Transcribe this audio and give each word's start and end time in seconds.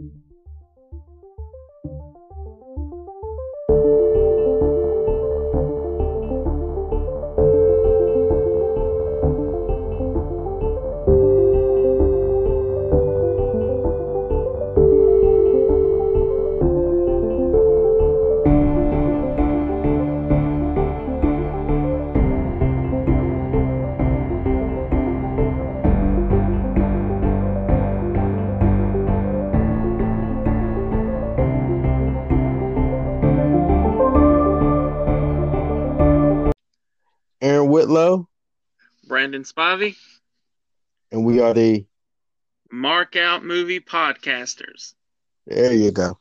Aaron 0.00 0.29
Brandon 39.30 39.44
Spivey, 39.44 39.94
and 41.12 41.24
we 41.24 41.38
are 41.38 41.54
the. 41.54 41.86
Mark 42.72 43.14
Out 43.14 43.44
Movie 43.44 43.78
Podcasters. 43.78 44.94
There 45.46 45.72
you 45.72 45.92
go. 45.92 46.18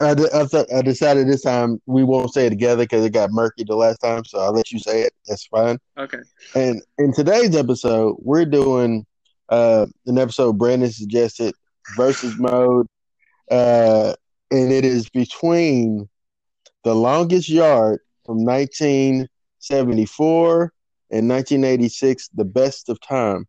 I, 0.00 0.16
I, 0.34 0.48
I 0.76 0.82
decided 0.82 1.28
this 1.28 1.42
time 1.42 1.80
we 1.86 2.02
won't 2.02 2.34
say 2.34 2.46
it 2.46 2.50
together 2.50 2.82
because 2.82 3.04
it 3.04 3.12
got 3.12 3.30
murky 3.30 3.62
the 3.62 3.76
last 3.76 3.98
time, 3.98 4.24
so 4.24 4.40
I'll 4.40 4.52
let 4.52 4.72
you 4.72 4.80
say 4.80 5.02
it. 5.02 5.12
That's 5.26 5.46
fine. 5.46 5.78
Okay. 5.96 6.18
And 6.56 6.82
in 6.98 7.12
today's 7.12 7.54
episode, 7.54 8.16
we're 8.18 8.44
doing 8.44 9.06
uh, 9.50 9.86
an 10.06 10.18
episode 10.18 10.58
Brandon 10.58 10.90
suggested 10.90 11.54
versus 11.96 12.36
mode, 12.40 12.88
uh, 13.52 14.14
and 14.50 14.72
it 14.72 14.84
is 14.84 15.08
between 15.10 16.08
the 16.82 16.96
longest 16.96 17.48
yard 17.48 18.00
from 18.26 18.44
1974 18.44 20.72
and 21.10 21.28
1986, 21.28 22.28
the 22.34 22.44
best 22.44 22.88
of 22.88 23.00
time, 23.00 23.46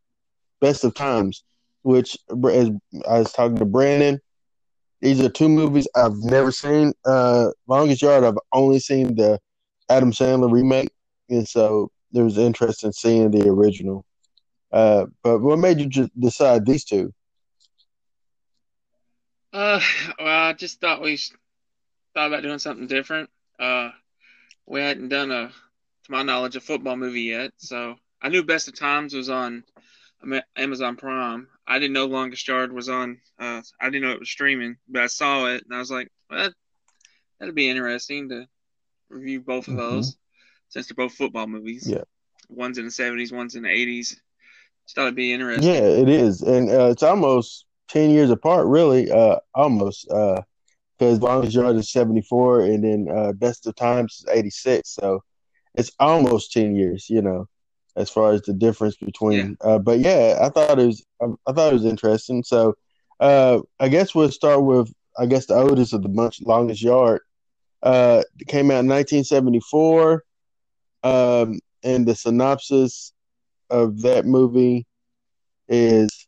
best 0.62 0.84
of 0.84 0.94
times. 0.94 1.44
Which, 1.84 2.18
as 2.30 2.70
I 3.08 3.20
was 3.20 3.32
talking 3.32 3.56
to 3.58 3.66
Brandon, 3.66 4.20
these 5.02 5.22
are 5.22 5.30
two 5.30 5.48
movies 5.48 5.88
I've 5.96 6.18
never 6.18 6.52
seen. 6.52 6.94
Uh, 7.06 7.52
longest 7.68 8.02
yard, 8.02 8.26
I've 8.26 8.38
only 8.52 8.80
seen 8.80 9.16
the 9.16 9.40
Adam 9.90 10.12
Sandler 10.12 10.52
remake, 10.52 10.90
and 11.30 11.48
so 11.48 11.90
there 12.12 12.26
was 12.26 12.38
interest 12.38 12.84
in 12.84 12.92
seeing 12.92 13.32
the 13.32 13.48
original. 13.48 14.06
Uh, 14.72 15.06
but 15.24 15.40
what 15.40 15.58
made 15.60 15.80
you 15.80 16.10
decide 16.20 16.66
these 16.66 16.84
two? 16.84 17.14
Uh, 19.54 19.80
well, 20.20 20.50
I 20.50 20.54
just 20.54 20.80
thought 20.80 21.02
we 21.02 21.18
thought 22.14 22.28
about 22.28 22.44
doing 22.44 22.60
something 22.60 22.88
different. 22.88 23.30
Uh, 23.60 23.90
we 24.68 24.80
hadn't 24.82 25.10
done 25.10 25.32
a, 25.32 25.52
to 26.10 26.16
my 26.16 26.24
knowledge, 26.24 26.56
a 26.56 26.60
football 26.60 26.96
movie 26.96 27.22
yet. 27.22 27.52
So 27.58 27.96
I 28.22 28.30
knew 28.30 28.44
Best 28.44 28.68
of 28.68 28.78
Times 28.78 29.14
was 29.14 29.30
on 29.30 29.64
Amazon 30.58 30.96
Prime. 30.96 31.48
I 31.68 31.80
didn't 31.80 31.94
know 31.94 32.06
Longest 32.06 32.48
Yard 32.48 32.74
was 32.74 32.90
on. 32.90 33.20
Uh, 33.40 33.62
I 33.80 33.90
didn't 33.90 34.04
know 34.04 34.12
it 34.12 34.20
was 34.20 34.30
streaming, 34.30 34.78
but 34.88 35.04
I 35.04 35.08
saw 35.08 35.48
it 35.48 35.64
and 35.64 35.74
I 35.74 35.80
was 35.80 35.92
like, 35.92 36.10
well, 36.30 36.44
that, 36.44 36.54
that'd 37.40 37.56
be 37.56 37.70
interesting 37.70 38.30
to 38.30 38.46
review 39.10 39.42
both 39.42 39.68
of 39.68 39.76
Mhm. 39.76 39.78
those 39.78 40.18
since 40.70 40.88
they're 40.88 40.96
both 40.96 41.14
football 41.14 41.48
movies. 41.48 41.88
Yeah. 41.90 42.04
One's 42.50 42.78
in 42.78 42.86
the 42.86 42.92
seventies, 42.92 43.32
one's 43.32 43.56
in 43.56 43.64
the 43.64 43.70
eighties. 43.70 44.20
Just 44.86 44.96
thought 44.96 45.04
it'd 45.04 45.16
be 45.16 45.32
interesting. 45.32 45.72
Yeah, 45.72 45.82
it 45.82 46.10
is, 46.10 46.42
and 46.42 46.70
uh, 46.70 46.90
it's 46.90 47.04
almost 47.04 47.66
ten 47.88 48.10
years 48.10 48.32
apart, 48.32 48.66
really. 48.66 49.12
Uh, 49.12 49.38
almost, 49.54 50.08
because 50.08 51.22
longest 51.22 51.54
yard 51.54 51.76
is 51.76 51.92
seventy 51.92 52.22
four, 52.22 52.62
and 52.62 52.84
then 52.84 53.08
uh, 53.16 53.34
best 53.34 53.68
of 53.68 53.76
times 53.76 54.24
is 54.24 54.26
eighty 54.34 54.50
six. 54.50 54.90
So 54.96 55.24
it's 55.76 55.92
almost 56.00 56.52
ten 56.52 56.76
years, 56.76 57.10
you 57.10 57.22
know, 57.22 57.48
as 57.96 58.10
far 58.10 58.34
as 58.34 58.42
the 58.44 58.54
difference 58.54 58.96
between. 58.98 59.58
Uh, 59.62 59.80
but 59.80 60.00
yeah, 60.00 60.38
I 60.42 60.50
thought 60.50 60.80
it 60.80 60.88
was, 60.88 61.06
I, 61.22 61.26
I 61.48 61.54
thought 61.54 61.72
it 61.72 61.76
was 61.76 61.86
interesting. 61.86 62.44
So 62.44 62.76
uh, 63.20 63.60
I 63.80 63.90
guess 63.90 64.16
we'll 64.16 64.32
start 64.32 64.64
with, 64.64 64.94
I 65.18 65.26
guess 65.26 65.46
the 65.46 65.56
oldest 65.56 65.94
of 65.94 66.04
the 66.04 66.10
bunch, 66.10 66.42
longest 66.42 66.82
yard. 66.82 67.22
Uh, 67.82 68.24
it 68.40 68.48
came 68.48 68.72
out 68.72 68.80
in 68.80 68.88
nineteen 68.88 69.24
seventy 69.24 69.62
four, 69.72 70.24
um, 71.04 71.60
and 71.84 72.06
the 72.06 72.16
synopsis 72.16 73.14
of 73.70 74.02
that 74.02 74.26
movie 74.26 74.86
is 75.70 76.28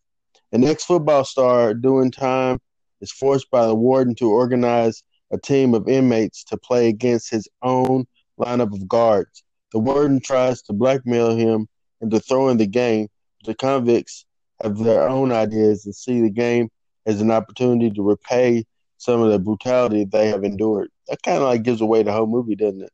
an 0.52 0.64
ex 0.64 0.86
football 0.86 1.26
star 1.26 1.74
doing 1.74 2.12
time 2.12 2.60
is 3.02 3.12
forced 3.12 3.50
by 3.50 3.66
the 3.66 3.76
warden 3.76 4.16
to 4.16 4.30
organize 4.30 5.04
a 5.32 5.38
team 5.38 5.74
of 5.74 5.90
inmates 5.90 6.44
to 6.44 6.58
play 6.58 6.88
against 6.88 7.32
his 7.32 7.48
own 7.64 8.06
lineup 8.42 8.74
of 8.74 8.88
guards. 8.88 9.44
The 9.72 9.80
warden 9.80 10.20
tries 10.20 10.62
to 10.64 10.74
blackmail 10.74 11.36
him 11.36 11.68
into 12.02 12.20
throwing 12.20 12.58
the 12.58 12.68
game. 12.68 13.08
The 13.46 13.56
convicts 13.56 14.26
have 14.62 14.78
their 14.78 15.08
own 15.08 15.32
ideas 15.32 15.86
and 15.86 15.96
see 15.96 16.22
the 16.22 16.30
game 16.30 16.70
as 17.06 17.22
an 17.22 17.32
opportunity 17.32 17.90
to 17.92 18.04
repay 18.04 18.66
some 18.98 19.22
of 19.22 19.32
the 19.32 19.40
brutality 19.40 20.06
they 20.06 20.28
have 20.28 20.44
endured. 20.44 20.90
That 21.08 21.24
kind 21.24 21.38
of 21.38 21.44
like 21.44 21.64
gives 21.64 21.82
away 21.82 22.04
the 22.04 22.12
whole 22.12 22.28
movie, 22.28 22.56
doesn't 22.56 22.84
it? 22.84 22.92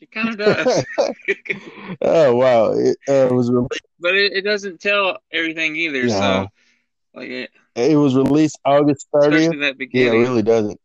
It 0.00 0.10
kind 0.10 0.30
of 0.30 0.38
does. 0.38 0.84
oh 2.00 2.34
wow! 2.34 2.72
It 2.72 2.96
uh, 3.06 3.34
was 3.34 3.50
released. 3.50 3.82
but 3.98 4.14
it, 4.14 4.32
it 4.32 4.42
doesn't 4.42 4.80
tell 4.80 5.18
everything 5.30 5.76
either. 5.76 6.08
So, 6.08 6.48
like, 7.14 7.28
it, 7.28 7.50
It 7.76 7.96
was 7.96 8.14
released 8.14 8.58
August 8.64 9.06
thirtieth. 9.12 9.52
Yeah, 9.92 10.12
it 10.12 10.18
really 10.18 10.42
doesn't. 10.42 10.80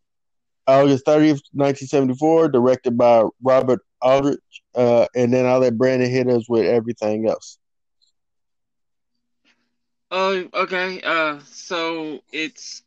August 0.68 1.06
30th, 1.06 1.42
1974, 1.54 2.50
directed 2.50 2.98
by 2.98 3.24
Robert 3.44 3.82
Aldrich. 4.02 4.40
Uh, 4.74 5.06
and 5.16 5.34
then 5.34 5.46
I'll 5.46 5.60
let 5.60 5.78
Brandon 5.78 6.10
hit 6.10 6.28
us 6.28 6.50
with 6.50 6.66
everything 6.66 7.28
else. 7.28 7.58
Oh, 10.12 10.48
okay. 10.54 11.02
Uh, 11.02 11.40
so 11.46 12.22
it's 12.32 12.84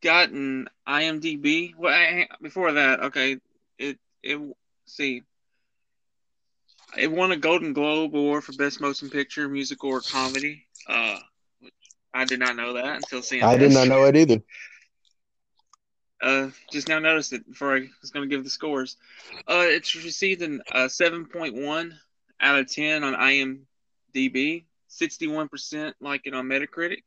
gotten 0.00 0.68
IMDb. 0.88 1.74
Well, 1.76 1.92
I, 1.92 2.28
before 2.40 2.72
that, 2.72 3.00
okay, 3.00 3.38
it 3.78 3.98
it 4.22 4.40
see, 4.86 5.22
it 6.96 7.10
won 7.10 7.32
a 7.32 7.36
Golden 7.36 7.72
Globe 7.72 8.14
Award 8.14 8.44
for 8.44 8.52
Best 8.52 8.80
Motion 8.80 9.10
Picture, 9.10 9.48
Musical, 9.48 9.90
or 9.90 10.00
Comedy. 10.00 10.66
Uh, 10.86 11.18
I 12.12 12.24
did 12.24 12.40
not 12.40 12.56
know 12.56 12.72
that 12.74 12.96
until 12.96 13.22
seeing 13.22 13.42
I 13.42 13.56
did 13.56 13.72
not 13.72 13.88
know 13.88 14.04
it 14.04 14.16
either. 14.16 14.42
Uh, 16.22 16.48
just 16.70 16.88
now 16.88 16.98
noticed 16.98 17.32
it 17.32 17.48
before 17.48 17.76
I 17.76 17.88
was 18.00 18.10
going 18.10 18.28
to 18.28 18.34
give 18.34 18.44
the 18.44 18.50
scores. 18.50 18.96
Uh, 19.48 19.64
it's 19.66 19.94
received 19.94 20.42
an 20.42 20.62
uh, 20.72 20.86
7.1 20.86 21.92
out 22.40 22.58
of 22.58 22.70
10 22.70 23.04
on 23.04 23.14
IMDb, 23.14 24.64
61% 24.90 25.94
like 26.00 26.22
it 26.26 26.34
on 26.34 26.46
Metacritic, 26.46 27.02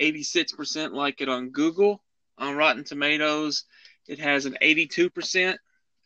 86% 0.00 0.92
like 0.92 1.20
it 1.20 1.28
on 1.28 1.50
Google. 1.50 2.02
On 2.38 2.54
Rotten 2.54 2.84
Tomatoes, 2.84 3.64
it 4.06 4.18
has 4.18 4.44
an 4.44 4.58
82%, 4.60 5.56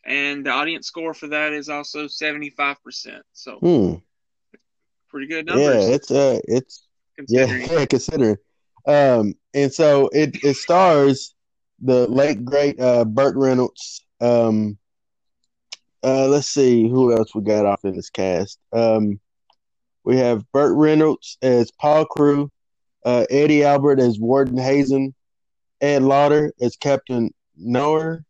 and 0.05 0.45
the 0.45 0.49
audience 0.49 0.87
score 0.87 1.13
for 1.13 1.27
that 1.27 1.51
is 1.51 1.67
also 1.67 2.05
75%. 2.05 3.21
So 3.33 3.57
Hmm. 3.59 3.95
pretty 5.09 5.27
good 5.27 5.45
numbers. 5.45 5.87
Yeah, 5.87 5.93
it's 5.93 6.11
uh, 6.11 6.39
it's 6.45 6.87
yeah, 7.27 7.45
considering. 7.45 7.69
yeah, 7.69 7.85
considering. 7.89 8.37
Um, 8.87 9.33
and 9.53 9.71
so 9.73 10.07
it 10.13 10.41
it 10.43 10.55
stars 10.55 11.35
the 11.81 12.07
late 12.07 12.45
great 12.45 12.79
uh 12.79 13.05
Burt 13.05 13.35
Reynolds. 13.35 14.05
Um, 14.19 14.77
uh, 16.03 16.27
let's 16.27 16.47
see 16.47 16.87
who 16.89 17.15
else 17.15 17.33
we 17.35 17.41
got 17.41 17.65
off 17.65 17.85
in 17.85 17.95
this 17.95 18.09
cast. 18.09 18.59
Um, 18.73 19.19
we 20.03 20.17
have 20.17 20.49
Burt 20.51 20.75
Reynolds 20.75 21.37
as 21.41 21.71
Paul 21.71 22.05
Crew, 22.05 22.51
uh, 23.05 23.25
Eddie 23.29 23.63
Albert 23.63 23.99
as 23.99 24.19
Warden 24.19 24.57
Hazen, 24.57 25.13
Ed 25.79 26.01
Lauter 26.01 26.53
as 26.59 26.75
Captain 26.75 27.31
Noer, 27.55 28.23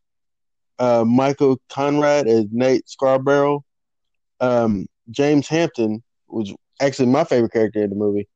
uh, 0.79 1.05
Michael 1.05 1.61
Conrad 1.69 2.27
as 2.27 2.45
Nate 2.51 2.89
Scarborough, 2.89 3.63
um, 4.41 4.87
James 5.09 5.47
Hampton 5.47 6.03
was 6.27 6.53
actually 6.81 7.07
my 7.07 7.23
favorite 7.23 7.53
character 7.53 7.83
in 7.83 7.89
the 7.89 7.95
movie 7.95 8.27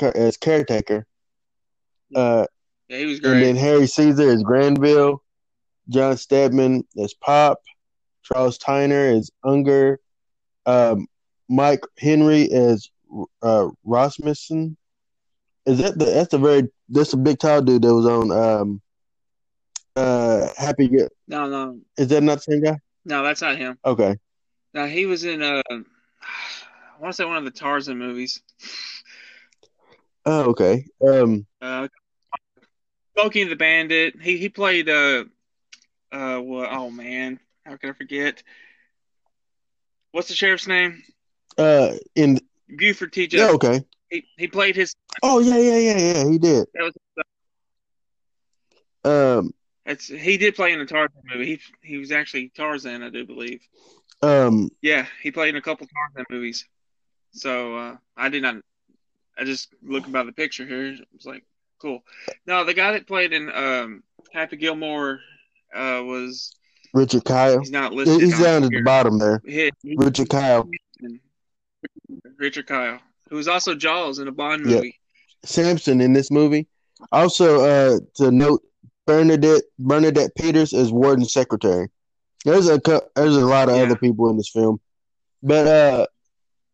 as 0.00 0.36
caretaker. 0.36 1.06
Uh, 2.14 2.46
Yeah, 2.88 2.98
he 2.98 3.06
was 3.06 3.20
and 3.20 3.42
then 3.42 3.56
Harry 3.56 3.86
Caesar 3.86 4.28
is 4.28 4.42
Granville, 4.42 5.22
John 5.88 6.16
Stedman 6.16 6.84
is 6.96 7.14
Pop, 7.14 7.60
Charles 8.22 8.58
Tyner 8.58 9.16
is 9.16 9.30
Unger, 9.44 10.00
um, 10.66 11.06
Mike 11.48 11.84
Henry 11.98 12.50
as 12.50 12.90
uh, 13.42 13.68
Rasmussen. 13.84 14.76
Is 15.66 15.78
that 15.78 15.98
the 15.98 16.04
that's 16.04 16.30
the 16.30 16.38
very 16.38 16.68
that's 16.90 17.14
a 17.14 17.16
big 17.16 17.38
tall 17.38 17.62
dude 17.62 17.82
that 17.82 17.94
was 17.94 18.06
on 18.06 18.30
um 18.30 18.82
uh 19.96 20.48
Happy 20.58 20.88
Get 20.88 21.10
no, 21.26 21.48
no, 21.48 21.80
is 21.96 22.08
that 22.08 22.22
not 22.22 22.36
the 22.36 22.52
same 22.52 22.62
guy? 22.62 22.78
no, 23.06 23.22
that's 23.22 23.40
not 23.40 23.56
him. 23.56 23.78
Okay. 23.84 24.16
Now 24.74 24.86
he 24.86 25.06
was 25.06 25.24
in 25.24 25.42
uh, 25.42 25.62
I 25.70 25.82
want 27.00 27.12
to 27.12 27.12
say 27.14 27.24
one 27.24 27.38
of 27.38 27.44
the 27.44 27.50
Tarzan 27.50 27.98
movies. 27.98 28.42
Oh, 30.26 30.50
okay. 30.50 30.84
Um 31.06 31.46
Uh, 31.62 31.88
Smokey 33.14 33.44
the 33.44 33.56
Bandit. 33.56 34.20
He 34.20 34.38
he 34.38 34.48
played 34.48 34.88
uh 34.88 35.24
uh 36.12 36.40
well, 36.42 36.68
oh 36.70 36.90
man, 36.90 37.38
how 37.64 37.76
can 37.76 37.90
I 37.90 37.92
forget? 37.92 38.42
What's 40.12 40.28
the 40.28 40.34
sheriff's 40.34 40.66
name? 40.68 41.02
Uh, 41.58 41.92
in 42.14 42.40
Buford 42.68 43.12
TJ. 43.12 43.38
yeah, 43.38 43.50
okay. 43.50 43.84
He 44.10 44.24
he 44.36 44.48
played 44.48 44.76
his. 44.76 44.94
Oh 45.22 45.40
yeah, 45.40 45.58
yeah, 45.58 45.78
yeah, 45.78 45.98
yeah. 45.98 46.30
He 46.30 46.38
did. 46.38 46.66
That 46.74 46.82
was 46.84 46.94
Um, 49.04 49.52
that's 49.84 50.06
he 50.08 50.36
did 50.36 50.54
play 50.54 50.72
in 50.72 50.78
the 50.78 50.86
Tarzan 50.86 51.22
movie. 51.32 51.46
He 51.46 51.60
he 51.88 51.98
was 51.98 52.10
actually 52.12 52.50
Tarzan, 52.50 53.02
I 53.02 53.10
do 53.10 53.26
believe. 53.26 53.60
um, 54.22 54.70
Yeah, 54.82 55.06
he 55.22 55.30
played 55.30 55.50
in 55.50 55.56
a 55.56 55.62
couple 55.62 55.86
Tarzan 55.86 56.26
movies. 56.30 56.66
So 57.32 57.76
uh, 57.76 57.96
I 58.16 58.28
did 58.28 58.42
not. 58.42 58.56
I 59.38 59.44
just 59.44 59.74
looking 59.82 60.12
by 60.12 60.22
the 60.22 60.32
picture 60.32 60.66
here. 60.66 60.86
It 60.86 61.06
was 61.12 61.26
like 61.26 61.44
cool. 61.80 62.02
Now 62.46 62.64
the 62.64 62.74
guy 62.74 62.92
that 62.92 63.06
played 63.06 63.32
in 63.32 63.50
um, 63.54 64.02
Happy 64.32 64.56
Gilmore 64.56 65.20
uh, 65.74 66.02
was 66.04 66.54
Richard 66.92 67.24
Kyle. 67.24 67.58
he's 67.60 67.70
not 67.70 67.92
listed. 67.92 68.20
He's 68.20 68.38
down 68.40 68.64
at 68.64 68.70
the 68.70 68.82
bottom 68.82 69.18
there. 69.18 69.40
He- 69.44 69.70
he- 69.82 69.96
Richard 69.96 70.28
Kyle. 70.28 70.68
Richard 72.38 72.66
Kyle, 72.66 73.00
who 73.30 73.36
was 73.36 73.48
also 73.48 73.74
Jaws 73.74 74.18
in 74.18 74.28
a 74.28 74.32
Bond 74.32 74.62
movie. 74.62 74.70
Yeah. 74.74 74.76
movie. 74.78 75.00
Sampson 75.44 76.00
in 76.00 76.12
this 76.12 76.30
movie. 76.30 76.66
Also, 77.12 77.60
uh, 77.64 77.98
to 78.16 78.30
note, 78.30 78.62
Bernadette 79.06 79.62
Bernadette 79.78 80.34
Peters 80.34 80.72
as 80.72 80.90
warden 80.92 81.24
secretary. 81.26 81.88
There's 82.44 82.68
a 82.68 82.80
there's 83.16 83.36
a 83.36 83.44
lot 83.46 83.68
of 83.68 83.76
Yeah. 83.76 83.82
other 83.82 83.96
people 83.96 84.30
in 84.30 84.36
this 84.36 84.48
film, 84.50 84.80
but 85.42 85.66
uh, 85.66 86.06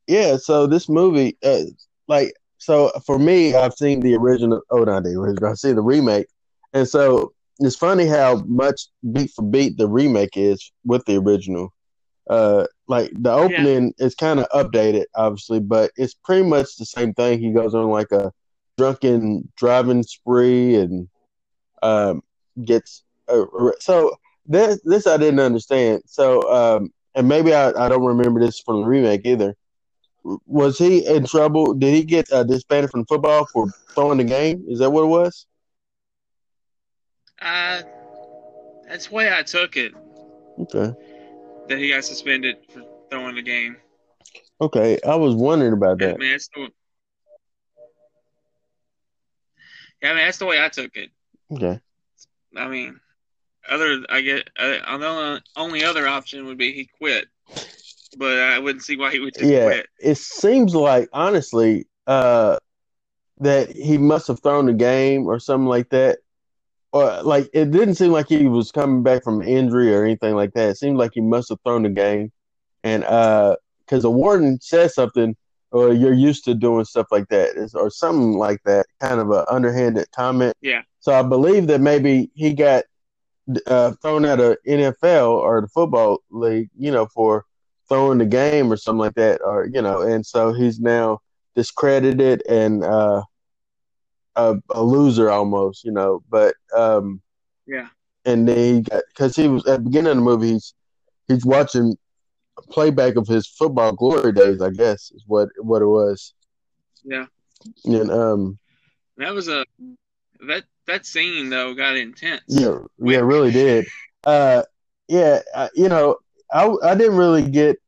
yeah. 0.07 0.37
So 0.37 0.67
this 0.67 0.89
movie, 0.89 1.37
uh, 1.43 1.63
like, 2.07 2.33
so 2.61 2.91
for 3.07 3.19
me, 3.19 3.55
I've 3.55 3.75
seen 3.75 4.01
the 4.01 4.15
original. 4.15 4.61
Oh, 4.71 4.85
not 4.85 5.03
the 5.03 5.19
original. 5.19 5.51
I've 5.51 5.59
seen 5.59 5.77
the 5.77 5.83
remake, 5.83 6.27
and 6.75 6.87
so 6.87 7.33
it's 7.59 7.75
funny 7.75 8.07
how 8.07 8.37
much 8.47 8.83
beat 9.13 9.31
for 9.31 9.43
beat 9.43 9.79
the 9.79 9.89
remake 9.89 10.37
is 10.37 10.71
with 10.85 11.05
the 11.07 11.17
original. 11.17 11.73
Uh, 12.29 12.67
like 12.87 13.11
the 13.15 13.33
opening 13.33 13.93
is 13.99 14.15
kind 14.15 14.41
of 14.41 14.47
updated, 14.51 15.05
obviously, 15.15 15.59
but 15.59 15.91
it's 15.97 16.15
pretty 16.15 16.47
much 16.47 16.77
the 16.77 16.85
same 16.85 17.15
thing. 17.15 17.41
He 17.41 17.51
goes 17.51 17.75
on 17.75 17.89
like 17.89 18.13
a 18.13 18.31
drunken 18.77 19.51
driving 19.57 20.03
spree 20.03 20.77
and 20.77 21.09
um, 21.83 22.23
gets 22.65 23.05
uh, 23.29 23.45
so 23.79 24.15
this 24.47 24.81
this 24.85 25.07
I 25.07 25.17
didn't 25.17 25.41
understand. 25.41 26.03
So 26.05 26.43
um, 26.53 26.93
and 27.15 27.27
maybe 27.27 27.55
I, 27.55 27.71
I 27.71 27.89
don't 27.89 28.05
remember 28.05 28.39
this 28.39 28.61
from 28.61 28.83
the 28.83 28.87
remake 28.87 29.23
either. 29.25 29.57
Was 30.23 30.79
he 30.79 31.07
in 31.07 31.25
trouble? 31.25 31.75
Did 31.75 31.95
he 31.95 32.05
get 32.05 32.31
uh, 32.33 32.43
disbanded 32.45 32.91
from 32.91 33.05
football 33.07 33.47
for 33.47 33.67
throwing 33.95 34.19
the 34.19 34.25
game? 34.25 34.65
Is 34.69 34.79
that 34.81 34.91
what 34.91 35.03
it 35.05 35.07
was? 35.07 35.47
Uh, 37.41 37.83
that's 38.89 39.07
the 39.09 39.15
way 39.15 39.33
I 39.33 39.43
took 39.43 39.77
it. 39.77 39.93
Okay, 40.59 40.95
That 41.69 41.79
he 41.79 41.89
got 41.91 42.05
suspended 42.05 42.57
for 42.73 42.83
throwing 43.11 43.35
the 43.35 43.43
game. 43.43 43.77
okay. 44.61 44.99
I 45.07 45.17
was 45.17 45.35
wondering 45.35 45.73
about 45.73 45.99
that. 46.01 46.19
mean, 46.19 46.31
that's 46.33 46.49
the. 46.49 46.69
Yeah, 50.03 50.11
I 50.11 50.15
mean 50.15 50.25
that's 50.25 50.39
the 50.39 50.47
way 50.47 50.63
I 50.63 50.69
took 50.69 50.97
it. 50.97 51.11
Okay, 51.53 51.81
I 52.57 52.69
mean, 52.69 53.01
other 53.69 54.05
I 54.09 54.21
get 54.21 54.49
uh, 54.59 54.97
the 54.99 55.07
only, 55.07 55.41
only 55.57 55.85
other 55.85 56.07
option 56.07 56.47
would 56.47 56.59
be 56.59 56.73
he 56.73 56.89
quit, 56.99 57.27
but 58.17 58.39
I 58.39 58.59
wouldn't 58.59 58.85
see 58.85 58.97
why 58.97 59.11
he 59.11 59.21
would 59.21 59.35
just 59.35 59.51
yeah. 59.51 59.65
quit. 59.65 59.87
It 60.01 60.19
seems 60.19 60.75
like 60.75 61.09
honestly 61.13 61.87
uh, 62.07 62.59
that 63.39 63.71
he 63.71 63.99
must 63.99 64.29
have 64.29 64.43
thrown 64.43 64.67
the 64.67 64.73
game 64.73 65.27
or 65.27 65.39
something 65.39 65.67
like 65.67 65.91
that. 65.91 66.19
Or 66.93 67.23
like 67.23 67.49
it 67.53 67.71
didn't 67.71 67.95
seem 67.95 68.11
like 68.11 68.29
he 68.29 68.49
was 68.49 68.73
coming 68.73 69.03
back 69.03 69.23
from 69.23 69.43
injury 69.43 69.95
or 69.95 70.05
anything 70.05 70.35
like 70.35 70.53
that. 70.55 70.71
It 70.71 70.77
seemed 70.77 70.99
like 70.99 71.13
he 71.15 71.21
must 71.21 71.49
have 71.51 71.59
thrown 71.65 71.85
the 71.85 71.89
game, 71.89 72.33
and 72.83 73.05
uh, 73.05 73.55
because 73.79 74.03
the 74.03 74.11
warden 74.11 74.61
says 74.61 74.97
something, 74.97 75.37
or 75.71 75.93
you're 75.93 76.13
used 76.13 76.45
to 76.47 76.55
doing 76.55 76.85
stuff 76.85 77.07
like 77.13 77.29
that 77.29 77.71
or 77.75 77.91
something 77.91 78.33
like 78.33 78.61
that, 78.65 78.87
kind 79.01 79.21
of 79.21 79.31
a 79.31 79.49
underhanded 79.53 80.11
comment. 80.11 80.57
Yeah. 80.63 80.83
So 80.99 81.13
I 81.13 81.23
believe 81.23 81.69
that 81.69 81.81
maybe 81.81 82.29
he 82.35 82.55
got 82.55 82.85
uh, 83.67 83.93
thrown 84.03 84.25
out 84.25 84.41
of 84.41 84.57
NFL 84.67 85.29
or 85.29 85.61
the 85.61 85.69
football 85.69 86.19
league, 86.31 86.71
you 86.77 86.91
know, 86.91 87.07
for 87.07 87.45
throwing 87.91 88.19
the 88.19 88.27
game 88.27 88.73
or 88.73 88.79
something 88.79 89.01
like 89.01 89.17
that, 89.17 89.43
or 89.45 89.67
you 89.67 89.83
know, 89.83 90.03
and 90.03 90.27
so 90.27 90.55
he's 90.55 90.81
now 90.81 91.21
discredited 91.57 92.43
and 92.49 92.85
uh, 92.85 93.23
a, 94.37 94.57
a 94.71 94.83
loser 94.83 95.31
almost, 95.31 95.85
you 95.85 95.93
know. 95.93 96.23
But 96.31 96.57
um, 96.77 97.23
Yeah, 97.67 97.89
and 98.27 98.49
then 98.49 98.59
he 98.77 98.83
got 98.83 99.03
because 99.09 99.37
he 99.37 99.49
was 99.49 99.67
at 99.67 99.79
the 99.81 99.85
beginning 99.85 100.13
of 100.13 100.17
the 100.19 100.23
movie, 100.23 100.53
he's 100.53 100.75
he's 101.29 101.47
watching 101.47 101.97
a 102.59 102.63
playback 102.73 103.17
of 103.17 103.27
his 103.29 103.47
football 103.49 103.93
glory 103.93 104.33
days, 104.33 104.61
I 104.63 104.71
guess 104.71 105.11
is 105.15 105.25
what 105.27 105.49
what 105.59 105.83
it 105.83 105.87
was, 105.87 106.35
yeah. 107.05 107.27
and 107.85 108.11
um, 108.11 108.59
That 109.19 109.35
was 109.35 109.49
a 109.49 109.65
that 110.47 110.65
that 110.87 111.07
scene 111.07 111.51
though 111.51 111.75
got 111.75 111.97
intense. 111.97 112.43
yeah, 112.49 112.79
yeah, 112.99 113.19
it 113.19 113.23
really 113.23 113.51
did. 113.53 113.87
Uh, 114.25 114.63
yeah, 115.09 115.41
uh, 115.55 115.69
you 115.75 115.89
know, 115.89 116.17
I 116.53 116.73
I 116.83 116.95
didn't 116.95 117.17
really 117.17 117.49
get 117.49 117.79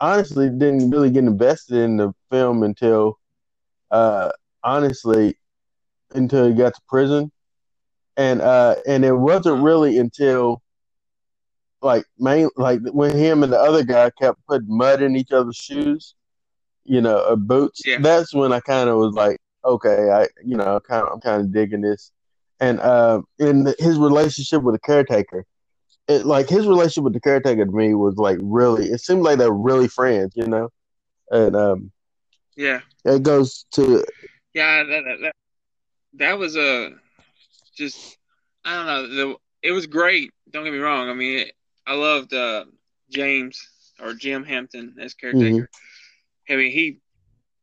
honestly 0.00 0.48
didn't 0.48 0.90
really 0.90 1.10
get 1.10 1.24
invested 1.24 1.76
in 1.78 1.96
the 1.96 2.12
film 2.30 2.62
until 2.62 3.18
uh 3.90 4.30
honestly 4.62 5.36
until 6.14 6.46
he 6.48 6.54
got 6.54 6.74
to 6.74 6.80
prison 6.88 7.30
and 8.16 8.40
uh 8.40 8.76
and 8.86 9.04
it 9.04 9.12
wasn't 9.12 9.62
really 9.62 9.98
until 9.98 10.62
like 11.82 12.04
main 12.18 12.48
like 12.56 12.80
when 12.92 13.16
him 13.16 13.42
and 13.42 13.52
the 13.52 13.58
other 13.58 13.84
guy 13.84 14.10
kept 14.20 14.38
putting 14.48 14.68
mud 14.76 15.02
in 15.02 15.16
each 15.16 15.30
other's 15.32 15.56
shoes 15.56 16.14
you 16.84 17.00
know 17.00 17.18
or 17.28 17.36
boots 17.36 17.82
Yeah. 17.86 17.98
that's 18.00 18.34
when 18.34 18.52
i 18.52 18.60
kind 18.60 18.88
of 18.88 18.96
was 18.98 19.14
like 19.14 19.38
okay 19.64 20.10
i 20.10 20.26
you 20.44 20.56
know 20.56 20.80
kind 20.80 21.04
of 21.06 21.12
i'm 21.12 21.20
kind 21.20 21.40
of 21.42 21.52
digging 21.52 21.80
this 21.82 22.10
and 22.60 22.80
uh 22.80 23.20
in 23.38 23.64
the, 23.64 23.74
his 23.78 23.98
relationship 23.98 24.62
with 24.62 24.74
the 24.74 24.80
caretaker 24.80 25.44
it 26.08 26.24
like 26.26 26.48
his 26.48 26.66
relationship 26.66 27.04
with 27.04 27.12
the 27.12 27.20
caretaker 27.20 27.64
to 27.64 27.70
me 27.70 27.94
was 27.94 28.16
like 28.16 28.38
really 28.42 28.86
it 28.86 29.00
seemed 29.00 29.22
like 29.22 29.38
they're 29.38 29.50
really 29.52 29.88
friends 29.88 30.32
you 30.34 30.46
know 30.46 30.70
and 31.30 31.54
um 31.54 31.92
Yeah, 32.56 32.80
it 33.04 33.22
goes 33.22 33.66
to 33.72 34.04
yeah. 34.52 34.82
That 34.82 35.04
that 35.04 35.18
that, 35.22 35.32
that 36.14 36.38
was 36.38 36.56
a 36.56 36.90
just 37.76 38.18
I 38.64 38.74
don't 38.74 38.86
know. 38.86 39.08
The 39.08 39.36
it 39.62 39.72
was 39.72 39.86
great. 39.86 40.32
Don't 40.50 40.64
get 40.64 40.72
me 40.72 40.78
wrong. 40.78 41.08
I 41.08 41.14
mean, 41.14 41.38
it, 41.40 41.52
I 41.86 41.94
loved 41.94 42.32
uh, 42.34 42.64
James 43.10 43.68
or 44.00 44.14
Jim 44.14 44.44
Hampton 44.44 44.96
as 45.00 45.14
caretaker. 45.14 45.68
Mm-hmm. 46.48 46.52
I 46.52 46.56
mean, 46.56 46.72
he 46.72 46.98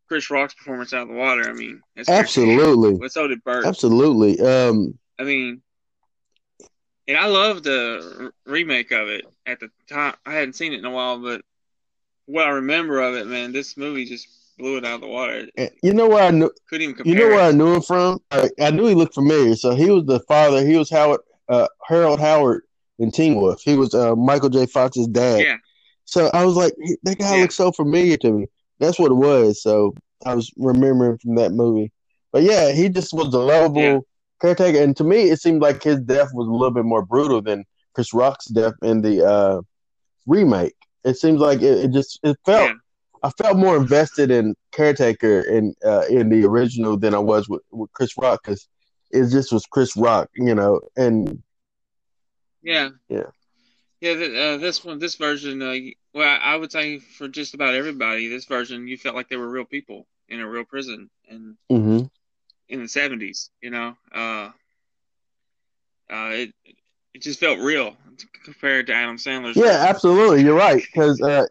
Chris 0.08 0.30
Rock's 0.30 0.54
performance 0.54 0.94
out 0.94 1.04
of 1.04 1.08
the 1.10 1.16
water. 1.16 1.50
I 1.50 1.54
mean, 1.54 1.82
absolutely 2.08 2.98
But 3.00 3.12
so 3.12 3.28
did 3.28 3.44
Burt. 3.44 3.66
absolutely 3.66 4.40
um 4.40 4.98
I 5.20 5.24
mean, 5.24 5.62
and 7.08 7.18
I 7.18 7.28
loved 7.28 7.64
the 7.64 8.16
r- 8.20 8.34
remake 8.52 8.92
of 8.92 9.08
it 9.10 9.26
at 9.46 9.60
the 9.60 9.70
time. 9.90 10.16
I 10.26 10.34
hadn't 10.34 10.54
seen 10.54 10.74
it 10.74 10.80
in 10.80 10.86
a 10.86 10.92
while, 10.92 11.20
but 11.20 11.42
what 12.26 12.46
I 12.46 12.50
remember 12.52 13.02
of 13.02 13.16
it, 13.16 13.28
man, 13.28 13.52
this 13.52 13.78
movie 13.78 14.06
just 14.06 14.28
blew 14.58 14.78
it 14.78 14.86
out 14.86 14.96
of 14.96 15.02
the 15.02 15.08
water. 15.08 15.48
you 15.84 15.94
know 15.94 16.08
where 16.08 16.24
i 16.24 16.32
knew 16.32 16.50
Couldn't 16.70 16.84
even 16.84 16.96
compare. 16.96 17.14
You 17.14 17.20
know 17.20 17.36
where 17.36 17.44
I 17.46 17.52
knew 17.52 17.74
him 17.76 17.82
from? 17.82 18.20
I, 18.32 18.50
I 18.60 18.72
knew 18.72 18.88
he 18.88 18.96
looked 18.96 19.14
familiar. 19.14 19.56
So 19.56 19.76
he 19.76 19.90
was 19.90 20.06
the 20.06 20.20
father. 20.22 20.66
He 20.66 20.78
was 20.78 20.90
Howard, 20.90 21.20
uh, 21.50 21.68
Harold 21.88 22.20
Howard 22.20 22.64
in 23.00 23.12
Teen 23.12 23.36
Wolf. 23.36 23.62
He 23.62 23.76
was 23.76 23.94
uh, 23.94 24.16
Michael 24.16 24.50
J. 24.50 24.66
Fox's 24.66 25.08
dad. 25.08 25.42
Yeah, 25.42 25.58
So 26.06 26.30
I 26.34 26.46
was 26.46 26.56
like, 26.56 26.74
that 27.04 27.18
guy 27.20 27.36
Yeah. 27.36 27.42
looks 27.42 27.56
so 27.56 27.72
familiar 27.72 28.18
to 28.18 28.32
me. 28.32 28.48
That's 28.80 28.98
what 28.98 29.12
it 29.12 29.16
was. 29.16 29.62
So 29.62 29.94
I 30.26 30.34
was 30.36 30.52
remembering 30.58 31.18
from 31.18 31.36
that 31.36 31.52
movie. 31.52 31.92
But 32.32 32.44
yeah, 32.44 32.72
he 32.72 32.90
just 32.90 33.14
was 33.14 33.34
a 33.34 33.40
lovable. 33.40 34.06
Caretaker. 34.42 34.82
And 34.82 34.96
to 34.98 35.04
me, 35.04 35.30
it 35.30 35.42
seemed 35.42 35.62
like 35.62 35.84
his 35.84 36.00
death 36.02 36.30
was 36.34 36.48
a 36.48 36.52
little 36.52 36.72
bit 36.72 36.86
more 36.86 37.06
brutal 37.06 37.42
than 37.42 37.66
Chris 37.94 38.14
Rock's 38.14 38.48
death 38.48 38.74
in 38.82 39.02
the 39.02 39.26
uh, 39.26 39.62
remake. 40.26 40.76
It 41.04 41.18
seems 41.18 41.40
like 41.40 41.62
it, 41.62 41.86
it 41.86 41.92
just 41.92 42.20
it 42.24 42.38
felt. 42.46 42.70
Yeah. 42.70 42.76
I 43.24 43.32
felt 43.42 43.58
more 43.58 43.76
invested 43.76 44.30
in 44.30 44.56
caretaker 44.72 45.42
in 45.42 45.74
uh, 45.84 46.04
in 46.10 46.30
the 46.30 46.46
original 46.46 46.96
than 46.98 47.16
I 47.16 47.20
was 47.20 47.50
with, 47.50 47.64
with 47.72 47.92
Chris 47.94 48.16
Rock 48.18 48.42
because 48.44 48.68
it 49.10 49.30
just 49.32 49.52
was 49.52 49.66
Chris 49.66 49.96
Rock, 49.98 50.30
you 50.36 50.54
know. 50.54 50.82
And 50.96 51.42
yeah, 52.62 52.90
Yeah. 53.10 53.24
yeah. 54.02 54.14
th- 54.14 54.38
uh, 54.38 54.58
this 54.58 54.84
one, 54.84 55.00
this 55.00 55.16
version, 55.16 55.62
uh, 55.62 55.76
well, 56.14 56.38
I 56.42 56.56
would 56.56 56.72
say 56.72 57.00
for 57.00 57.28
just 57.28 57.54
about 57.54 57.74
everybody, 57.74 58.28
this 58.28 58.46
version, 58.46 58.88
you 58.88 58.98
felt 58.98 59.16
like 59.16 59.30
they 59.30 59.38
were 59.38 59.50
real 59.50 59.66
people 59.66 60.06
in 60.30 60.40
a 60.40 60.48
real 60.48 60.66
prison, 60.66 61.10
and 61.30 61.56
mhm. 61.72 62.10
In 62.70 62.82
the 62.82 62.88
seventies, 62.88 63.50
you 63.62 63.70
know, 63.70 63.96
uh, 64.14 64.50
uh, 66.10 66.30
it 66.32 66.52
it 67.14 67.22
just 67.22 67.40
felt 67.40 67.60
real 67.60 67.96
compared 68.44 68.88
to 68.88 68.94
Adam 68.94 69.18
Sandler's. 69.18 69.56
Yeah, 69.58 69.86
absolutely. 69.88 70.44
You're 70.44 70.56
right 70.58 70.82
because 70.82 71.22
uh, 71.22 71.46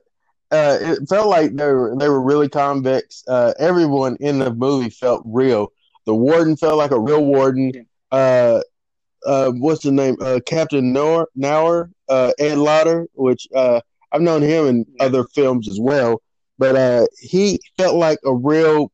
uh, 0.51 0.79
it 0.81 1.09
felt 1.09 1.29
like 1.29 1.55
they 1.55 1.67
were 1.67 1.95
they 1.99 2.09
were 2.09 2.21
really 2.23 2.49
convicts. 2.49 3.25
Uh, 3.27 3.53
everyone 3.59 4.17
in 4.21 4.39
the 4.39 4.53
movie 4.53 4.91
felt 4.91 5.23
real. 5.27 5.73
The 6.07 6.15
warden 6.15 6.57
felt 6.57 6.77
like 6.79 6.91
a 6.91 7.01
real 7.01 7.25
warden. 7.25 7.73
Yeah. 7.75 7.83
uh, 8.13 8.61
uh, 9.27 9.51
what's 9.53 9.83
the 9.83 9.91
name? 9.93 10.17
Uh, 10.21 10.41
Captain 10.47 10.93
Noor, 10.93 11.29
Nour, 11.35 11.91
uh, 12.09 12.33
Ed 12.39 12.59
Lauter, 12.59 13.07
which 13.15 13.47
uh, 13.55 13.81
I've 14.13 14.21
known 14.23 14.43
him 14.43 14.67
in 14.67 14.87
Yeah. 14.95 15.07
other 15.07 15.25
films 15.35 15.69
as 15.69 15.79
well. 15.81 16.21
But 16.59 16.77
uh, 16.77 17.07
he 17.21 17.59
felt 17.79 17.97
like 17.97 18.19
a 18.25 18.35
real 18.35 18.93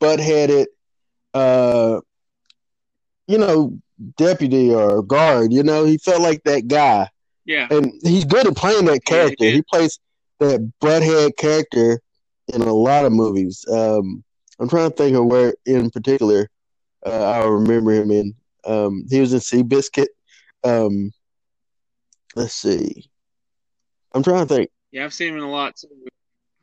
butt-headed, 0.00 0.68
uh, 1.34 2.00
you 3.26 3.38
know, 3.38 3.78
deputy 4.16 4.72
or 4.72 5.02
guard. 5.02 5.52
You 5.52 5.62
know, 5.62 5.84
he 5.84 5.98
felt 5.98 6.20
like 6.22 6.42
that 6.44 6.68
guy, 6.68 7.08
Yeah. 7.44 7.66
and 7.70 7.92
he's 8.02 8.24
good 8.24 8.46
at 8.46 8.56
playing 8.56 8.86
that 8.86 9.00
Yeah, 9.08 9.28
he 9.28 9.36
character. 9.36 9.44
he 9.44 9.62
plays 9.62 9.98
that 10.40 10.72
butthead 10.80 11.36
character 11.36 12.00
in 12.52 12.62
a 12.62 12.72
lot 12.72 13.04
of 13.04 13.12
movies. 13.12 13.64
Um, 13.70 14.22
I'm 14.58 14.68
trying 14.68 14.90
to 14.90 14.96
think 14.96 15.16
of 15.16 15.26
where 15.26 15.54
in 15.66 15.90
particular 15.90 16.48
uh, 17.06 17.30
I 17.30 17.44
remember 17.44 17.92
him 17.92 18.10
in. 18.10 18.34
Um, 18.64 19.04
he 19.10 19.20
was 19.20 19.32
in 19.32 19.40
Seabiscuit. 19.40 20.06
Um, 20.62 21.12
let's 22.34 22.54
see. 22.54 23.10
I'm 24.12 24.22
trying 24.22 24.46
to 24.46 24.54
think. 24.54 24.70
Yeah, 24.92 25.04
I've 25.04 25.14
seen 25.14 25.30
him 25.30 25.38
in 25.38 25.42
a 25.42 25.50
lot 25.50 25.76
too. 25.76 25.88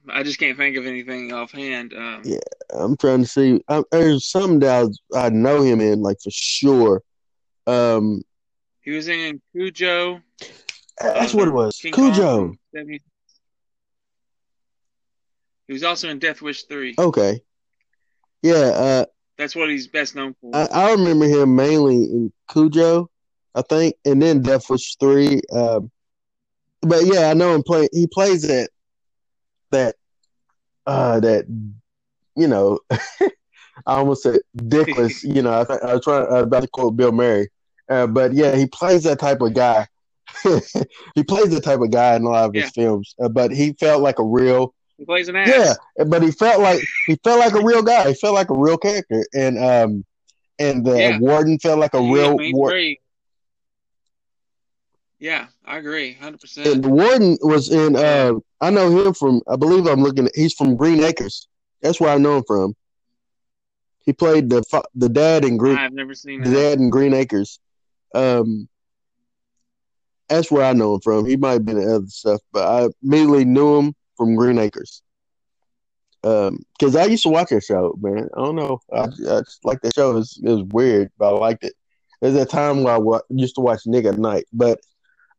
I 0.10 0.24
just 0.24 0.40
can't 0.40 0.58
think 0.58 0.78
of 0.78 0.86
anything 0.86 1.32
offhand. 1.34 1.94
Um, 1.94 2.22
Yeah. 2.24 2.40
I'm 2.74 2.98
trying 2.98 3.22
to 3.22 3.28
see. 3.28 3.62
I, 3.68 3.84
there's 3.92 4.26
some 4.26 4.60
that 4.60 4.94
I, 5.14 5.26
I 5.26 5.30
know 5.30 5.62
him 5.62 5.82
in, 5.82 6.02
like 6.02 6.18
for 6.24 6.32
sure. 6.32 7.02
Um, 7.68 8.22
He 8.82 8.92
was 8.92 9.08
in 9.08 9.42
Cujo. 9.54 10.22
that's 11.00 11.34
uh, 11.34 11.38
what 11.38 11.48
it 11.48 11.54
was. 11.54 11.78
King 11.78 11.94
Cujo. 11.94 12.54
70 12.76 13.02
He 15.68 15.74
was 15.74 15.84
also 15.84 16.10
in 16.10 16.20
Death 16.20 16.42
Wish 16.42 16.64
3. 16.64 16.96
Okay. 16.98 17.40
Yeah. 18.42 18.54
Uh, 18.54 19.06
That's 19.38 19.56
what 19.56 19.70
he's 19.70 19.88
best 19.88 20.16
known 20.16 20.36
for. 20.42 20.56
I, 20.56 20.66
I 20.72 20.92
remember 20.92 21.26
him 21.26 21.56
mainly 21.56 21.96
in 21.96 22.34
Cujo, 22.52 23.10
I 23.56 23.62
think, 23.62 23.96
and 24.06 24.22
then 24.22 24.42
Death 24.42 24.70
Wish 24.70 24.96
three. 24.96 25.42
Um, 25.54 25.92
but 26.82 27.06
yeah, 27.06 27.30
I 27.30 27.34
know 27.34 27.54
him 27.54 27.64
play. 27.64 27.88
He 27.92 28.08
plays 28.08 28.42
that 28.44 28.70
that 29.72 29.96
uh 30.86 31.20
that 31.20 31.46
you 32.36 32.48
know. 32.48 32.80
I 33.88 33.96
almost 33.96 34.22
said 34.24 34.42
dickless. 34.56 35.24
you 35.36 35.42
know, 35.42 35.62
I, 35.62 35.64
th- 35.64 35.80
I 35.82 35.94
was 35.96 36.04
trying. 36.04 36.28
I 36.28 36.34
was 36.34 36.44
about 36.44 36.62
to 36.62 36.68
quote 36.68 36.96
Bill 36.96 37.12
Murray, 37.12 37.50
uh, 37.90 38.06
but 38.06 38.32
yeah, 38.34 38.56
he 38.56 38.68
plays 38.68 39.04
that 39.04 39.18
type 39.18 39.42
of 39.42 39.54
guy. 39.56 39.88
he 41.16 41.24
plays 41.24 41.50
the 41.50 41.62
type 41.62 41.80
of 41.80 41.90
guy 41.90 42.16
in 42.16 42.24
a 42.24 42.30
lot 42.30 42.46
of 42.50 42.54
his 42.54 42.70
films, 42.72 43.16
uh, 43.20 43.28
but 43.30 43.50
he 43.52 43.74
felt 43.74 44.02
like 44.04 44.20
a 44.20 44.24
real 44.24 44.76
he 44.98 45.06
plays 45.06 45.30
an 45.30 45.36
ass. 45.36 45.78
yeah, 45.98 46.04
but 46.04 46.22
he 46.22 46.30
felt 46.32 46.62
like 46.62 46.80
he 47.08 47.16
felt 47.24 47.40
like 47.40 47.54
a 47.54 47.64
real 47.66 47.82
guy. 47.82 48.10
He 48.10 48.14
felt 48.14 48.36
like 48.36 48.50
a 48.52 48.58
real 48.58 48.78
character, 48.78 49.26
and 49.34 49.58
um, 49.58 50.06
and 50.60 50.86
the 50.86 50.98
Yeah. 51.00 51.20
warden 51.20 51.58
felt 51.58 51.80
like 51.80 51.96
a 51.96 52.02
He- 52.04 52.14
real 52.14 52.38
he's 52.38 52.54
war- 52.54 52.70
very- 52.70 53.00
Yeah, 55.22 55.46
I 55.64 55.78
agree, 55.78 56.14
hundred 56.14 56.42
percent. 56.42 56.82
the 56.82 56.90
warden 56.90 57.38
was 57.42 57.72
in. 57.72 57.96
Uh, 57.96 58.34
I 58.60 58.72
know 58.72 59.06
him 59.06 59.14
from. 59.14 59.44
I 59.48 59.56
believe 59.56 59.86
I'm 59.86 60.02
looking. 60.02 60.26
At, 60.26 60.36
he's 60.36 60.56
from 60.56 60.76
Green 60.76 61.04
Acres. 61.04 61.48
That's 61.84 62.02
where 62.02 62.10
I 62.10 62.18
know 62.18 62.38
him 62.38 62.44
from. 62.48 62.76
He 64.00 64.14
played 64.14 64.50
the 64.50 64.64
the 64.96 65.10
dad 65.10 65.46
in 65.46 65.58
Green 65.58 65.78
I've 65.78 65.94
never 65.94 66.16
seen 66.16 66.42
the 66.42 66.50
that. 66.50 66.56
dad 66.56 66.80
in 66.80 66.90
Green 66.90 67.14
Acres. 67.14 67.60
Um, 68.16 68.68
that's 70.28 70.50
where 70.50 70.66
I 70.66 70.74
know 70.74 70.96
him 70.96 71.02
from. 71.02 71.28
He 71.28 71.38
might 71.38 71.52
have 71.52 71.66
been 71.66 71.78
in 71.78 71.88
other 71.88 72.08
stuff, 72.08 72.42
but 72.52 72.68
I 72.68 72.90
immediately 73.04 73.46
knew 73.46 73.78
him 73.78 73.96
from 74.18 74.36
Green 74.36 74.58
Acres. 74.58 75.04
Um, 76.24 76.66
because 76.80 76.96
I 76.96 77.06
used 77.06 77.24
to 77.24 77.30
watch 77.30 77.50
that 77.50 77.64
show, 77.64 77.96
man. 78.02 78.28
I 78.36 78.40
don't 78.40 78.56
know. 78.56 78.80
I, 78.92 79.02
I 79.02 79.42
just 79.42 79.64
like 79.64 79.82
that 79.82 79.94
show. 79.94 80.12
It 80.12 80.16
was, 80.16 80.40
it 80.44 80.50
was 80.50 80.64
weird, 80.64 81.12
but 81.20 81.36
I 81.36 81.38
liked 81.38 81.64
it. 81.64 81.74
There's 82.22 82.36
a 82.36 82.46
time 82.46 82.82
where 82.82 82.96
I 82.96 82.98
wa- 82.98 83.22
used 83.30 83.56
to 83.56 83.62
watch 83.62 83.82
Nick 83.86 84.06
at 84.06 84.18
Nite, 84.18 84.46
but 84.52 84.80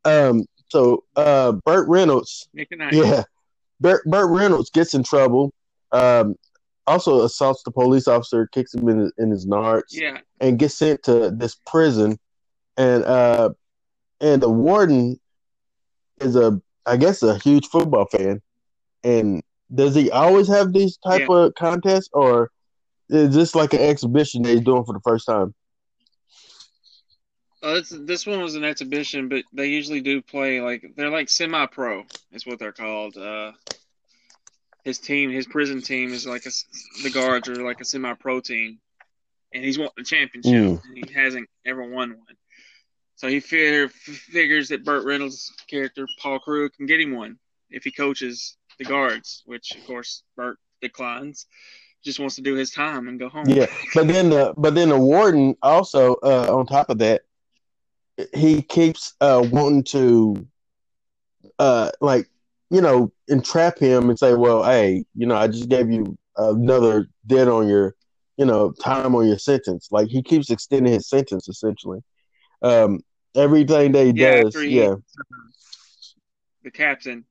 um, 0.04 0.44
so 0.68 1.04
uh, 1.16 1.52
Burt 1.52 1.88
Reynolds, 1.88 2.48
Nick 2.54 2.68
and 2.70 2.82
I. 2.82 2.90
yeah, 2.92 3.24
Burt, 3.80 4.04
Burt 4.04 4.30
Reynolds 4.30 4.70
gets 4.70 4.94
in 4.94 5.02
trouble. 5.02 5.52
Um, 5.92 6.36
also 6.86 7.22
assaults 7.22 7.62
the 7.62 7.70
police 7.70 8.08
officer, 8.08 8.46
kicks 8.48 8.74
him 8.74 8.88
in 8.88 8.98
his, 8.98 9.12
in 9.18 9.30
his 9.30 9.46
nards 9.46 9.82
Yeah, 9.90 10.18
and 10.40 10.58
gets 10.58 10.74
sent 10.74 11.02
to 11.04 11.30
this 11.30 11.56
prison 11.66 12.18
and 12.76 13.04
uh 13.04 13.50
and 14.20 14.42
the 14.42 14.48
warden 14.48 15.20
is 16.20 16.36
a 16.36 16.60
I 16.86 16.96
guess 16.96 17.22
a 17.22 17.38
huge 17.38 17.66
football 17.66 18.06
fan. 18.06 18.40
And 19.04 19.42
does 19.72 19.94
he 19.94 20.10
always 20.10 20.48
have 20.48 20.72
these 20.72 20.96
type 20.98 21.28
of 21.28 21.54
contests 21.54 22.08
or 22.12 22.50
is 23.08 23.34
this 23.34 23.54
like 23.54 23.72
an 23.72 23.80
exhibition 23.80 24.42
that 24.42 24.50
he's 24.50 24.60
doing 24.62 24.84
for 24.84 24.92
the 24.92 25.00
first 25.00 25.26
time? 25.26 25.54
Uh, 27.62 27.74
this 27.74 27.90
this 27.90 28.26
one 28.26 28.40
was 28.40 28.54
an 28.56 28.64
exhibition, 28.64 29.28
but 29.28 29.44
they 29.52 29.66
usually 29.68 30.00
do 30.00 30.20
play 30.20 30.60
like 30.60 30.84
they're 30.96 31.10
like 31.10 31.28
semi-pro 31.30 32.04
is 32.32 32.44
what 32.46 32.58
they're 32.58 32.72
called. 32.72 33.16
Uh, 33.16 33.52
his 34.84 34.98
team, 34.98 35.30
his 35.30 35.46
prison 35.46 35.80
team, 35.80 36.12
is 36.12 36.26
like 36.26 36.44
a 36.46 36.50
the 37.04 37.10
guards 37.10 37.48
are 37.48 37.54
like 37.62 37.80
a 37.80 37.84
semi-pro 37.84 38.40
team, 38.40 38.78
and 39.54 39.64
he's 39.64 39.78
won 39.78 39.90
the 39.96 40.02
championship, 40.02 40.52
Mm. 40.52 40.82
and 40.84 41.08
he 41.08 41.14
hasn't 41.14 41.48
ever 41.64 41.82
won 41.84 42.10
one. 42.10 42.36
So 43.14 43.28
he 43.28 43.38
figure, 43.38 43.84
f- 43.84 43.92
figures 43.92 44.70
that 44.70 44.84
Burt 44.84 45.04
Reynolds' 45.04 45.52
character 45.68 46.08
Paul 46.20 46.40
Crew 46.40 46.68
can 46.68 46.86
get 46.86 47.00
him 47.00 47.14
one 47.14 47.38
if 47.70 47.84
he 47.84 47.92
coaches 47.92 48.56
the 48.78 48.84
guards, 48.84 49.44
which 49.46 49.70
of 49.76 49.86
course 49.86 50.24
Burt 50.36 50.58
declines. 50.80 51.46
Just 52.04 52.18
wants 52.18 52.34
to 52.34 52.42
do 52.42 52.56
his 52.56 52.72
time 52.72 53.06
and 53.06 53.20
go 53.20 53.28
home. 53.28 53.44
Yeah. 53.46 53.66
But 53.94 54.08
then 54.08 54.30
the 54.30 54.52
but 54.56 54.74
then 54.74 54.88
the 54.88 54.98
warden 54.98 55.56
also 55.62 56.14
uh 56.24 56.52
on 56.52 56.66
top 56.66 56.90
of 56.90 56.98
that 56.98 57.22
he 58.34 58.62
keeps 58.62 59.14
uh 59.20 59.46
wanting 59.50 59.82
to 59.84 60.46
uh 61.58 61.90
like 62.00 62.26
you 62.70 62.80
know 62.80 63.12
entrap 63.28 63.78
him 63.78 64.08
and 64.08 64.18
say 64.18 64.34
well 64.34 64.62
hey 64.64 65.04
you 65.14 65.26
know 65.26 65.34
i 65.36 65.46
just 65.46 65.68
gave 65.68 65.90
you 65.90 66.16
another 66.36 67.06
debt 67.26 67.48
on 67.48 67.68
your 67.68 67.94
you 68.36 68.44
know 68.44 68.72
time 68.82 69.14
on 69.14 69.26
your 69.26 69.38
sentence. 69.38 69.88
Like 69.90 70.08
he 70.08 70.22
keeps 70.22 70.50
extending 70.50 70.92
his 70.92 71.08
sentence 71.08 71.48
essentially. 71.48 72.00
Um 72.62 73.00
everything 73.36 73.92
that 73.92 74.06
he 74.06 74.12
Yeah, 74.14 74.42
does 74.42 74.64
he- 74.64 74.68
yeah. 74.68 74.94
The 76.62 76.70
captain. 76.70 77.26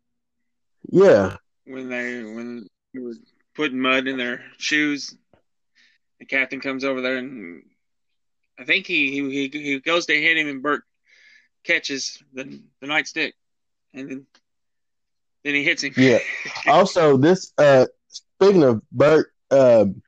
Yeah. 0.92 1.38
When 1.66 1.90
they 1.90 2.24
when 2.24 2.68
they 2.94 3.00
were 3.02 3.16
putting 3.56 3.80
mud 3.80 4.08
in 4.08 4.18
their 4.18 4.44
shoes. 4.58 5.16
The 6.20 6.26
captain 6.26 6.60
comes 6.62 6.84
over 6.84 7.02
there 7.02 7.18
and 7.18 7.64
I 8.62 8.64
think 8.64 8.86
he 8.86 9.12
he 9.12 9.48
he, 9.48 9.80
goes 9.80 10.06
to 10.06 10.14
hit 10.14 10.38
him 10.38 10.48
and 10.48 10.62
Burt 10.62 10.84
catches 11.64 12.22
the 12.32 12.62
the 12.80 12.88
nightstick 12.88 13.34
and 13.94 14.10
then 14.10 14.28
then 15.44 15.56
he 15.56 15.64
hits 15.64 15.84
him. 15.84 15.94
Yeah. 15.98 16.20
also 16.68 17.18
this 17.18 17.54
uh 17.58 17.88
speaking 18.08 18.64
of 18.64 18.82
burt 18.92 19.34
um 19.50 20.02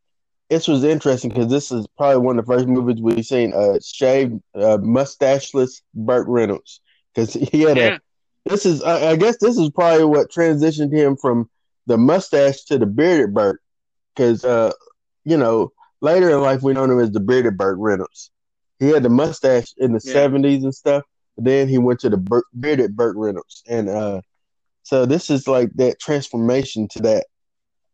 this 0.49 0.67
was 0.67 0.83
interesting 0.83 1.31
because 1.31 1.49
this 1.49 1.71
is 1.71 1.87
probably 1.97 2.17
one 2.17 2.37
of 2.37 2.45
the 2.45 2.53
first 2.53 2.67
movies 2.67 3.01
we've 3.01 3.25
seen 3.25 3.53
uh 3.55 3.79
shaved 3.83 4.39
uh 4.53 4.77
mustacheless 4.77 5.81
burt 5.95 6.27
reynolds 6.27 6.79
because 7.13 7.33
he 7.33 7.61
had 7.61 7.77
yeah. 7.77 7.97
a 8.45 8.49
this 8.51 8.67
is 8.67 8.83
I, 8.83 9.11
I 9.11 9.15
guess 9.15 9.37
this 9.37 9.57
is 9.57 9.71
probably 9.71 10.05
what 10.05 10.29
transitioned 10.29 10.93
him 10.93 11.17
from 11.17 11.49
the 11.87 11.97
mustache 11.97 12.65
to 12.65 12.77
the 12.77 12.85
bearded 12.85 13.33
burt 13.33 13.61
because 14.15 14.45
uh 14.45 14.73
you 15.23 15.37
know 15.37 15.71
later 16.01 16.29
in 16.29 16.41
life 16.41 16.61
we 16.61 16.73
know 16.73 16.83
him 16.83 16.99
as 16.99 17.09
the 17.09 17.19
bearded 17.19 17.57
burt 17.57 17.79
reynolds 17.79 18.29
he 18.83 18.89
had 18.91 19.03
the 19.03 19.09
mustache 19.09 19.73
in 19.77 19.93
the 19.93 20.01
Yeah. 20.03 20.13
70s 20.13 20.63
and 20.63 20.73
stuff 20.73 21.03
then 21.37 21.67
he 21.67 21.77
went 21.79 21.99
to 22.01 22.09
the 22.09 22.41
bearded 22.53 22.95
burt 22.95 23.15
reynolds 23.17 23.63
and 23.67 23.89
uh 23.89 24.21
so 24.83 25.05
this 25.05 25.29
is 25.29 25.47
like 25.47 25.71
that 25.75 25.99
transformation 25.99 26.87
to 26.89 26.99
that 27.03 27.25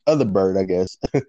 other 0.07 0.25
bird, 0.25 0.57
I 0.57 0.63
guess. 0.63 0.97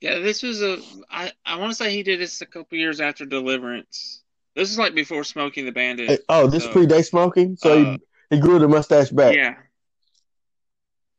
Yeah, 0.00 0.18
this 0.18 0.42
was 0.42 0.60
a 0.62 0.78
I 1.10 1.30
I 1.46 1.56
want 1.56 1.70
to 1.70 1.76
say 1.76 1.92
he 1.92 2.02
did 2.02 2.18
this 2.18 2.40
a 2.40 2.46
couple 2.46 2.76
years 2.76 3.00
after 3.00 3.24
Deliverance. 3.24 4.22
This 4.56 4.68
is 4.70 4.76
like 4.76 4.96
before 4.96 5.22
Smoking 5.22 5.64
the 5.64 5.70
Bandit. 5.70 6.24
oh, 6.28 6.48
this 6.48 6.64
So, 6.64 6.70
predates 6.70 7.06
smoking, 7.10 7.56
so 7.56 7.72
uh, 7.72 7.98
he, 8.28 8.34
he 8.36 8.40
grew 8.40 8.58
the 8.58 8.66
mustache 8.66 9.10
back. 9.10 9.36
Yeah. 9.36 9.54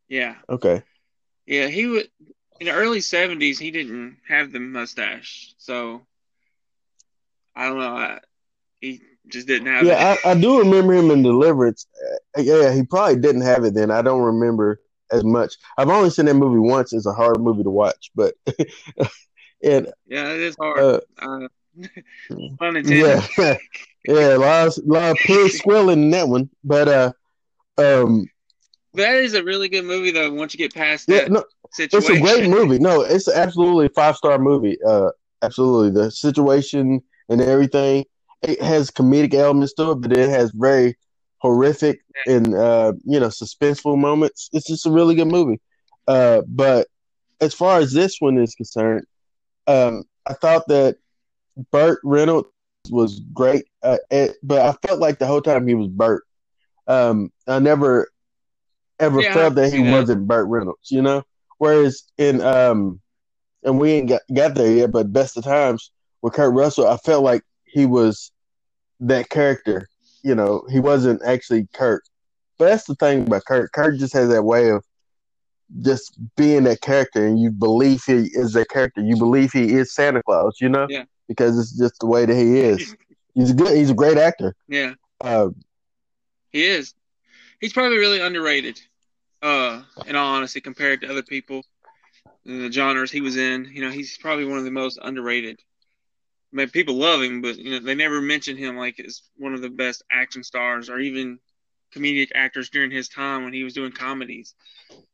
Yeah. 0.10 0.36
Okay. 0.50 0.84
Yeah, 1.46 1.68
he 1.68 1.88
would 1.88 2.10
in 2.68 2.74
the 2.76 2.80
early 2.82 3.02
seventies. 3.02 3.60
He 3.60 3.72
didn't 3.72 4.18
have 4.28 4.52
the 4.52 4.60
mustache, 4.60 5.54
so 5.58 6.06
I 7.56 7.68
don't 7.68 7.80
know. 7.80 7.96
I, 7.96 8.20
he 8.82 9.02
just 9.28 9.48
didn't 9.48 9.68
have 9.68 9.88
Yeah, 9.88 10.16
it. 10.16 10.22
I, 10.26 10.32
I 10.32 10.40
do 10.40 10.60
remember 10.60 10.94
him 10.94 11.12
in 11.12 11.24
Deliverance. 11.24 11.88
Uh, 12.38 12.42
yeah, 12.42 12.74
he 12.74 12.84
probably 12.84 13.18
didn't 13.22 13.42
have 13.42 13.64
it 13.66 13.74
then. 13.74 13.92
I 13.92 14.02
don't 14.02 14.22
remember 14.22 14.82
as 15.12 15.24
much. 15.24 15.56
I've 15.78 15.90
only 15.90 16.10
seen 16.10 16.26
that 16.26 16.36
movie 16.36 16.60
once. 16.60 16.94
It's 16.94 17.06
a 17.06 17.14
hard 17.14 17.40
movie 17.42 17.64
to 17.64 17.70
watch, 17.70 18.12
but 18.16 18.36
and 19.64 19.88
yeah, 20.08 20.32
it 20.34 20.42
is 20.42 20.56
hard. 20.60 20.86
uh, 20.86 21.00
Uh, 21.22 21.48
yeah, 22.84 23.26
yeah, 24.08 24.36
a 24.36 24.38
lot, 24.38 24.68
of, 24.68 24.78
a 24.78 24.88
lot 24.94 25.12
of 25.12 25.24
pig 25.24 25.52
squilling 25.52 26.04
in 26.04 26.10
that 26.12 26.28
one. 26.28 26.50
But 26.64 26.88
uh, 26.88 27.14
um, 27.78 28.28
That 28.96 29.16
is 29.16 29.34
a 29.34 29.44
really 29.44 29.70
good 29.70 29.86
movie, 29.86 30.12
though. 30.12 30.32
Once 30.34 30.54
you 30.54 30.58
get 30.58 30.74
past 30.74 31.08
Yeah, 31.08 31.22
that 31.22 31.28
no, 31.28 31.44
situation, 31.72 31.98
it's 32.00 32.10
a 32.10 32.20
great 32.20 32.50
movie. 32.50 32.80
No, 32.80 33.02
it's 33.02 33.28
absolutely 33.28 33.88
a 33.88 33.90
five 33.90 34.16
star 34.16 34.38
movie. 34.40 34.78
Uh, 34.88 35.10
absolutely, 35.42 35.92
the 36.02 36.12
situation 36.12 37.02
and 37.30 37.42
everything. 37.42 38.06
It 38.42 38.62
has 38.62 38.92
comedic 38.92 39.34
elements 39.34 39.74
to 39.76 39.92
it, 39.92 40.02
but 40.02 40.14
it 40.14 40.30
has 40.30 40.52
very 40.52 40.98
horrific 41.40 42.02
and 42.26 42.54
uh, 42.56 42.94
you 43.06 43.20
know 43.20 43.28
suspenseful 43.28 43.98
moments. 43.98 44.50
It's 44.54 44.68
just 44.68 44.86
a 44.86 44.92
really 44.92 45.16
good 45.16 45.28
movie. 45.28 45.60
Uh, 46.08 46.42
but 46.48 46.88
as 47.42 47.54
far 47.54 47.80
as 47.80 47.94
this 47.94 48.18
one 48.20 48.38
is 48.38 48.56
concerned, 48.56 49.06
um, 49.68 50.04
I 50.28 50.34
thought 50.34 50.68
that 50.68 50.98
Burt 51.72 52.00
Reynolds 52.04 52.50
was 52.90 53.20
great, 53.34 53.66
uh, 53.84 53.98
it, 54.12 54.36
but 54.44 54.62
I 54.62 54.76
felt 54.88 55.00
like 55.00 55.20
the 55.20 55.28
whole 55.28 55.42
time 55.42 55.68
he 55.68 55.76
was 55.76 55.88
Burt. 55.88 56.24
Um, 56.88 57.32
I 57.48 57.60
never 57.60 58.10
ever 59.00 59.22
Yeah, 59.22 59.34
felt 59.34 59.56
that 59.56 59.74
he 59.74 59.84
that. 59.84 59.92
wasn't 59.92 60.28
Burt 60.28 60.48
Reynolds, 60.48 60.92
you 60.92 61.02
know. 61.02 61.24
Whereas 61.58 62.04
in 62.18 62.42
um, 62.42 63.00
and 63.64 63.80
we 63.80 63.92
ain't 63.92 64.10
got, 64.10 64.22
got 64.34 64.56
there 64.56 64.72
yet, 64.72 64.92
but 64.92 65.14
Best 65.14 65.38
of 65.38 65.44
Times 65.44 65.92
with 66.22 66.34
Kurt 66.34 66.54
Russell, 66.54 66.88
I 66.88 66.98
felt 66.98 67.24
like 67.24 67.44
he 67.66 67.86
was 67.86 68.32
that 69.00 69.30
character. 69.30 69.88
You 70.24 70.36
know, 70.36 70.64
he 70.70 70.80
wasn't 70.80 71.22
actually 71.26 71.68
Kurt. 71.74 72.04
But 72.58 72.66
that's 72.66 72.86
the 72.86 72.96
thing 72.96 73.28
about 73.28 73.46
Kurt. 73.46 73.72
Kurt 73.74 73.98
just 73.98 74.14
has 74.14 74.30
that 74.30 74.44
way 74.44 74.70
of 74.70 74.84
just 75.82 76.20
being 76.36 76.64
that 76.66 76.82
character, 76.82 77.26
and 77.26 77.40
you 77.40 77.50
believe 77.52 78.04
he 78.06 78.30
is 78.34 78.54
that 78.54 78.70
character. 78.70 79.02
You 79.02 79.18
believe 79.18 79.52
he 79.52 79.74
is 79.74 79.94
Santa 79.94 80.22
Claus. 80.24 80.58
You 80.62 80.70
know, 80.70 80.86
Yeah. 80.90 81.06
because 81.28 81.58
it's 81.58 81.78
just 81.78 81.96
the 82.00 82.06
way 82.08 82.26
that 82.26 82.36
he 82.36 82.60
is. 82.60 82.96
He's 83.34 83.52
a 83.52 83.54
good. 83.54 83.76
He's 83.76 83.90
a 83.90 83.96
great 83.96 84.18
actor. 84.18 84.56
yeah, 84.68 84.94
Uh, 85.22 85.50
he 86.52 86.64
is. 86.66 86.94
He's 87.64 87.72
probably 87.72 87.98
really 87.98 88.20
underrated. 88.20 88.78
Uh, 89.42 89.84
in 90.06 90.18
all 90.18 90.36
honesty, 90.36 90.60
compared 90.60 91.00
to 91.00 91.10
other 91.10 91.24
people, 91.24 91.64
in 92.46 92.60
the 92.62 92.70
genres 92.70 93.10
he 93.10 93.22
was 93.22 93.38
in, 93.38 93.70
you 93.72 93.82
know, 93.82 93.90
he's 93.90 94.18
probably 94.18 94.44
one 94.44 94.58
of 94.58 94.66
the 94.66 94.72
most 94.72 95.00
underrated. 95.02 95.62
I 96.52 96.58
mean, 96.58 96.70
people 96.72 96.96
love 96.96 97.22
him, 97.22 97.42
but 97.42 97.58
you 97.58 97.72
know, 97.72 97.80
they 97.80 97.96
never 97.96 98.20
mention 98.20 98.58
him 98.58 98.76
like 98.76 99.00
as 99.00 99.22
one 99.38 99.54
of 99.54 99.62
the 99.62 99.70
best 99.70 100.04
action 100.12 100.44
stars 100.44 100.90
or 100.90 101.00
even 101.00 101.40
comedic 101.96 102.32
actors 102.36 102.70
during 102.70 102.92
his 102.92 103.08
time 103.08 103.46
when 103.46 103.54
he 103.54 103.64
was 103.64 103.74
doing 103.74 103.94
comedies. 103.94 104.56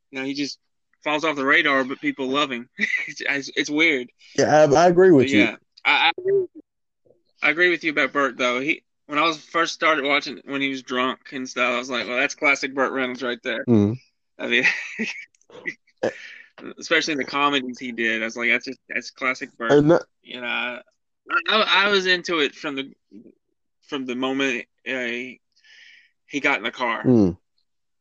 You 0.09 0.19
know, 0.19 0.25
he 0.25 0.33
just 0.33 0.57
falls 1.03 1.23
off 1.23 1.35
the 1.35 1.45
radar, 1.45 1.83
but 1.83 2.01
people 2.01 2.29
love 2.29 2.51
him. 2.51 2.67
it's, 2.79 3.51
it's 3.55 3.69
weird. 3.69 4.09
yeah, 4.35 4.65
I, 4.71 4.75
I 4.75 4.87
agree 4.87 5.11
with 5.11 5.27
But 5.27 5.33
you. 5.33 5.43
yeah, 5.43 5.55
I, 5.85 6.11
I 6.17 6.47
I 7.43 7.51
agree 7.51 7.69
with 7.69 7.83
you 7.83 7.91
about 7.91 8.11
Burt 8.11 8.37
though. 8.37 8.59
He 8.59 8.81
when 9.09 9.17
I 9.17 9.23
was 9.23 9.37
first 9.37 9.73
started 9.73 10.05
watching 10.05 10.39
when 10.45 10.61
he 10.61 10.69
was 10.69 10.83
drunk 10.83 11.19
and 11.31 11.49
stuff, 11.49 11.73
I 11.73 11.77
was 11.79 11.89
like, 11.89 12.07
well, 12.07 12.17
that's 12.17 12.35
classic 12.35 12.75
Burt 12.75 12.91
Reynolds 12.93 13.23
right 13.23 13.39
there. 13.43 13.65
Mhm. 13.65 13.97
I 14.37 14.47
mean, 14.47 14.65
especially 16.79 17.13
in 17.13 17.17
the 17.17 17.25
comedies 17.25 17.79
he 17.79 17.91
did, 17.91 18.21
I 18.21 18.25
was 18.25 18.37
like, 18.37 18.49
that's 18.51 18.65
just 18.65 18.79
that's 18.87 19.09
classic 19.09 19.49
Burt. 19.57 19.87
That- 19.87 20.05
You 20.21 20.41
know, 20.41 20.47
I, 20.47 20.81
I, 21.49 21.85
I 21.85 21.89
was 21.89 22.05
into 22.05 22.39
it 22.39 22.53
from 22.53 22.75
the 22.75 22.93
from 23.87 24.05
the 24.05 24.15
moment 24.15 24.65
uh, 24.87 24.91
he 26.27 26.39
got 26.39 26.57
in 26.57 26.63
the 26.63 26.71
car. 26.71 27.03
mm. 27.03 27.35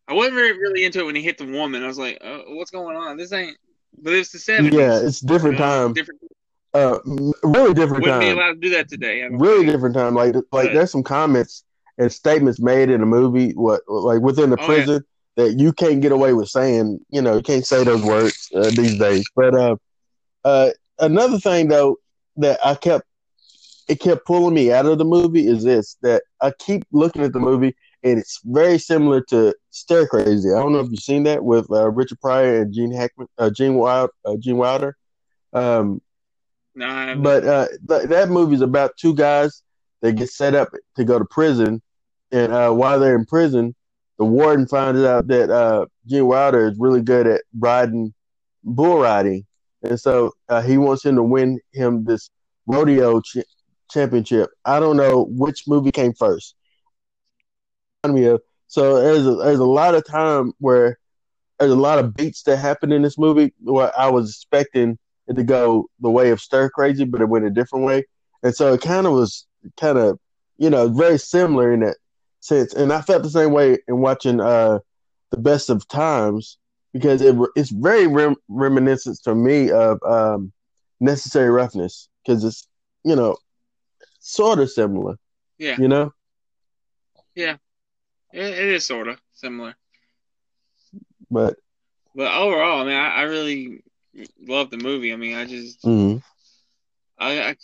I 0.07 0.13
wasn't 0.13 0.35
very 0.37 0.53
really 0.53 0.85
into 0.85 1.01
it 1.01 1.05
when 1.05 1.17
he 1.17 1.23
hit 1.23 1.39
the 1.39 1.47
woman. 1.47 1.83
I 1.83 1.87
was 1.87 1.99
like, 1.99 2.19
oh, 2.23 2.43
what's 2.55 2.71
going 2.71 2.97
on? 2.97 3.17
This 3.17 3.33
ain't. 3.33 3.57
But 4.01 4.13
it's 4.13 4.31
the 4.31 4.39
seventies. 4.39 4.79
yeah, 4.79 4.99
it's 5.01 5.21
different 5.21 5.57
time. 5.59 5.95
Different. 5.95 6.21
Uh, 6.75 6.99
really 7.43 7.75
different 7.75 8.03
Wouldn't 8.03 8.21
be 8.21 8.27
time. 8.29 8.37
allowed 8.39 8.53
to 8.55 8.61
do 8.61 8.71
that 8.71 8.89
today. 8.89 9.23
Really 9.31 9.61
think. 9.61 9.73
different 9.73 9.95
time. 9.95 10.15
Like 10.15 10.35
like 10.53 10.73
there's 10.73 10.91
some 10.93 11.03
comments 11.03 11.65
and 11.97 12.13
statements 12.13 12.61
made 12.61 12.91
in 12.91 13.03
a 13.03 13.07
movie, 13.07 13.53
what 13.53 13.81
like 13.89 14.21
within 14.21 14.51
the 14.51 14.57
Oh, 14.59 14.61
yeah. 14.63 14.67
prison 14.67 15.05
that 15.37 15.55
you 15.59 15.73
can't 15.73 16.01
get 16.01 16.13
away 16.13 16.33
with 16.35 16.49
saying. 16.49 17.01
You 17.11 17.23
know, 17.23 17.37
you 17.37 17.43
can't 17.43 17.67
say 17.67 17.85
those 17.85 18.03
words 18.03 18.49
uh, 18.55 18.71
these 18.71 18.99
days. 18.99 19.25
But 19.35 19.55
uh, 19.55 19.77
uh, 20.45 20.71
another 20.99 21.39
thing 21.39 21.69
though 21.69 21.97
that 22.37 22.61
I 22.65 22.75
kept 22.75 23.07
it 23.89 24.01
kept 24.01 24.27
pulling 24.27 24.55
me 24.55 24.71
out 24.71 24.85
of 24.87 24.99
the 24.99 25.05
movie 25.05 25.47
is 25.49 25.65
this 25.65 25.97
that 26.03 26.23
I 26.43 26.53
keep 26.59 26.85
looking 26.93 27.23
at 27.23 27.33
the 27.33 27.41
movie 27.41 27.75
and 28.05 28.19
it's 28.19 28.41
very 28.45 28.79
similar 28.79 29.23
to 29.31 29.55
Stir 29.71 30.07
Crazy. 30.07 30.51
I 30.53 30.61
don't 30.61 30.73
know 30.75 30.81
if 30.81 30.91
you've 30.91 31.01
seen 31.01 31.23
that 31.25 31.43
with 31.43 31.69
uh, 31.71 31.91
Richard 31.91 32.21
Pryor 32.21 32.63
and 32.63 32.73
Gene 32.73 32.93
Hackman, 32.93 33.27
uh, 33.39 33.49
Gene 33.51 33.75
Wild, 33.75 34.11
uh, 34.27 34.37
Gene 34.39 34.59
Wilder. 34.59 34.97
Um, 35.55 36.01
No, 36.79 37.17
but 37.21 37.45
uh, 37.45 37.67
th- 37.89 38.09
that 38.09 38.29
movie's 38.29 38.61
about 38.61 38.97
two 38.97 39.13
guys 39.15 39.65
that 40.01 40.13
get 40.13 40.31
set 40.31 40.55
up 40.55 40.69
to 40.95 41.05
go 41.05 41.19
to 41.19 41.25
prison, 41.25 41.83
and 42.31 42.53
uh, 42.53 42.71
while 42.71 43.01
they're 43.01 43.17
in 43.17 43.25
prison, 43.25 43.75
the 44.19 44.25
warden 44.25 44.67
finds 44.69 45.03
out 45.03 45.27
that 45.27 45.51
uh, 45.51 45.87
Gene 46.07 46.27
Wilder 46.27 46.69
is 46.69 46.79
really 46.79 47.03
good 47.03 47.27
at 47.27 47.43
riding 47.59 48.15
bull 48.63 49.01
riding, 49.01 49.45
and 49.83 49.99
so 49.99 50.33
uh, 50.49 50.63
he 50.63 50.79
wants 50.79 51.05
him 51.05 51.17
to 51.17 51.23
win 51.23 51.59
him 51.73 52.05
this 52.05 52.31
rodeo 52.69 53.21
ch- 53.23 53.39
championship. 53.91 54.51
I 54.65 54.79
don't 54.79 54.97
know 54.97 55.27
which 55.31 55.65
movie 55.67 55.91
came 55.91 56.13
first. 56.13 56.55
So 58.69 59.03
there's 59.03 59.27
a, 59.27 59.35
there's 59.35 59.59
a 59.59 59.65
lot 59.65 59.97
of 59.97 60.07
time 60.07 60.53
where 60.59 60.97
there's 61.59 61.73
a 61.73 61.77
lot 61.77 61.99
of 61.99 62.15
beats 62.15 62.45
that 62.45 62.59
happen 62.59 62.93
in 62.93 63.03
this 63.03 63.19
movie 63.19 63.53
where 63.63 63.91
I 63.99 64.11
was 64.11 64.31
expecting 64.31 64.97
to 65.37 65.45
go 65.45 65.89
the 66.01 66.11
way 66.11 66.31
of 66.31 66.41
Stir 66.41 66.71
Crazy, 66.71 67.05
but 67.05 67.21
it 67.21 67.29
went 67.29 67.45
a 67.45 67.51
different 67.51 67.85
way. 67.85 68.05
And 68.43 68.55
so 68.55 68.73
it 68.75 68.81
kind 68.81 69.07
of 69.07 69.13
was 69.13 69.47
kind 69.77 69.99
of, 69.99 70.19
you 70.57 70.71
know, 70.71 70.89
very 70.89 71.19
similar 71.19 71.73
in 71.73 71.81
that 71.81 71.97
sense. 72.41 72.75
And 72.75 72.93
I 72.93 73.01
felt 73.01 73.23
the 73.23 73.31
same 73.31 73.53
way 73.53 73.79
in 73.89 73.99
watching 73.99 74.41
uh, 74.41 74.79
The 75.31 75.39
Best 75.39 75.71
of 75.71 75.87
Times 75.89 76.59
because 76.93 77.21
it 77.21 77.37
it's 77.57 77.71
very 77.71 78.07
rem- 78.07 78.37
reminiscent 78.49 79.19
to 79.25 79.35
me 79.35 79.71
of 79.71 80.03
um, 80.03 80.53
Necessary 81.01 81.51
Roughness 81.51 82.09
because 82.25 82.45
it's, 82.45 82.67
you 83.05 83.17
know, 83.17 83.37
sort 84.21 84.59
of 84.59 84.71
similar, 84.71 85.17
yeah, 85.59 85.77
you 85.79 85.89
know? 85.89 86.13
it, 88.33 88.45
it 88.45 88.69
is 88.69 88.87
sort 88.87 89.09
of 89.09 89.21
similar. 89.33 89.77
But 91.31 91.57
But 92.15 92.33
overall, 92.35 92.83
I 92.83 92.85
mean, 92.85 92.95
I, 92.95 93.09
I 93.09 93.23
really 93.23 93.83
love 94.47 94.71
the 94.71 94.77
movie. 94.79 95.13
I 95.13 95.17
mean, 95.17 95.37
I 95.37 95.45
just 95.45 95.83
mhm. 95.83 96.23
I, 97.19 97.51
I 97.51 97.57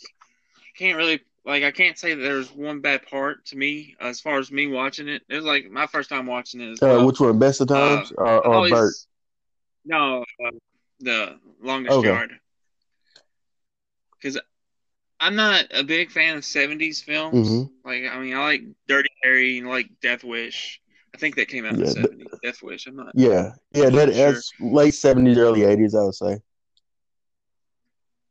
can't 0.78 0.96
really 0.96 1.20
like 1.44 1.62
I 1.62 1.70
can't 1.70 1.98
say 1.98 2.14
that 2.14 2.22
there's 2.22 2.50
one 2.52 2.80
bad 2.80 3.06
part 3.06 3.44
to 3.46 3.56
me 3.56 3.96
as 4.00 4.20
far 4.20 4.38
as 4.38 4.50
me 4.50 4.66
watching 4.66 5.08
it. 5.08 5.22
It 5.28 5.36
was 5.36 5.44
like 5.44 5.70
my 5.70 5.86
first 5.86 6.08
time 6.08 6.26
watching 6.26 6.60
it 6.60 6.72
as 6.72 6.82
uh, 6.82 6.86
well. 6.86 7.06
which 7.06 7.20
one, 7.20 7.38
Best 7.38 7.60
of 7.60 7.68
Times 7.68 8.12
or, 8.16 8.26
I've 8.26 8.40
or 8.40 8.54
always- 8.54 8.72
Burt? 8.72 8.94
No, 9.86 10.24
uh, 10.44 10.50
the 11.00 11.38
longest 11.62 11.96
Okay. 11.98 12.08
yard. 12.08 12.32
Because 14.18 14.40
I'm 15.20 15.36
not 15.36 15.66
a 15.72 15.84
big 15.84 16.10
fan 16.10 16.38
of 16.38 16.44
'70s 16.44 17.02
films. 17.02 17.48
Mhm. 17.50 17.70
Like, 17.84 18.04
I 18.10 18.18
mean, 18.18 18.34
I 18.34 18.42
like 18.42 18.62
Dirty 18.88 19.10
Harry 19.22 19.58
and 19.58 19.68
like 19.68 20.00
Death 20.00 20.24
Wish. 20.24 20.80
I 21.14 21.16
think 21.16 21.36
that 21.36 21.48
came 21.48 21.64
out 21.64 21.74
in 21.74 21.78
the 21.80 21.86
'70s. 21.86 22.40
Death 22.42 22.62
Wish. 22.62 22.86
I'm 22.86 22.96
not. 22.96 23.12
Yeah, 23.14 23.52
yeah, 23.72 23.88
that, 23.90 24.12
Sure. 24.14 24.32
that's 24.32 24.50
late 24.60 24.94
seventies, 24.94 25.38
early 25.38 25.62
eighties, 25.62 25.94
I 25.94 26.02
would 26.02 26.14
say. 26.14 26.40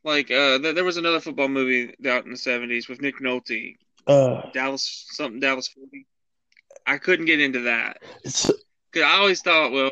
Like, 0.04 0.30
uh, 0.32 0.60
th- 0.60 0.76
there 0.76 0.84
was 0.84 0.98
another 0.98 1.22
football 1.22 1.48
movie 1.48 1.96
out 2.06 2.26
in 2.26 2.32
the 2.32 2.38
'70s 2.38 2.90
with 2.90 3.02
Nick 3.02 3.20
Nolte, 3.22 3.78
Uh, 4.06 4.50
Dallas 4.52 5.06
something 5.12 5.40
Dallas 5.40 5.70
40. 5.70 6.06
I 6.86 6.98
couldn't 6.98 7.26
get 7.28 7.40
into 7.40 7.62
that 7.62 8.02
because 8.22 9.04
I 9.08 9.14
always 9.16 9.42
thought, 9.42 9.72
well, 9.72 9.92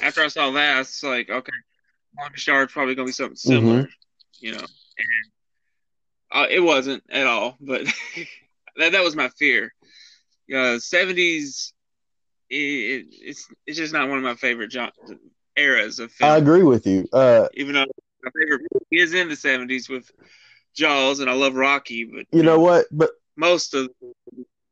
after 0.00 0.22
I 0.22 0.28
saw 0.28 0.50
that, 0.52 0.80
it's 0.80 1.02
like, 1.02 1.28
okay, 1.28 1.52
Longest 2.18 2.46
Yard's 2.46 2.72
probably 2.72 2.94
gonna 2.94 3.06
be 3.06 3.12
something 3.12 3.36
similar, 3.36 3.86
you 4.40 4.52
know. 4.52 4.60
And 4.60 5.32
uh, 6.32 6.46
it 6.48 6.60
wasn't 6.60 7.02
at 7.10 7.26
all, 7.26 7.58
but 7.60 7.84
that 8.78 8.92
that 8.92 9.04
was 9.04 9.14
my 9.14 9.28
fear. 9.38 9.74
Uh, 10.50 10.78
'70s, 10.80 11.73
it, 12.50 12.54
it, 12.56 13.06
it's 13.10 13.48
it's 13.66 13.78
just 13.78 13.92
not 13.92 14.08
one 14.08 14.18
of 14.18 14.24
my 14.24 14.34
favorite 14.34 14.68
gen- 14.68 14.90
eras 15.56 15.98
of 15.98 16.12
film. 16.12 16.32
I 16.32 16.36
agree 16.36 16.62
with 16.62 16.86
you. 16.86 17.06
Uh, 17.12 17.48
Even 17.54 17.74
though 17.74 17.86
my 18.22 18.30
favorite 18.40 18.62
movie 18.72 19.02
is 19.02 19.14
in 19.14 19.28
the 19.28 19.34
'70s 19.36 19.88
with 19.88 20.10
Jaws, 20.74 21.20
and 21.20 21.30
I 21.30 21.34
love 21.34 21.54
Rocky, 21.54 22.04
but 22.04 22.26
you 22.32 22.42
know 22.42 22.58
what? 22.58 22.86
But 22.90 23.10
most 23.36 23.74
of 23.74 23.90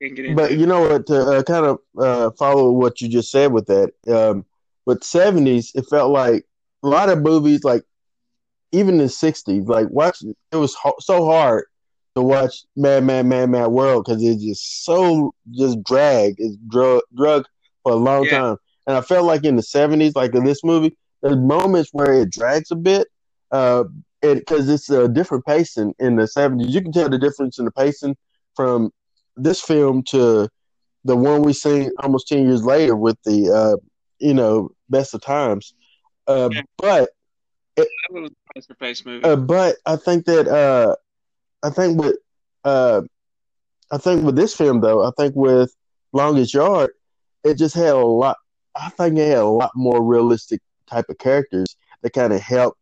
can't 0.00 0.14
get 0.16 0.24
into. 0.26 0.34
but 0.34 0.58
you 0.58 0.66
know 0.66 0.80
what? 0.88 1.06
To 1.06 1.20
uh, 1.20 1.42
kind 1.42 1.66
of 1.66 1.78
uh, 1.98 2.30
follow 2.32 2.70
what 2.72 3.00
you 3.00 3.08
just 3.08 3.30
said 3.30 3.52
with 3.52 3.66
that, 3.66 3.92
um, 4.08 4.44
with 4.86 5.04
seventies, 5.04 5.72
it 5.74 5.86
felt 5.88 6.10
like 6.10 6.44
a 6.82 6.88
lot 6.88 7.08
of 7.08 7.20
movies, 7.22 7.64
like 7.64 7.82
even 8.72 9.00
in 9.00 9.08
sixties, 9.08 9.66
like 9.66 9.88
watch 9.90 10.22
it 10.22 10.56
was 10.56 10.74
ho- 10.74 10.96
so 11.00 11.24
hard 11.26 11.64
to 12.14 12.22
watch 12.22 12.64
Mad 12.76 13.04
Mad 13.04 13.26
Mad 13.26 13.50
Mad 13.50 13.68
World 13.68 14.04
because 14.04 14.22
it's 14.22 14.42
just 14.42 14.84
so 14.84 15.34
just 15.52 15.82
drag, 15.84 16.34
it's 16.38 16.56
drug 16.68 17.02
drug 17.14 17.46
for 17.82 17.92
a 17.92 17.96
long 17.96 18.24
Yeah. 18.24 18.30
time, 18.40 18.56
and 18.86 18.96
I 18.96 19.00
felt 19.00 19.24
like 19.26 19.44
in 19.44 19.56
the 19.56 19.62
seventies, 19.62 20.14
like 20.14 20.34
in 20.34 20.44
this 20.44 20.62
movie, 20.64 20.96
there's 21.22 21.36
moments 21.36 21.90
where 21.92 22.12
it 22.12 22.30
drags 22.30 22.70
a 22.70 22.76
bit. 22.76 23.08
Uh, 23.50 23.84
because 24.22 24.68
it's 24.68 24.88
a 24.88 25.08
different 25.08 25.44
pacing 25.44 25.92
in 25.98 26.14
the 26.14 26.28
70s. 26.28 26.68
You 26.68 26.80
can 26.80 26.92
tell 26.92 27.08
the 27.08 27.18
difference 27.18 27.58
in 27.58 27.64
the 27.64 27.72
pacing 27.72 28.16
from 28.54 28.92
this 29.36 29.60
film 29.60 30.04
to 30.04 30.48
the 31.04 31.16
one 31.16 31.42
we 31.42 31.52
seen 31.52 31.90
almost 31.98 32.28
10 32.28 32.46
years 32.46 32.64
later 32.64 32.94
with 32.94 33.18
the 33.24 33.50
uh, 33.52 33.76
you 34.20 34.32
know, 34.32 34.70
Best 34.88 35.12
of 35.14 35.22
Times. 35.22 35.74
Uh, 36.28 36.50
Yeah. 36.52 36.62
But 36.78 37.10
That 37.76 37.88
was 38.10 38.30
a 38.70 39.08
movie. 39.08 39.24
uh, 39.24 39.36
but 39.36 39.76
I 39.86 39.96
think 39.96 40.24
that 40.26 40.46
uh, 40.46 40.94
I 41.62 41.70
think 41.70 42.00
with 42.00 42.16
uh, 42.64 43.02
I 43.90 43.98
think 43.98 44.24
with 44.24 44.36
this 44.36 44.54
film 44.54 44.80
though, 44.80 45.04
I 45.04 45.10
think 45.16 45.34
with 45.34 45.74
Longest 46.12 46.54
Yard, 46.54 46.90
it 47.44 47.54
just 47.54 47.74
had 47.74 47.94
a 47.94 47.96
lot. 47.96 48.36
I 48.74 48.88
think 48.90 49.18
it 49.18 49.28
had 49.28 49.38
a 49.38 49.46
lot 49.46 49.72
more 49.74 50.02
realistic 50.02 50.60
type 50.86 51.06
of 51.08 51.18
characters 51.18 51.76
that 52.02 52.12
kind 52.12 52.32
of 52.32 52.40
helped 52.40 52.78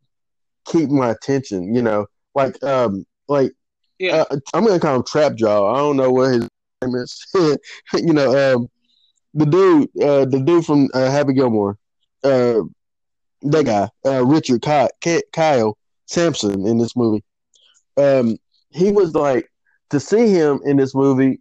keep 0.67 0.91
my 0.91 1.11
attention. 1.11 1.75
You 1.75 1.83
know, 1.83 2.07
like 2.35 2.63
um, 2.63 3.05
like 3.29 3.53
yeah, 3.99 4.25
uh, 4.31 4.39
I'm 4.55 4.65
gonna 4.65 4.81
call 4.81 4.97
him 4.97 5.05
Trap 5.05 5.35
Jaw. 5.35 5.75
I 5.75 5.79
don't 5.79 5.97
know 5.97 6.11
what 6.11 6.33
his 6.33 6.49
name 6.83 6.95
is. 6.95 7.27
you 7.95 8.13
know, 8.13 8.55
um, 8.55 8.69
the 9.35 9.47
dude, 9.47 10.03
uh, 10.03 10.25
the 10.25 10.41
dude 10.45 10.65
from 10.65 10.89
uh, 10.95 11.11
Happy 11.11 11.33
Gilmore, 11.33 11.79
uh, 12.25 12.61
that 13.43 13.65
guy, 13.65 13.89
uh, 14.07 14.25
Richard 14.25 14.63
Ky- 14.63 14.89
Ky- 15.01 15.25
Kyle 15.33 15.77
Sampson 16.07 16.67
in 16.67 16.79
this 16.79 16.97
movie. 16.97 17.25
Um, 17.97 18.37
he 18.71 18.93
was 18.93 19.15
like 19.15 19.51
to 19.91 20.01
see 20.01 20.29
him 20.29 20.61
in 20.65 20.77
this 20.77 20.95
movie 20.95 21.41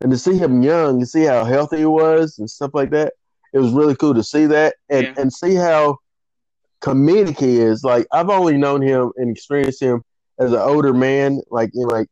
and 0.00 0.10
to 0.12 0.18
see 0.18 0.36
him 0.36 0.62
young, 0.62 1.00
to 1.00 1.06
see 1.06 1.24
how 1.24 1.44
healthy 1.44 1.78
he 1.78 1.86
was 1.86 2.38
and 2.38 2.48
stuff 2.48 2.70
like 2.74 2.90
that. 2.90 3.14
It 3.52 3.58
was 3.58 3.72
really 3.72 3.96
cool 3.96 4.14
to 4.14 4.22
see 4.22 4.46
that 4.46 4.76
and 4.90 5.04
Yeah. 5.04 5.14
and 5.16 5.32
see 5.32 5.54
how 5.54 5.98
comedic 6.80 7.38
he 7.38 7.58
is. 7.58 7.82
Like 7.82 8.06
I've 8.12 8.30
only 8.30 8.56
known 8.56 8.82
him 8.82 9.12
and 9.16 9.30
experienced 9.30 9.82
him 9.82 10.02
as 10.38 10.52
an 10.52 10.58
older 10.60 10.92
man, 10.92 11.40
like 11.50 11.70
in 11.74 11.88
like 11.88 12.08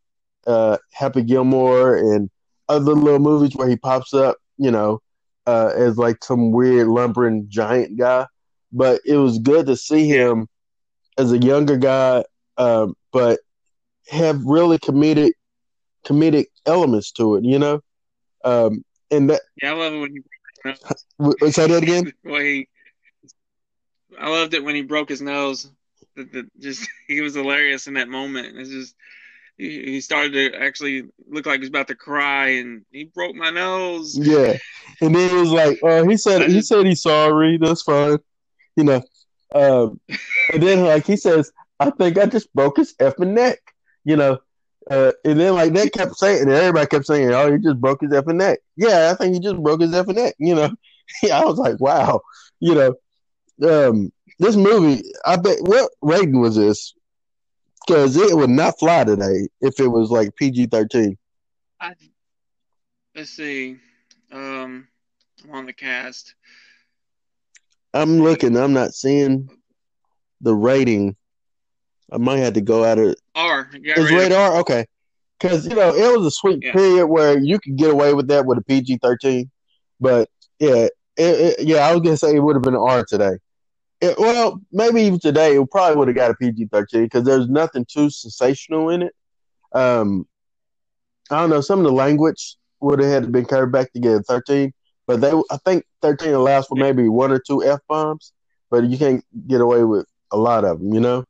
uh, 0.46 0.78
Happy 0.92 1.22
Gilmore 1.22 1.96
and 1.96 2.30
other 2.68 2.94
little 2.94 3.20
movies 3.20 3.54
where 3.54 3.68
he 3.68 3.76
pops 3.76 4.12
up, 4.14 4.36
you 4.56 4.70
know, 4.70 5.00
uh, 5.46 5.72
as 5.76 5.98
like 5.98 6.24
some 6.24 6.50
weird 6.50 6.88
lumbering 6.88 7.46
giant 7.48 7.96
guy. 7.96 8.26
But 8.72 9.00
it 9.04 9.16
was 9.16 9.38
good 9.38 9.66
to 9.66 9.76
see 9.76 10.08
him 10.08 10.48
as 11.18 11.32
a 11.32 11.38
younger 11.38 11.76
guy, 11.76 12.24
um, 12.58 12.94
but 13.12 13.40
have 14.08 14.44
really 14.44 14.78
comedic 14.78 15.32
comedic 16.06 16.46
elements 16.64 17.10
to 17.12 17.36
it, 17.36 17.44
you 17.44 17.58
know. 17.58 17.80
Um, 18.44 18.84
and 19.10 19.30
that 19.30 19.42
yeah, 19.62 19.72
I 19.72 19.74
love 19.74 19.94
it 19.94 19.98
when 19.98 20.12
he. 20.12 20.74
w- 21.18 21.52
say 21.52 21.66
that 21.66 21.82
again. 21.82 22.12
Well, 22.24 22.40
he, 22.40 22.68
I 24.18 24.30
loved 24.30 24.54
it 24.54 24.64
when 24.64 24.74
he 24.74 24.82
broke 24.82 25.08
his 25.08 25.20
nose. 25.20 25.70
The, 26.14 26.24
the, 26.24 26.50
just 26.58 26.88
he 27.08 27.20
was 27.20 27.34
hilarious 27.34 27.86
in 27.86 27.94
that 27.94 28.08
moment. 28.08 28.56
It's 28.56 28.70
just 28.70 28.94
he, 29.58 29.82
he 29.84 30.00
started 30.00 30.32
to 30.32 30.62
actually 30.62 31.04
look 31.28 31.46
like 31.46 31.56
he 31.56 31.60
was 31.60 31.68
about 31.68 31.88
to 31.88 31.94
cry, 31.94 32.48
and 32.48 32.84
he 32.90 33.04
broke 33.04 33.34
my 33.34 33.50
nose. 33.50 34.16
Yeah, 34.18 34.56
and 35.00 35.14
then 35.14 35.34
it 35.34 35.40
was 35.40 35.50
like, 35.50 35.78
uh, 35.82 36.04
he 36.04 36.16
said 36.16 36.48
he 36.48 36.62
said 36.62 36.86
he's 36.86 37.02
sorry. 37.02 37.58
That's 37.58 37.82
fine, 37.82 38.18
you 38.76 38.84
know. 38.84 39.02
Um, 39.54 40.00
and 40.52 40.62
then 40.62 40.84
like 40.84 41.06
he 41.06 41.16
says, 41.16 41.52
I 41.80 41.90
think 41.90 42.18
I 42.18 42.26
just 42.26 42.52
broke 42.54 42.76
his 42.78 42.94
effing 42.94 43.32
neck, 43.34 43.58
you 44.04 44.16
know. 44.16 44.38
Uh, 44.88 45.12
and 45.24 45.40
then 45.40 45.54
like 45.54 45.72
that 45.72 45.92
kept 45.92 46.16
saying, 46.16 46.42
and 46.42 46.50
everybody 46.50 46.86
kept 46.86 47.06
saying, 47.06 47.30
"Oh, 47.32 47.50
he 47.50 47.58
just 47.58 47.80
broke 47.80 48.00
his 48.02 48.10
effing 48.10 48.36
neck." 48.36 48.60
Yeah, 48.76 49.10
I 49.10 49.14
think 49.16 49.34
he 49.34 49.40
just 49.40 49.60
broke 49.60 49.80
his 49.80 49.90
effing 49.92 50.14
neck. 50.14 50.34
You 50.38 50.54
know, 50.54 50.70
I 51.32 51.44
was 51.44 51.58
like, 51.58 51.80
wow, 51.80 52.20
you 52.60 52.74
know. 52.74 52.94
Um, 53.62 54.12
this 54.38 54.54
movie, 54.54 55.02
I 55.24 55.36
bet. 55.36 55.58
What 55.60 55.90
rating 56.02 56.40
was 56.40 56.56
this? 56.56 56.94
Because 57.86 58.16
it 58.16 58.36
would 58.36 58.50
not 58.50 58.78
fly 58.78 59.04
today 59.04 59.48
if 59.60 59.80
it 59.80 59.88
was 59.88 60.10
like 60.10 60.36
PG 60.36 60.66
thirteen. 60.66 61.16
I, 61.80 61.94
let's 63.14 63.30
see. 63.30 63.78
Um, 64.30 64.88
I'm 65.44 65.54
on 65.54 65.66
the 65.66 65.72
cast. 65.72 66.34
I'm 67.94 68.18
looking. 68.20 68.56
I'm 68.56 68.72
not 68.72 68.94
seeing 68.94 69.48
the 70.40 70.54
rating. 70.54 71.16
I 72.12 72.18
might 72.18 72.38
have 72.38 72.54
to 72.54 72.60
go 72.60 72.84
out 72.84 72.98
of. 72.98 73.14
R. 73.34 73.70
Is 73.74 73.96
rated- 73.96 74.10
radar 74.12 74.56
okay? 74.58 74.86
Because 75.38 75.66
you 75.66 75.74
know 75.74 75.94
it 75.94 76.16
was 76.16 76.26
a 76.26 76.30
sweet 76.30 76.62
Yeah. 76.62 76.72
period 76.72 77.06
where 77.06 77.38
you 77.38 77.58
could 77.58 77.76
get 77.76 77.90
away 77.90 78.14
with 78.14 78.28
that 78.28 78.46
with 78.46 78.58
a 78.58 78.62
PG 78.62 78.98
thirteen, 79.02 79.50
but 80.00 80.28
yeah, 80.58 80.86
it, 80.86 80.90
it, 81.58 81.66
yeah, 81.66 81.86
I 81.86 81.92
was 81.92 82.00
gonna 82.02 82.16
say 82.16 82.34
it 82.34 82.40
would 82.40 82.56
have 82.56 82.62
been 82.62 82.74
an 82.74 82.80
R 82.80 83.04
today. 83.04 83.36
It, 84.00 84.18
well, 84.18 84.60
maybe 84.72 85.02
even 85.02 85.18
today 85.18 85.56
it 85.56 85.70
probably 85.70 85.96
would 85.96 86.08
have 86.08 86.16
got 86.16 86.30
a 86.30 86.34
PG 86.34 86.68
thirteen 86.72 87.04
because 87.04 87.24
there's 87.24 87.48
nothing 87.48 87.84
too 87.84 88.08
sensational 88.08 88.88
in 88.90 89.02
it. 89.02 89.14
Um, 89.72 90.26
I 91.30 91.40
don't 91.40 91.50
know. 91.50 91.60
Some 91.60 91.80
of 91.80 91.84
the 91.84 91.92
language 91.92 92.56
would 92.80 93.00
have 93.00 93.10
had 93.10 93.22
to 93.24 93.28
been 93.30 93.44
carried 93.46 93.72
back 93.72 93.92
to 93.92 94.00
get 94.00 94.16
a 94.16 94.22
thirteen, 94.22 94.72
but 95.06 95.20
they 95.20 95.32
I 95.50 95.56
think 95.64 95.84
thirteen 96.00 96.32
allows 96.32 96.66
for 96.66 96.76
maybe 96.76 97.08
one 97.08 97.32
or 97.32 97.40
two 97.40 97.62
f 97.64 97.80
bombs, 97.88 98.32
but 98.70 98.84
you 98.84 98.96
can't 98.96 99.24
get 99.46 99.60
away 99.60 99.82
with 99.84 100.06
a 100.30 100.36
lot 100.38 100.64
of 100.64 100.78
them. 100.78 100.94
You 100.94 101.00
know. 101.00 101.24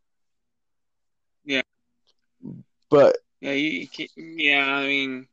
But 2.90 3.18
Yeah, 3.40 3.52
you, 3.52 3.88
you 3.92 4.08
yeah. 4.16 4.64
I 4.64 4.86
mean, 4.86 5.28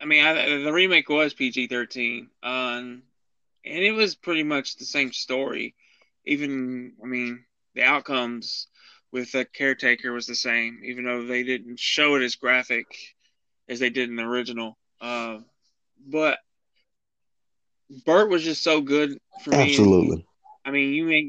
I 0.00 0.04
mean, 0.04 0.24
I, 0.24 0.58
the 0.58 0.72
remake 0.72 1.08
was 1.08 1.34
PG 1.34 1.68
thirteen, 1.68 2.28
um, 2.42 3.02
and 3.64 3.78
it 3.84 3.92
was 3.92 4.14
pretty 4.14 4.42
much 4.42 4.76
the 4.76 4.84
same 4.84 5.12
story. 5.12 5.74
Even, 6.26 6.92
I 7.02 7.06
mean, 7.06 7.44
the 7.74 7.82
outcomes 7.82 8.66
with 9.12 9.32
the 9.32 9.44
caretaker 9.44 10.12
was 10.12 10.26
the 10.26 10.34
same, 10.34 10.82
even 10.84 11.04
though 11.04 11.24
they 11.24 11.42
didn't 11.42 11.78
show 11.78 12.14
it 12.16 12.22
as 12.22 12.36
graphic 12.36 12.86
as 13.68 13.80
they 13.80 13.90
did 13.90 14.08
in 14.08 14.16
the 14.16 14.22
original. 14.22 14.76
Uh, 15.00 15.38
but 16.06 16.38
Burt 18.04 18.30
was 18.30 18.44
just 18.44 18.62
so 18.62 18.80
good 18.80 19.18
for 19.42 19.50
me. 19.50 19.62
absolutely. 19.62 20.26
I 20.64 20.70
mean, 20.70 20.92
you 20.92 21.04
may 21.04 21.28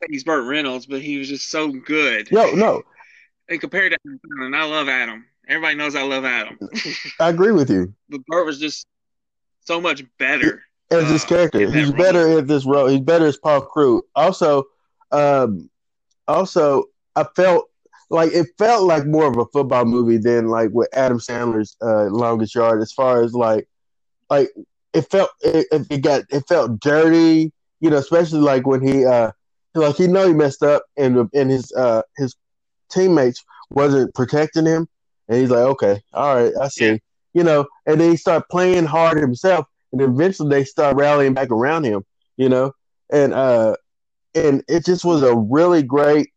think 0.00 0.10
he's 0.10 0.24
Burt 0.24 0.46
Reynolds, 0.46 0.86
but 0.86 1.02
he 1.02 1.18
was 1.18 1.28
just 1.28 1.48
so 1.48 1.68
good. 1.68 2.32
No, 2.32 2.50
no, 2.52 2.82
And 3.50 3.60
compared 3.60 3.92
to 3.92 3.98
Adam 4.06 4.20
and 4.42 4.56
I 4.56 4.64
love 4.64 4.88
Adam. 4.88 5.26
Everybody 5.48 5.74
knows 5.74 5.96
I 5.96 6.02
love 6.04 6.24
Adam. 6.24 6.58
I 7.18 7.28
agree 7.30 7.50
with 7.52 7.68
you. 7.68 7.92
but 8.08 8.24
Burt 8.26 8.46
was 8.46 8.60
just 8.60 8.86
so 9.64 9.80
much 9.80 10.04
better. 10.18 10.62
As 10.92 11.08
this 11.08 11.24
Uh, 11.24 11.28
character, 11.28 11.70
he's 11.70 11.88
role. 11.88 11.96
better 11.96 12.38
at 12.38 12.46
this 12.46 12.64
role. 12.64 12.86
He's 12.86 13.00
better 13.00 13.26
as 13.26 13.36
Paul 13.36 13.60
Crew. 13.62 14.02
Also, 14.14 14.64
um, 15.12 15.68
also, 16.28 16.84
I 17.16 17.24
felt 17.36 17.68
like 18.10 18.32
it 18.32 18.46
felt 18.58 18.84
like 18.84 19.06
more 19.06 19.26
of 19.26 19.36
a 19.36 19.44
football 19.46 19.84
movie 19.84 20.18
than 20.18 20.48
like 20.48 20.70
with 20.72 20.88
Adam 20.92 21.18
Sandler's 21.18 21.76
uh, 21.82 22.04
Longest 22.06 22.54
Yard. 22.54 22.80
As 22.82 22.92
far 22.92 23.22
as 23.22 23.34
like, 23.34 23.68
like 24.30 24.50
it 24.92 25.02
felt 25.10 25.30
it, 25.42 25.66
it 25.72 25.86
it 25.90 25.98
got 26.02 26.22
it 26.30 26.44
felt 26.48 26.78
dirty. 26.80 27.52
You 27.80 27.90
know, 27.90 27.96
especially 27.96 28.40
like 28.40 28.66
when 28.66 28.80
he 28.86 29.04
uh, 29.04 29.30
like 29.74 29.96
he 29.96 30.06
know 30.08 30.26
he 30.28 30.34
messed 30.34 30.62
up 30.62 30.84
and 30.96 31.28
and 31.34 31.50
his 31.50 31.72
uh 31.72 32.02
his 32.16 32.34
teammates 32.90 33.44
wasn't 33.70 34.14
protecting 34.14 34.66
him, 34.66 34.88
and 35.28 35.38
he's 35.38 35.50
like, 35.50 35.60
okay, 35.60 36.00
all 36.12 36.34
right, 36.34 36.52
I 36.60 36.68
see. 36.68 36.86
Yeah. 36.86 36.96
You 37.32 37.44
know, 37.44 37.66
and 37.86 38.00
then 38.00 38.10
he 38.10 38.16
started 38.16 38.44
playing 38.50 38.86
hard 38.86 39.16
himself 39.18 39.66
and 39.92 40.00
eventually 40.00 40.50
they 40.50 40.64
start 40.64 40.96
rallying 40.96 41.34
back 41.34 41.50
around 41.50 41.84
him, 41.84 42.04
you 42.36 42.48
know, 42.48 42.72
and 43.10 43.32
uh, 43.32 43.76
and 44.34 44.62
it 44.68 44.84
just 44.84 45.04
was 45.04 45.22
a 45.22 45.34
really 45.34 45.82
great, 45.82 46.30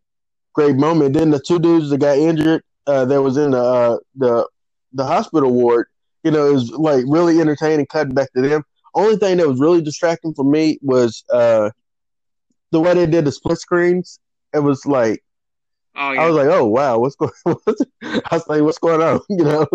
great 0.53 0.75
moment. 0.75 1.13
Then 1.13 1.31
the 1.31 1.39
two 1.39 1.59
dudes 1.59 1.89
that 1.89 1.99
got 1.99 2.17
injured, 2.17 2.63
uh, 2.87 3.05
that 3.05 3.21
was 3.21 3.37
in 3.37 3.51
the 3.51 3.63
uh, 3.63 3.97
the 4.15 4.47
the 4.93 5.05
hospital 5.05 5.51
ward, 5.51 5.87
you 6.23 6.31
know, 6.31 6.47
it 6.47 6.53
was 6.53 6.71
like 6.71 7.03
really 7.07 7.39
entertaining 7.39 7.85
cutting 7.87 8.13
back 8.13 8.31
to 8.33 8.41
them. 8.41 8.63
Only 8.95 9.17
thing 9.17 9.37
that 9.37 9.47
was 9.47 9.59
really 9.59 9.81
distracting 9.81 10.33
for 10.33 10.45
me 10.45 10.77
was 10.81 11.23
uh, 11.31 11.71
the 12.71 12.79
way 12.79 12.93
they 12.93 13.07
did 13.07 13.25
the 13.25 13.31
split 13.31 13.59
screens. 13.59 14.19
It 14.53 14.59
was 14.59 14.85
like 14.85 15.23
Oh 15.95 16.10
I 16.10 16.25
was 16.27 16.36
like, 16.36 16.47
oh 16.47 16.65
wow, 16.65 16.97
what's 16.99 17.15
going? 17.15 17.32
What's, 17.43 17.82
I 18.03 18.21
was 18.32 18.47
like, 18.47 18.62
what's 18.62 18.79
going 18.79 19.01
on? 19.01 19.19
You 19.29 19.43
know, 19.43 19.67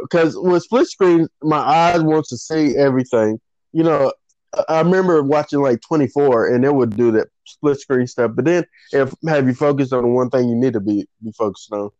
because 0.00 0.36
with 0.36 0.62
split 0.62 0.86
screen, 0.88 1.26
my 1.42 1.58
eyes 1.58 2.02
wants 2.02 2.28
to 2.30 2.36
see 2.38 2.76
everything. 2.76 3.40
You 3.72 3.82
know, 3.84 4.12
I- 4.54 4.64
I 4.68 4.80
remember 4.80 5.22
watching 5.22 5.60
like 5.60 5.80
24, 5.80 6.54
and 6.54 6.64
it 6.64 6.72
would 6.72 6.96
do 6.96 7.10
that 7.12 7.28
split 7.44 7.80
screen 7.80 8.06
stuff. 8.06 8.30
But 8.34 8.44
then, 8.44 8.64
if 8.92 9.12
have 9.26 9.48
you 9.48 9.54
focused 9.54 9.92
on 9.92 10.02
the 10.02 10.08
one 10.08 10.30
thing 10.30 10.48
you 10.48 10.54
need 10.54 10.74
to 10.74 10.80
be 10.80 11.08
be 11.22 11.32
focused 11.32 11.72
on. 11.72 11.90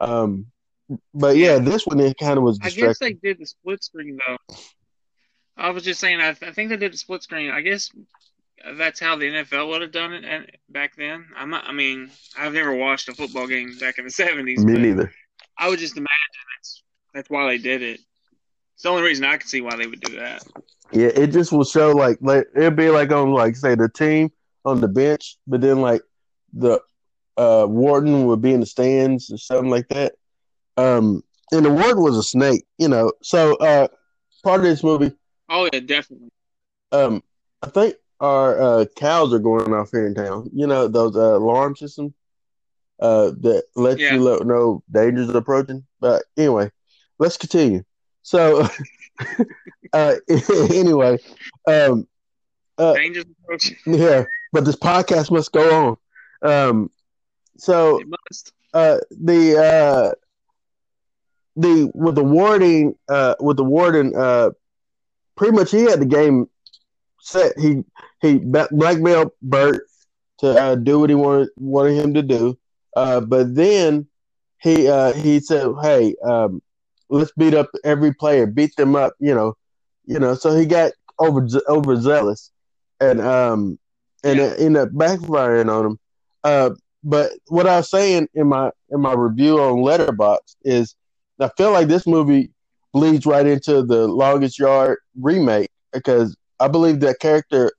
Um, 0.00 0.46
but 1.12 1.36
yeah, 1.36 1.58
this 1.58 1.84
one 1.86 1.98
it 1.98 2.16
kind 2.18 2.38
of 2.38 2.44
was 2.44 2.60
I 2.62 2.70
guess 2.70 2.98
they 3.00 3.12
did 3.14 3.38
the 3.40 3.46
split 3.46 3.82
screen 3.82 4.18
though. 4.26 4.56
I 5.56 5.70
was 5.70 5.82
just 5.82 6.00
saying, 6.00 6.20
I, 6.20 6.32
th- 6.32 6.50
I 6.50 6.54
think 6.54 6.68
they 6.68 6.76
did 6.76 6.92
the 6.92 6.98
split 6.98 7.22
screen. 7.22 7.50
I 7.50 7.62
guess 7.62 7.90
that's 8.76 9.00
how 9.00 9.16
the 9.16 9.26
NFL 9.26 9.68
would 9.68 9.82
have 9.82 9.92
done 9.92 10.12
it 10.12 10.24
and, 10.24 10.50
back 10.68 10.96
then. 10.96 11.26
I'm 11.36 11.50
not, 11.50 11.64
I 11.66 11.72
mean, 11.72 12.10
I've 12.38 12.52
never 12.52 12.74
watched 12.74 13.08
a 13.08 13.14
football 13.14 13.46
game 13.46 13.76
back 13.78 13.98
in 13.98 14.04
the 14.04 14.10
'70s. 14.10 14.64
Me 14.64 14.74
neither. 14.74 15.12
I 15.58 15.68
would 15.68 15.78
just 15.78 15.96
imagine 15.96 16.08
that's 16.56 16.82
that's 17.14 17.30
why 17.30 17.46
they 17.48 17.58
did 17.58 17.82
it. 17.82 18.00
It's 18.74 18.82
the 18.82 18.90
only 18.90 19.02
reason 19.02 19.24
I 19.24 19.36
can 19.38 19.48
see 19.48 19.60
why 19.60 19.76
they 19.76 19.86
would 19.86 20.00
do 20.00 20.16
that. 20.16 20.42
Yeah, 20.92 21.08
it 21.08 21.28
just 21.28 21.52
will 21.52 21.64
show 21.64 21.92
like 21.92 22.18
like 22.20 22.46
it'd 22.54 22.76
be 22.76 22.90
like 22.90 23.10
on 23.10 23.32
like 23.32 23.56
say 23.56 23.74
the 23.74 23.88
team 23.88 24.30
on 24.64 24.80
the 24.80 24.88
bench, 24.88 25.36
but 25.46 25.60
then 25.60 25.80
like 25.80 26.02
the 26.52 26.80
uh 27.36 27.66
warden 27.68 28.26
would 28.26 28.40
be 28.40 28.52
in 28.52 28.60
the 28.60 28.66
stands 28.66 29.30
or 29.30 29.38
something 29.38 29.70
like 29.70 29.88
that. 29.88 30.14
Um 30.76 31.22
and 31.52 31.64
the 31.64 31.70
warden 31.70 32.02
was 32.02 32.16
a 32.16 32.22
snake, 32.22 32.64
you 32.78 32.88
know. 32.88 33.12
So 33.22 33.56
uh 33.56 33.88
part 34.44 34.60
of 34.60 34.66
this 34.66 34.84
movie, 34.84 35.12
Oh 35.48 35.68
yeah, 35.72 35.80
definitely. 35.80 36.28
um 36.92 37.22
I 37.62 37.68
think 37.68 37.94
our 38.20 38.60
uh, 38.60 38.84
cows 38.96 39.32
are 39.32 39.38
going 39.38 39.72
off 39.74 39.90
here 39.90 40.06
in 40.06 40.14
town. 40.14 40.50
You 40.52 40.66
know 40.66 40.88
those 40.88 41.16
uh, 41.16 41.36
alarm 41.36 41.76
systems 41.76 42.12
uh, 43.00 43.32
that 43.40 43.64
let 43.76 43.98
Yeah. 44.00 44.14
you 44.14 44.22
lo- 44.22 44.38
know 44.44 44.82
dangers 44.90 45.28
approaching. 45.30 45.84
But 46.00 46.24
anyway, 46.36 46.70
let's 47.18 47.36
continue. 47.36 47.82
So, 48.22 48.66
uh, 49.92 50.14
anyway, 50.70 51.18
um, 51.68 52.06
uh, 52.78 52.94
Dangerous 52.94 53.26
approach. 53.44 53.72
yeah, 53.86 54.24
but 54.52 54.64
this 54.64 54.76
podcast 54.76 55.30
must 55.30 55.52
go 55.52 55.96
on. 56.42 56.50
Um, 56.50 56.90
so 57.56 57.98
It 58.00 58.08
must. 58.08 58.52
uh, 58.74 58.98
the 59.10 59.56
uh, 59.58 60.14
the 61.56 61.90
with 61.94 62.14
the 62.14 62.24
warden 62.24 62.94
uh, 63.08 63.34
with 63.40 63.56
the 63.56 63.64
warden 63.64 64.12
uh, 64.16 64.50
pretty 65.36 65.54
much 65.56 65.70
he 65.70 65.82
had 65.82 66.00
the 66.00 66.06
game 66.06 66.46
set. 67.20 67.52
He 67.58 67.82
he 68.20 68.38
blackmailed 68.38 69.30
Burt 69.42 69.82
to 70.38 70.48
uh, 70.50 70.74
do 70.76 70.98
what 71.00 71.10
he 71.10 71.14
wanted 71.16 71.48
wanted 71.56 71.94
him 71.94 72.14
to 72.14 72.22
do. 72.22 72.58
Uh, 72.96 73.20
but 73.20 73.54
then 73.54 74.06
he 74.60 74.88
uh, 74.88 75.12
he 75.12 75.40
said, 75.40 75.68
"Hey, 75.82 76.14
um, 76.24 76.62
let's 77.08 77.32
beat 77.36 77.54
up 77.54 77.68
every 77.84 78.12
player, 78.14 78.46
beat 78.46 78.74
them 78.76 78.96
up." 78.96 79.14
You 79.20 79.34
know, 79.34 79.54
you 80.06 80.18
know. 80.18 80.34
So 80.34 80.56
he 80.56 80.66
got 80.66 80.92
over 81.18 81.46
overzealous, 81.68 82.50
and 83.00 83.20
um, 83.20 83.78
and 84.24 84.38
Yeah. 84.38 84.46
it 84.46 84.60
ended 84.60 84.82
up 84.82 84.88
backfiring 84.90 85.70
on 85.70 85.86
him. 85.86 85.98
Uh, 86.44 86.70
but 87.04 87.32
what 87.48 87.66
I 87.66 87.78
was 87.78 87.90
saying 87.90 88.28
in 88.34 88.48
my 88.48 88.70
in 88.90 89.00
my 89.00 89.12
review 89.14 89.60
on 89.60 89.78
Letterboxd 89.78 90.56
is, 90.64 90.94
I 91.38 91.50
feel 91.56 91.72
like 91.72 91.88
this 91.88 92.06
movie 92.06 92.50
bleeds 92.92 93.26
right 93.26 93.46
into 93.46 93.82
the 93.82 94.08
Longest 94.08 94.58
Yard 94.58 94.98
remake 95.20 95.70
because 95.92 96.36
I 96.60 96.68
believe 96.68 97.00
that 97.00 97.20
character. 97.20 97.72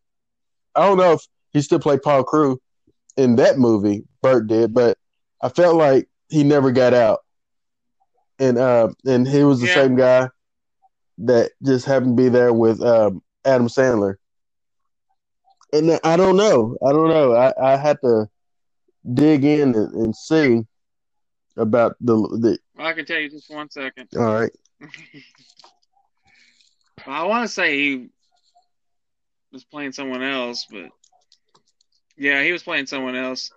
I 0.78 0.86
don't 0.88 0.98
know 0.98 1.14
if 1.14 1.22
he 1.52 1.62
still 1.62 1.80
played 1.80 2.02
Paul 2.04 2.24
Crew 2.24 2.62
in 3.18 3.36
that 3.38 3.58
movie. 3.58 4.04
Burt 4.22 4.48
did, 4.48 4.74
but 4.74 4.98
I 5.42 5.50
felt 5.50 5.76
like 5.76 6.08
he 6.30 6.44
never 6.44 6.72
got 6.72 6.94
out, 6.94 7.20
and 8.40 8.58
uh, 8.58 8.90
and 9.06 9.28
he 9.28 9.44
was 9.44 9.60
the 9.62 9.68
Yeah. 9.68 9.74
same 9.74 9.96
guy 9.96 10.30
that 11.20 11.52
just 11.66 11.86
happened 11.86 12.18
to 12.18 12.24
be 12.24 12.30
there 12.30 12.54
with 12.54 12.82
um, 12.82 13.22
Adam 13.46 13.68
Sandler. 13.68 14.16
And 15.74 16.00
I 16.04 16.16
don't 16.16 16.38
know. 16.38 16.78
I 16.86 16.92
don't 16.92 17.10
know. 17.10 17.34
I, 17.34 17.54
I 17.74 17.76
had 17.78 17.98
to 18.04 18.28
dig 19.14 19.44
in 19.44 19.76
and, 19.76 19.94
and 19.94 20.16
see 20.16 20.62
about 21.58 21.96
the 22.00 22.16
the. 22.16 22.60
I 22.78 22.94
can 22.94 23.06
tell 23.06 23.20
you 23.20 23.30
just 23.30 23.50
one 23.50 23.70
second. 23.70 24.08
All 24.18 24.40
right. 24.40 24.52
I 27.06 27.24
want 27.24 27.48
to 27.48 27.54
say 27.54 27.78
he 27.78 28.10
was 29.52 29.64
playing 29.64 29.92
someone 29.92 30.24
else, 30.24 30.66
but 30.70 30.90
yeah, 32.18 32.44
he 32.44 32.52
was 32.52 32.64
playing 32.64 32.86
someone 32.88 33.16
else. 33.16 33.52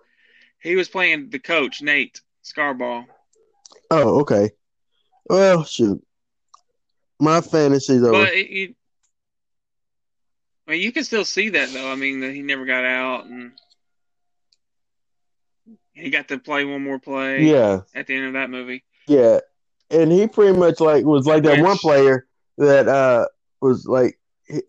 He 0.61 0.75
was 0.75 0.89
playing 0.89 1.29
the 1.29 1.39
coach, 1.39 1.81
Nate 1.81 2.21
Scarball. 2.43 3.05
Oh, 3.89 4.21
okay. 4.21 4.51
Well, 5.29 5.63
shoot. 5.63 6.01
My 7.19 7.41
fantasies 7.41 8.03
over. 8.03 8.11
But 8.11 8.33
it, 8.33 8.75
I 10.67 10.71
mean, 10.71 10.81
you 10.81 10.91
can 10.91 11.03
still 11.03 11.25
see 11.25 11.49
that 11.49 11.69
though. 11.73 11.91
I 11.91 11.95
mean, 11.95 12.21
that 12.21 12.33
he 12.33 12.41
never 12.41 12.65
got 12.65 12.85
out, 12.85 13.25
and 13.25 13.51
he 15.93 16.09
got 16.09 16.27
to 16.29 16.37
play 16.39 16.63
one 16.65 16.83
more 16.83 16.99
play 16.99 17.43
yeah, 17.43 17.81
at 17.93 18.07
the 18.07 18.15
end 18.15 18.27
of 18.27 18.33
that 18.33 18.49
movie. 18.49 18.83
yeah. 19.07 19.39
And 19.89 20.09
he 20.09 20.25
pretty 20.25 20.57
much 20.57 20.79
like 20.79 21.03
was 21.03 21.25
like 21.25 21.43
that 21.43 21.57
Which- 21.57 21.63
one 21.63 21.77
player 21.77 22.25
that 22.57 22.87
uh 22.87 23.25
was 23.61 23.85
like 23.85 24.17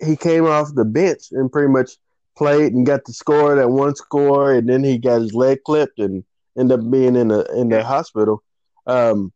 he, 0.05 0.17
came 0.17 0.45
off 0.47 0.75
the 0.75 0.85
bench 0.85 1.33
and 1.33 1.51
pretty 1.51 1.69
much 1.69 1.93
played 2.37 2.73
and 2.73 2.87
got 2.87 3.05
the 3.05 3.13
score 3.13 3.55
that 3.57 3.71
one 3.71 3.95
score 3.95 4.53
and 4.55 4.69
then 4.69 4.83
he 4.85 4.99
got 4.99 5.21
his 5.21 5.35
leg 5.35 5.59
clipped 5.65 5.99
and 5.99 6.25
ended 6.59 6.81
up 6.81 6.91
being 6.91 7.17
in 7.17 7.29
the 7.29 7.45
in 7.57 7.69
the 7.69 7.83
hospital. 7.83 8.43
Um 8.87 9.33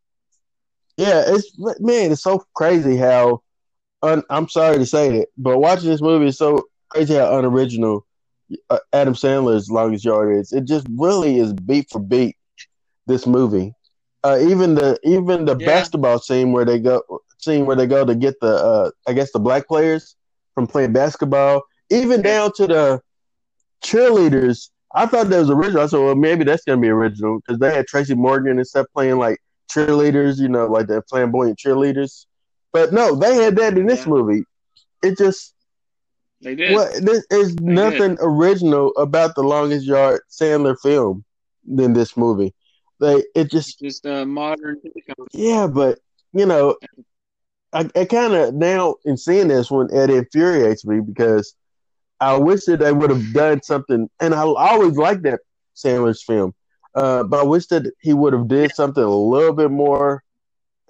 yeah, 0.97 1.25
it's 1.27 1.53
man, 1.81 2.13
it's 2.13 2.23
so 2.23 2.45
crazy 2.55 2.97
how 2.97 3.43
un, 4.03 4.23
I'm 4.31 4.49
sorry 4.49 4.79
to 4.79 4.87
say 4.87 5.19
it, 5.19 5.29
but 5.37 5.59
watching 5.59 5.91
this 5.91 6.03
movie 6.03 6.27
is 6.27 6.39
so 6.39 6.65
crazy 6.91 7.15
how 7.15 7.39
unoriginal 7.39 8.07
uh, 8.71 8.79
Adam 8.93 9.15
Sandler's 9.15 9.71
Longest 9.71 10.05
Yard 10.05 10.37
is. 10.37 10.53
It 10.53 10.65
just 10.65 10.87
really 10.97 11.39
is 11.39 11.53
beat 11.53 11.89
for 11.91 12.01
beat 12.01 12.37
this 13.07 13.27
movie. 13.27 13.75
Uh, 14.25 14.39
even 14.41 14.75
the 14.75 14.99
even 15.05 15.45
the 15.45 15.55
Yeah. 15.59 15.67
basketball 15.67 16.19
scene 16.19 16.53
where 16.53 16.65
they 16.65 16.79
go 16.79 17.03
scene 17.39 17.67
where 17.67 17.77
they 17.77 17.87
go 17.87 18.05
to 18.05 18.15
get 18.15 18.41
the 18.41 18.49
uh, 18.49 18.91
I 19.07 19.13
guess 19.13 19.33
the 19.33 19.39
black 19.39 19.69
players 19.69 20.16
from 20.57 20.67
playing 20.67 20.93
basketball, 20.93 21.63
even 21.91 22.23
down 22.23 22.51
to 22.57 22.67
the 22.67 23.01
cheerleaders. 23.85 24.71
I 24.95 25.07
thought 25.07 25.29
that 25.29 25.39
was 25.39 25.51
original. 25.51 25.83
I 25.83 25.87
said, 25.87 26.01
well, 26.01 26.17
maybe 26.17 26.43
that's 26.45 26.65
gonna 26.65 26.81
be 26.81 26.89
original 26.89 27.39
because 27.39 27.61
they 27.61 27.73
had 27.73 27.87
Tracy 27.87 28.15
Morgan 28.15 28.57
and 28.57 28.67
stuff 28.67 28.87
playing 28.95 29.19
like 29.19 29.39
cheerleaders, 29.71 30.41
you 30.41 30.49
know, 30.49 30.67
like 30.67 30.89
the 30.89 31.03
flamboyant 31.09 31.59
cheerleaders. 31.59 32.27
But 32.73 32.93
no, 32.93 33.15
they 33.15 33.37
had 33.37 33.57
that 33.57 33.77
in 33.77 33.87
this 33.87 34.07
Yeah. 34.07 34.13
movie. 34.13 34.45
It 35.03 35.19
just 35.19 35.55
They 36.41 36.55
did. 36.55 36.73
well, 36.73 36.91
there 37.01 37.23
is 37.31 37.55
did. 37.55 37.65
nothing 37.65 38.17
original 38.21 38.93
about 38.97 39.35
the 39.35 39.43
longest 39.43 39.87
yard 39.87 40.21
Sandler 40.31 40.77
film 40.83 41.25
than 41.67 41.93
this 41.93 42.17
movie. 42.17 42.55
They 43.01 43.25
it 43.35 43.51
just 43.51 43.79
Just 43.79 44.07
a 44.07 44.25
modern 44.25 44.81
yeah, 45.33 45.67
but 45.67 45.99
you 46.33 46.47
know, 46.47 46.77
I, 47.73 47.89
I 47.95 48.05
kind 48.05 48.35
of 48.35 48.55
now 48.55 48.97
in 49.05 49.17
seeing 49.17 49.49
this 49.49 49.71
one, 49.71 49.89
it 49.93 50.11
infuriates 50.11 50.85
me 50.85 51.01
because 51.01 51.55
I 52.21 52.37
wish 52.37 52.65
that 52.65 52.79
they 52.81 52.93
would 52.93 53.11
have 53.11 53.33
done 53.33 53.63
something, 53.63 54.09
and 54.21 54.35
I 54.35 54.43
always 54.43 54.97
liked 54.97 55.23
that 55.25 55.41
Sandler's 55.75 56.23
film, 56.23 56.55
uh, 56.95 57.25
but 57.25 57.41
I 57.41 57.45
wish 57.45 57.67
that 57.67 57.93
he 58.01 58.15
would 58.15 58.33
have 58.33 58.49
did 58.49 58.75
something 58.75 59.03
a 59.03 59.09
little 59.09 59.53
bit 59.53 59.71
more 59.71 60.23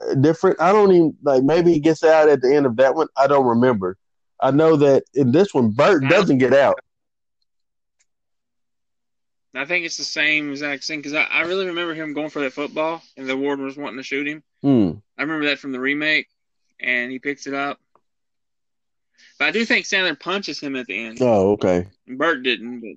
uh, 0.01 0.15
different. 0.15 0.61
I 0.61 0.73
don't 0.73 0.93
even 0.93 1.17
like 1.23 1.43
maybe 1.43 1.73
he 1.73 1.81
gets 1.81 2.05
out 2.05 2.29
at 2.29 2.43
the 2.43 2.55
end 2.55 2.67
of 2.67 2.77
that 2.77 2.95
one. 2.95 3.09
I 3.17 3.27
don't 3.27 3.47
remember. 3.47 3.97
I 4.41 4.51
know 4.51 4.77
that 4.77 5.05
in 5.15 5.33
this 5.33 5.55
one, 5.55 5.71
Burt 5.71 6.05
doesn't 6.09 6.39
get 6.39 6.53
out. 6.53 6.79
I 9.55 9.65
think 9.65 9.87
it's 9.87 9.97
the 9.97 10.05
same 10.05 10.51
exact 10.51 10.85
thing 10.85 10.99
because 10.99 11.15
I, 11.15 11.23
I 11.25 11.41
really 11.43 11.67
remember 11.67 11.95
him 11.95 12.13
going 12.13 12.29
for 12.29 12.41
that 12.41 12.53
football 12.53 13.03
and 13.17 13.27
the 13.27 13.37
warden 13.37 13.65
was 13.65 13.77
wanting 13.77 13.97
to 13.97 14.03
shoot 14.03 14.29
him. 14.29 14.43
Hmm. 14.63 14.91
I 15.17 15.23
remember 15.23 15.47
that 15.47 15.59
from 15.59 15.73
the 15.73 15.81
remake, 15.81 16.29
and 16.81 17.11
he 17.11 17.19
picks 17.19 17.47
it 17.47 17.55
up. 17.55 17.79
But 19.39 19.47
I 19.49 19.51
do 19.51 19.65
think 19.65 19.87
Sandler 19.87 20.19
punches 20.19 20.61
him 20.61 20.77
at 20.77 20.87
the 20.87 20.99
end. 20.99 21.19
Oh, 21.21 21.53
okay. 21.53 21.87
Burt 22.07 22.43
didn't, 22.43 22.81
but 22.81 22.95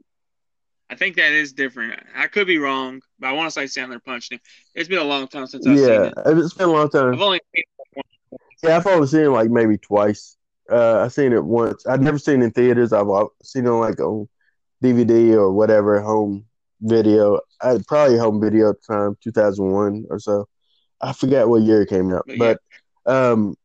I 0.89 0.95
think 0.95 1.17
that 1.17 1.31
is 1.31 1.53
different. 1.53 2.01
I 2.15 2.27
could 2.27 2.47
be 2.47 2.57
wrong, 2.57 3.01
but 3.19 3.27
I 3.27 3.31
want 3.33 3.51
to 3.53 3.67
say 3.67 3.81
Sandler 3.81 4.03
punched 4.03 4.31
him. 4.31 4.39
It's 4.73 4.89
been 4.89 4.99
a 4.99 5.03
long 5.03 5.27
time 5.27 5.47
since 5.47 5.67
I've 5.67 5.77
seen 5.77 5.87
Yeah, 5.87 6.03
it. 6.05 6.13
it's 6.25 6.53
been 6.53 6.69
a 6.69 6.71
long 6.71 6.89
time. 6.89 7.13
I've 7.13 7.21
only 7.21 7.39
seen 7.55 7.63
it 7.63 7.87
once. 7.95 8.41
Yeah, 8.63 8.77
I've 8.77 8.87
only 8.87 9.07
seen 9.07 9.21
it 9.21 9.29
like 9.29 9.49
maybe 9.49 9.77
twice. 9.77 10.37
Uh, 10.71 10.99
I've 10.99 11.13
seen 11.13 11.33
it 11.33 11.43
once. 11.43 11.85
I've 11.85 12.01
never 12.01 12.17
seen 12.19 12.41
it 12.41 12.45
in 12.45 12.51
theaters. 12.51 12.93
I've 12.93 13.07
seen 13.43 13.65
it 13.65 13.69
on 13.69 13.79
like 13.79 13.99
on 13.99 14.27
DVD 14.83 15.33
or 15.35 15.51
whatever 15.51 15.99
home 16.01 16.45
video. 16.81 17.39
I 17.61 17.77
probably 17.87 18.17
home 18.17 18.39
video 18.41 18.69
at 18.69 18.75
the 18.81 18.93
time, 18.93 19.17
two 19.21 19.31
thousand 19.31 19.71
one 19.71 20.05
or 20.09 20.19
so. 20.19 20.47
I 21.01 21.13
forgot 21.13 21.49
what 21.49 21.61
year 21.63 21.81
it 21.83 21.89
came 21.89 22.13
out, 22.13 22.25
But 22.27 22.59
but 23.05 23.11
um, 23.31 23.55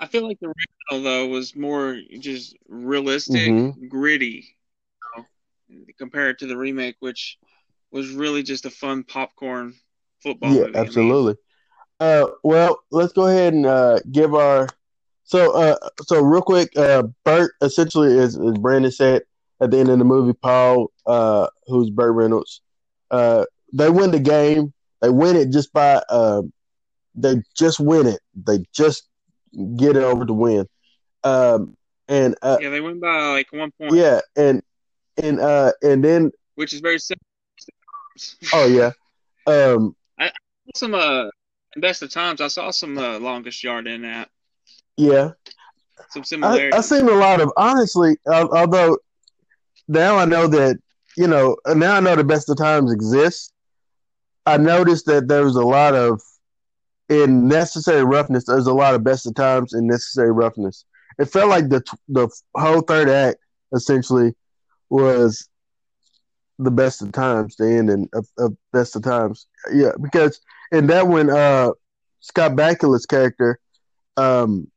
I 0.00 0.06
feel 0.08 0.26
like 0.26 0.40
the 0.40 0.48
original 0.92 1.04
though 1.04 1.28
was 1.28 1.56
more 1.56 2.00
just 2.20 2.56
realistic, 2.68 3.56
Mhm. 3.56 3.78
gritty, 3.88 4.56
you 4.78 4.92
know, 5.16 5.84
compared 5.98 6.38
to 6.40 6.46
the 6.46 6.56
remake, 6.56 6.96
which 7.00 7.38
was 7.92 8.10
really 8.12 8.42
just 8.42 8.66
a 8.66 8.70
fun 8.70 9.04
popcorn 9.04 9.74
football 10.22 10.56
yeah, 10.56 10.64
movie. 10.66 10.80
Absolutely. 10.80 11.34
Uh, 12.00 12.26
well, 12.44 12.80
let's 12.90 13.12
go 13.12 13.26
ahead 13.28 13.54
and 13.54 13.66
uh, 13.66 14.00
give 14.10 14.34
our 14.34 14.68
so 15.24 15.52
uh, 15.56 15.76
so 16.02 16.20
real 16.22 16.42
quick. 16.42 16.70
Uh, 16.76 17.04
Burt 17.24 17.52
essentially 17.62 18.16
is, 18.18 18.38
as 18.38 18.54
Brandon 18.58 18.92
said 18.92 19.22
at 19.60 19.70
the 19.70 19.78
end 19.78 19.90
of 19.90 19.98
the 19.98 20.04
movie. 20.04 20.32
Paul, 20.42 20.92
uh, 21.06 21.48
who's 21.66 21.90
Burt 21.90 22.14
Reynolds, 22.14 22.62
uh, 23.10 23.44
they 23.72 23.90
win 23.90 24.12
the 24.12 24.20
game. 24.20 24.72
They 25.02 25.10
win 25.10 25.36
it 25.36 25.50
just 25.52 25.72
by 25.72 26.02
uh, 26.10 26.42
they 27.14 27.36
just 27.56 27.80
win 27.80 28.06
it. 28.06 28.20
They 28.34 28.64
just 28.74 29.09
get 29.76 29.96
it 29.96 30.02
over 30.02 30.24
to 30.24 30.32
win. 30.32 30.66
Um, 31.22 31.76
and 32.08 32.34
uh, 32.42 32.58
yeah, 32.60 32.70
they 32.70 32.80
win 32.80 33.00
by 33.00 33.28
like 33.28 33.52
one 33.52 33.70
point, 33.72 33.94
yeah, 33.94 34.20
and 34.36 34.62
and 35.22 35.40
uh, 35.40 35.72
and 35.82 36.04
then 36.04 36.32
which 36.54 36.72
is 36.72 36.80
very 36.80 36.98
similar. 36.98 37.20
oh 38.54 38.66
yeah, 38.66 38.90
um, 39.46 39.94
some 40.74 40.94
uh, 40.94 41.28
best 41.76 42.02
of 42.02 42.10
times, 42.10 42.40
I 42.40 42.48
saw 42.48 42.70
some 42.70 42.98
uh, 42.98 43.18
longest 43.18 43.62
yard 43.62 43.86
in 43.86 44.02
that. 44.02 44.28
yeah. 44.96 45.30
Some 46.10 46.22
I, 46.22 46.24
similarities. 46.24 46.74
I've 46.74 46.84
seen 46.84 47.08
a 47.08 47.12
lot 47.12 47.40
of 47.40 47.52
honestly, 47.56 48.16
al- 48.26 48.56
although 48.56 48.98
now 49.86 50.16
I 50.16 50.24
know 50.24 50.46
that 50.46 50.78
you 51.16 51.26
know 51.26 51.56
now 51.74 51.96
I 51.96 52.00
know 52.00 52.16
the 52.16 52.24
best 52.24 52.48
of 52.48 52.56
times 52.56 52.92
exists. 52.92 53.52
I 54.46 54.56
noticed 54.56 55.06
that 55.06 55.28
there 55.28 55.44
was 55.44 55.56
a 55.56 55.64
lot 55.64 55.94
of 55.94 56.20
in 57.10 57.48
necessary 57.48 58.04
roughness. 58.04 58.44
There's 58.46 58.68
a 58.68 58.72
lot 58.72 58.94
of 58.94 59.04
best 59.04 59.26
of 59.26 59.34
times 59.34 59.74
in 59.74 59.86
necessary 59.86 60.32
roughness. 60.32 60.84
It 61.18 61.26
felt 61.26 61.50
like 61.50 61.68
the 61.68 61.82
the 62.08 62.28
whole 62.56 62.80
third 62.80 63.10
act 63.10 63.38
essentially 63.74 64.34
was 64.88 65.48
the 66.58 66.70
best 66.70 67.02
of 67.02 67.12
times, 67.12 67.56
the 67.56 67.66
ending 67.66 68.08
of, 68.14 68.26
of 68.38 68.56
best 68.72 68.96
of 68.96 69.02
times. 69.02 69.46
Yeah, 69.72 69.92
because 70.00 70.40
in 70.72 70.86
that 70.86 71.08
one, 71.08 71.28
uh, 71.28 71.70
Scott 72.20 72.52
Bakula's 72.52 73.06
character, 73.06 73.58
um, 74.16 74.70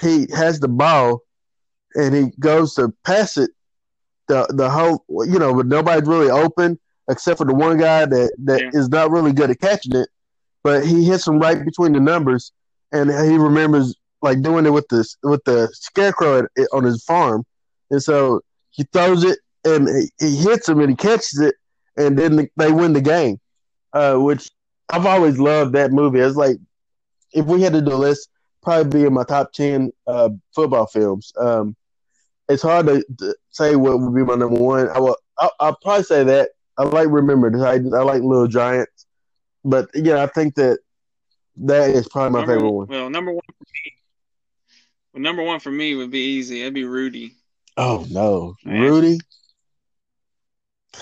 he 0.00 0.26
has 0.34 0.60
the 0.60 0.68
ball 0.68 1.22
and 1.94 2.14
he 2.14 2.26
goes 2.38 2.74
to 2.74 2.92
pass 3.04 3.36
it 3.36 3.50
the 4.28 4.46
the 4.50 4.70
whole 4.70 5.04
you 5.08 5.38
know, 5.38 5.54
but 5.54 5.66
nobody's 5.66 6.08
really 6.08 6.30
open 6.30 6.78
except 7.10 7.38
for 7.38 7.44
the 7.44 7.54
one 7.54 7.78
guy 7.78 8.06
that 8.06 8.32
that 8.44 8.60
yeah. 8.60 8.70
is 8.72 8.88
not 8.88 9.10
really 9.10 9.32
good 9.32 9.50
at 9.50 9.60
catching 9.60 9.96
it, 9.96 10.08
but 10.64 10.84
he 10.84 11.04
hits 11.04 11.28
him 11.28 11.38
right 11.38 11.64
between 11.64 11.92
the 11.92 12.00
numbers, 12.00 12.50
and 12.90 13.10
he 13.10 13.36
remembers 13.36 13.94
like 14.22 14.42
doing 14.42 14.66
it 14.66 14.70
with 14.70 14.88
this 14.88 15.16
with 15.22 15.44
the 15.44 15.68
scarecrow 15.72 16.38
at, 16.40 16.68
on 16.72 16.82
his 16.82 17.04
farm, 17.04 17.44
and 17.90 18.02
so 18.02 18.40
he 18.70 18.84
throws 18.92 19.22
it 19.22 19.38
and 19.64 19.88
he, 19.88 20.10
he 20.18 20.36
hits 20.36 20.68
him 20.68 20.80
and 20.80 20.90
he 20.90 20.96
catches 20.96 21.38
it, 21.38 21.54
and 21.96 22.18
then 22.18 22.36
the, 22.36 22.48
they 22.56 22.72
win 22.72 22.94
the 22.94 23.00
game, 23.00 23.38
uh, 23.92 24.16
which 24.16 24.50
I've 24.88 25.06
always 25.06 25.38
loved 25.38 25.74
that 25.74 25.92
movie. 25.92 26.20
It's 26.20 26.36
like 26.36 26.56
if 27.32 27.46
we 27.46 27.62
had 27.62 27.74
to 27.74 27.82
do 27.82 27.92
a 27.92 27.96
list, 27.96 28.28
probably 28.62 29.00
be 29.00 29.06
in 29.06 29.12
my 29.12 29.24
top 29.24 29.52
ten 29.52 29.92
uh, 30.06 30.30
football 30.54 30.86
films. 30.86 31.32
Um, 31.38 31.76
it's 32.48 32.62
hard 32.62 32.86
to, 32.86 33.04
to, 33.18 33.34
say 33.50 33.76
what 33.76 33.98
would 34.00 34.14
be 34.14 34.24
my 34.24 34.34
number 34.34 34.60
one. 34.60 34.88
I 34.88 34.98
will. 34.98 35.16
I'll, 35.38 35.52
I'll 35.60 35.76
probably 35.82 36.04
say 36.04 36.24
that 36.24 36.50
I 36.78 36.84
like 36.84 37.08
Remember 37.08 37.50
the 37.50 37.58
Titans. 37.58 37.94
I 37.94 38.02
like 38.02 38.22
Little 38.22 38.46
Giants, 38.46 39.03
but 39.64 39.90
yeah, 39.94 40.22
I 40.22 40.26
think 40.26 40.54
that 40.56 40.78
that 41.56 41.90
is 41.90 42.08
probably 42.08 42.30
my 42.32 42.38
number, 42.40 42.54
favorite 42.54 42.70
one. 42.70 42.86
Well, 42.88 43.10
number 43.10 43.32
one 43.32 43.42
for 43.46 43.64
me. 43.72 43.92
Well, 45.12 45.22
number 45.22 45.42
one 45.42 45.60
for 45.60 45.70
me 45.70 45.94
would 45.94 46.10
be 46.10 46.20
easy. 46.20 46.62
It'd 46.62 46.74
be 46.74 46.84
Rudy. 46.84 47.34
Oh 47.76 48.06
no, 48.10 48.54
Man. 48.64 48.80
Rudy. 48.80 49.18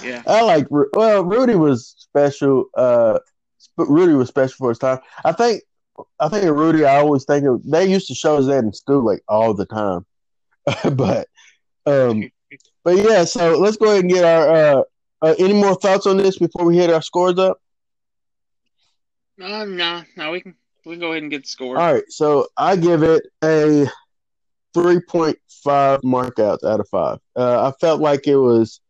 Yeah, 0.03 0.22
I 0.27 0.42
like. 0.42 0.66
Well, 0.70 1.25
Rudy 1.25 1.55
was 1.55 1.94
special. 1.98 2.66
Uh, 2.77 3.18
Rudy 3.77 4.14
was 4.14 4.29
special 4.29 4.57
for 4.59 4.68
his 4.70 4.79
time. 4.79 5.01
I 5.25 5.33
think. 5.33 5.62
I 6.18 6.29
think 6.29 6.44
Rudy. 6.51 6.85
I 6.85 6.98
always 6.98 7.25
think 7.25 7.44
of. 7.44 7.62
They 7.64 7.87
used 7.87 8.09
to 8.09 8.14
show 8.14 8.37
us 8.37 8.46
that 8.46 8.64
in 8.64 8.72
school 8.72 9.05
like 9.05 9.22
all 9.29 9.55
the 9.55 9.66
time. 9.66 10.07
but 10.94 11.29
um, 11.87 12.31
but 12.85 12.96
yeah, 12.96 13.25
so 13.25 13.59
let's 13.59 13.77
go 13.77 13.87
ahead 13.87 14.05
and 14.05 14.12
get 14.12 14.25
our 14.25 14.48
uh, 14.48 14.83
uh, 15.22 15.35
any 15.38 15.55
more 15.55 15.75
thoughts 15.77 16.07
on 16.07 16.16
this 16.16 16.38
before 16.38 16.64
we 16.64 16.77
hit 16.77 16.90
our 16.90 17.03
scores 17.03 17.38
up? 17.38 17.62
Uh, 19.40 19.64
no, 19.64 20.03
no, 20.16 20.33
we 20.33 20.40
can 20.40 20.55
we 20.85 20.95
can 20.95 21.01
go 21.01 21.12
ahead 21.12 21.23
and 21.23 21.31
get 21.31 21.42
the 21.42 21.49
score. 21.49 21.79
All 21.79 21.95
right, 21.95 22.05
so 22.09 22.49
I 22.57 22.77
give 22.77 23.03
it 23.03 23.25
a 23.42 23.87
three 24.75 25.01
point 25.01 25.38
five 25.64 26.01
markouts 26.01 26.64
out 26.64 26.81
of 26.81 26.88
five. 26.88 27.18
Uh, 27.37 27.68
I 27.68 27.73
felt 27.81 28.01
like 28.01 28.27
it 28.27 28.37
was 28.37 28.81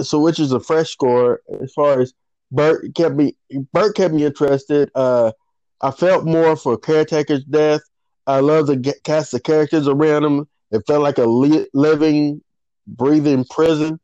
so, 0.00 0.20
which 0.20 0.38
is 0.38 0.52
a 0.52 0.60
fresh 0.60 0.90
score 0.90 1.40
as 1.60 1.72
far 1.72 2.00
as 2.00 2.12
Burt 2.50 2.94
kept 2.94 3.14
me. 3.16 3.36
Burt 3.72 3.96
kept 3.96 4.14
me 4.14 4.24
interested. 4.24 4.90
Uh, 4.94 5.32
I 5.80 5.90
felt 5.90 6.24
more 6.24 6.56
for 6.56 6.78
caretaker's 6.78 7.44
death. 7.44 7.80
I 8.26 8.40
love 8.40 8.66
the 8.68 8.94
cast 9.04 9.34
of 9.34 9.42
characters 9.42 9.86
around 9.86 10.24
him. 10.24 10.48
It 10.70 10.82
felt 10.86 11.02
like 11.02 11.18
a 11.18 11.26
li- 11.26 11.68
living, 11.74 12.40
breathing 12.86 13.44
prison, 13.50 14.00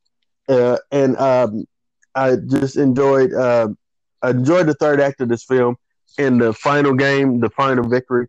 uh, 0.48 0.76
and 0.90 1.16
um, 1.16 1.64
I 2.14 2.36
just 2.36 2.76
enjoyed. 2.76 3.32
I 3.34 3.66
enjoyed 4.24 4.66
the 4.66 4.74
third 4.74 5.00
act 5.00 5.20
of 5.20 5.28
this 5.28 5.44
film, 5.44 5.76
and 6.18 6.40
the 6.40 6.52
final 6.52 6.94
game, 6.94 7.40
the 7.40 7.50
final 7.50 7.88
victory, 7.88 8.26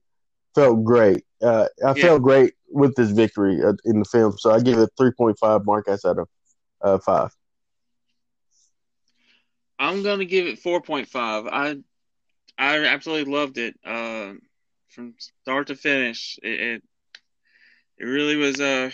felt 0.55 0.83
great. 0.83 1.25
Uh, 1.41 1.67
I 1.85 1.93
yeah. 1.95 2.03
felt 2.03 2.21
great 2.21 2.53
with 2.69 2.95
this 2.95 3.11
victory 3.11 3.61
uh, 3.63 3.73
in 3.85 3.99
the 3.99 4.05
film, 4.05 4.37
so 4.37 4.51
I 4.51 4.59
give 4.59 4.77
it 4.77 4.89
three 4.97 5.11
point 5.11 5.37
five 5.39 5.65
markers 5.65 6.05
out 6.05 6.19
of 6.19 6.29
uh, 6.81 6.97
five. 6.99 7.35
I'm 9.79 10.03
gonna 10.03 10.25
give 10.25 10.47
it 10.47 10.59
four 10.59 10.81
point 10.81 11.07
five. 11.07 11.47
I 11.47 11.77
I 12.57 12.85
absolutely 12.85 13.33
loved 13.33 13.57
it 13.57 13.75
uh, 13.83 14.33
from 14.89 15.15
start 15.43 15.67
to 15.67 15.75
finish. 15.75 16.37
It, 16.43 16.59
it 16.61 16.83
it 17.97 18.05
really 18.05 18.35
was 18.35 18.59
uh 18.59 18.91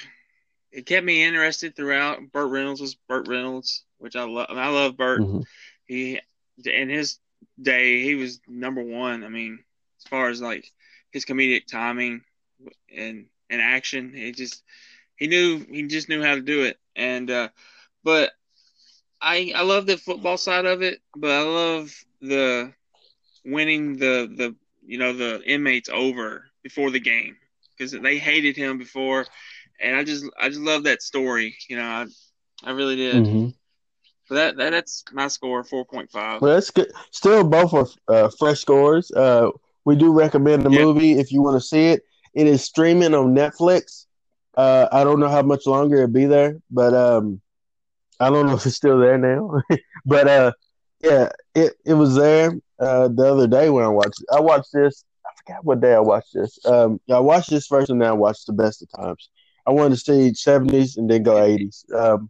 it 0.72 0.86
kept 0.86 1.06
me 1.06 1.24
interested 1.24 1.76
throughout. 1.76 2.20
Burt 2.32 2.52
Reynolds 2.52 2.82
was 2.82 2.96
Burt 2.96 3.28
Reynolds, 3.28 3.84
which 3.98 4.16
I 4.16 4.24
love. 4.24 4.48
I 4.50 4.70
love 4.70 4.98
Burt. 4.98 5.22
Mm-hmm. 5.22 5.42
He 5.86 6.20
in 6.66 6.90
his 6.90 7.20
day 7.62 8.02
he 8.04 8.16
was 8.16 8.40
number 8.48 8.82
one. 8.84 9.24
I 9.24 9.30
mean, 9.30 9.60
as 10.00 10.10
far 10.10 10.30
as 10.30 10.42
like 10.42 10.72
his 11.12 11.26
comedic 11.26 11.66
timing 11.68 12.22
and 12.96 13.26
and 13.50 13.62
action, 13.62 14.14
he 14.14 14.32
just 14.32 14.64
he 15.16 15.28
knew 15.28 15.66
he 15.70 15.84
just 15.88 16.10
knew 16.10 16.22
how 16.24 16.36
to 16.36 16.42
do 16.42 16.64
it. 16.64 16.78
And 16.96 17.30
uh, 17.30 17.50
but 18.04 18.32
I 19.22 19.52
I 19.56 19.64
love 19.64 19.86
the 19.86 19.98
football 19.98 20.38
side 20.38 20.66
of 20.66 20.82
it, 20.82 21.02
but 21.16 21.32
I 21.32 21.42
love 21.42 21.94
the 22.22 22.74
winning 23.46 23.98
the 23.98 24.30
the 24.36 24.56
you 24.86 24.98
know 24.98 25.14
the 25.14 25.42
inmates 25.46 25.90
over 25.90 26.46
before 26.64 26.92
the 26.92 27.00
game 27.00 27.38
because 27.78 27.92
they 27.92 28.18
hated 28.18 28.56
him 28.58 28.78
before, 28.78 29.26
and 29.82 29.96
I 29.96 30.04
just 30.04 30.26
I 30.40 30.50
just 30.50 30.62
love 30.62 30.84
that 30.84 31.02
story. 31.02 31.58
You 31.70 31.78
know, 31.78 31.86
I 31.86 32.06
I 32.64 32.72
really 32.72 32.96
did. 32.96 33.26
Mm-hmm. 33.26 33.50
But 34.30 34.36
that, 34.36 34.58
that 34.58 34.70
that's 34.72 35.04
my 35.12 35.28
score, 35.28 35.64
four 35.64 35.86
point 35.86 36.12
five. 36.12 36.42
Well, 36.42 36.54
that's 36.54 36.72
good. 36.72 36.92
Still, 37.12 37.44
both 37.44 37.74
are 37.74 37.88
uh, 38.08 38.30
fresh 38.38 38.60
scores. 38.60 39.12
Uh, 39.12 39.50
we 39.86 39.96
do 39.96 40.12
recommend 40.12 40.64
the 40.64 40.70
yep. 40.70 40.82
movie 40.82 41.14
if 41.14 41.32
you 41.32 41.42
want 41.42 41.56
to 41.56 41.66
see 41.66 41.88
it. 41.88 42.04
It 42.34 42.48
is 42.48 42.64
streaming 42.64 43.14
on 43.14 43.34
Netflix. 43.34 44.06
Uh, 44.56 44.88
I 44.92 45.04
don't 45.04 45.20
know 45.20 45.30
how 45.30 45.44
much 45.44 45.66
longer 45.66 45.98
it'll 45.98 46.08
be 46.08 46.26
there, 46.26 46.60
but 46.70 46.94
um, 46.94 47.42
I 48.20 48.30
don't 48.30 48.48
know 48.48 48.54
if 48.58 48.66
it's 48.66 48.76
still 48.76 49.00
there 49.00 49.18
now. 49.18 49.62
but 50.06 50.28
uh, 50.28 50.52
yeah, 51.02 51.30
it 51.56 51.74
it 51.86 51.94
was 51.94 52.16
there 52.16 52.54
uh, 52.80 53.08
the 53.08 53.32
other 53.32 53.48
day 53.48 53.70
when 53.70 53.86
I 53.86 53.90
watched. 53.90 54.22
It. 54.22 54.28
I 54.34 54.40
watched 54.40 54.74
this 54.74 55.04
I 55.28 55.32
forgot 55.38 55.66
what 55.66 55.82
day 55.82 55.94
I 55.94 56.00
watched 56.00 56.34
this. 56.34 56.58
Um, 56.66 57.00
I 57.10 57.20
watched 57.20 57.50
this 57.50 57.68
first, 57.68 57.90
and 57.90 58.02
then 58.02 58.10
I 58.10 58.14
watched 58.14 58.48
the 58.48 58.54
best 58.54 58.82
of 58.82 58.90
times. 58.92 59.30
I 59.66 59.72
wanted 59.72 59.96
to 59.96 59.98
see 59.98 60.34
seventies 60.34 60.98
and 60.98 61.10
then 61.10 61.24
go 61.24 61.44
eighties. 61.44 61.86
Um, 61.94 62.30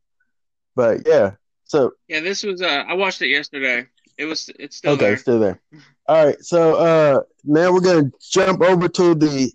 but 0.75 1.01
yeah, 1.05 1.31
so 1.67 1.91
yeah, 2.07 2.21
this 2.21 2.43
was. 2.43 2.61
Uh, 2.61 2.83
I 2.87 2.93
watched 2.93 3.21
it 3.21 3.27
yesterday. 3.27 3.85
It 4.17 4.25
was. 4.25 4.49
It's 4.57 4.77
still 4.77 4.93
okay. 4.93 5.09
There. 5.09 5.17
Still 5.17 5.39
there. 5.39 5.61
All 6.07 6.25
right. 6.25 6.41
So 6.41 6.75
uh, 6.75 7.21
now 7.43 7.71
we're 7.71 7.81
gonna 7.81 8.11
jump 8.31 8.61
over 8.61 8.87
to 8.87 9.13
the 9.13 9.51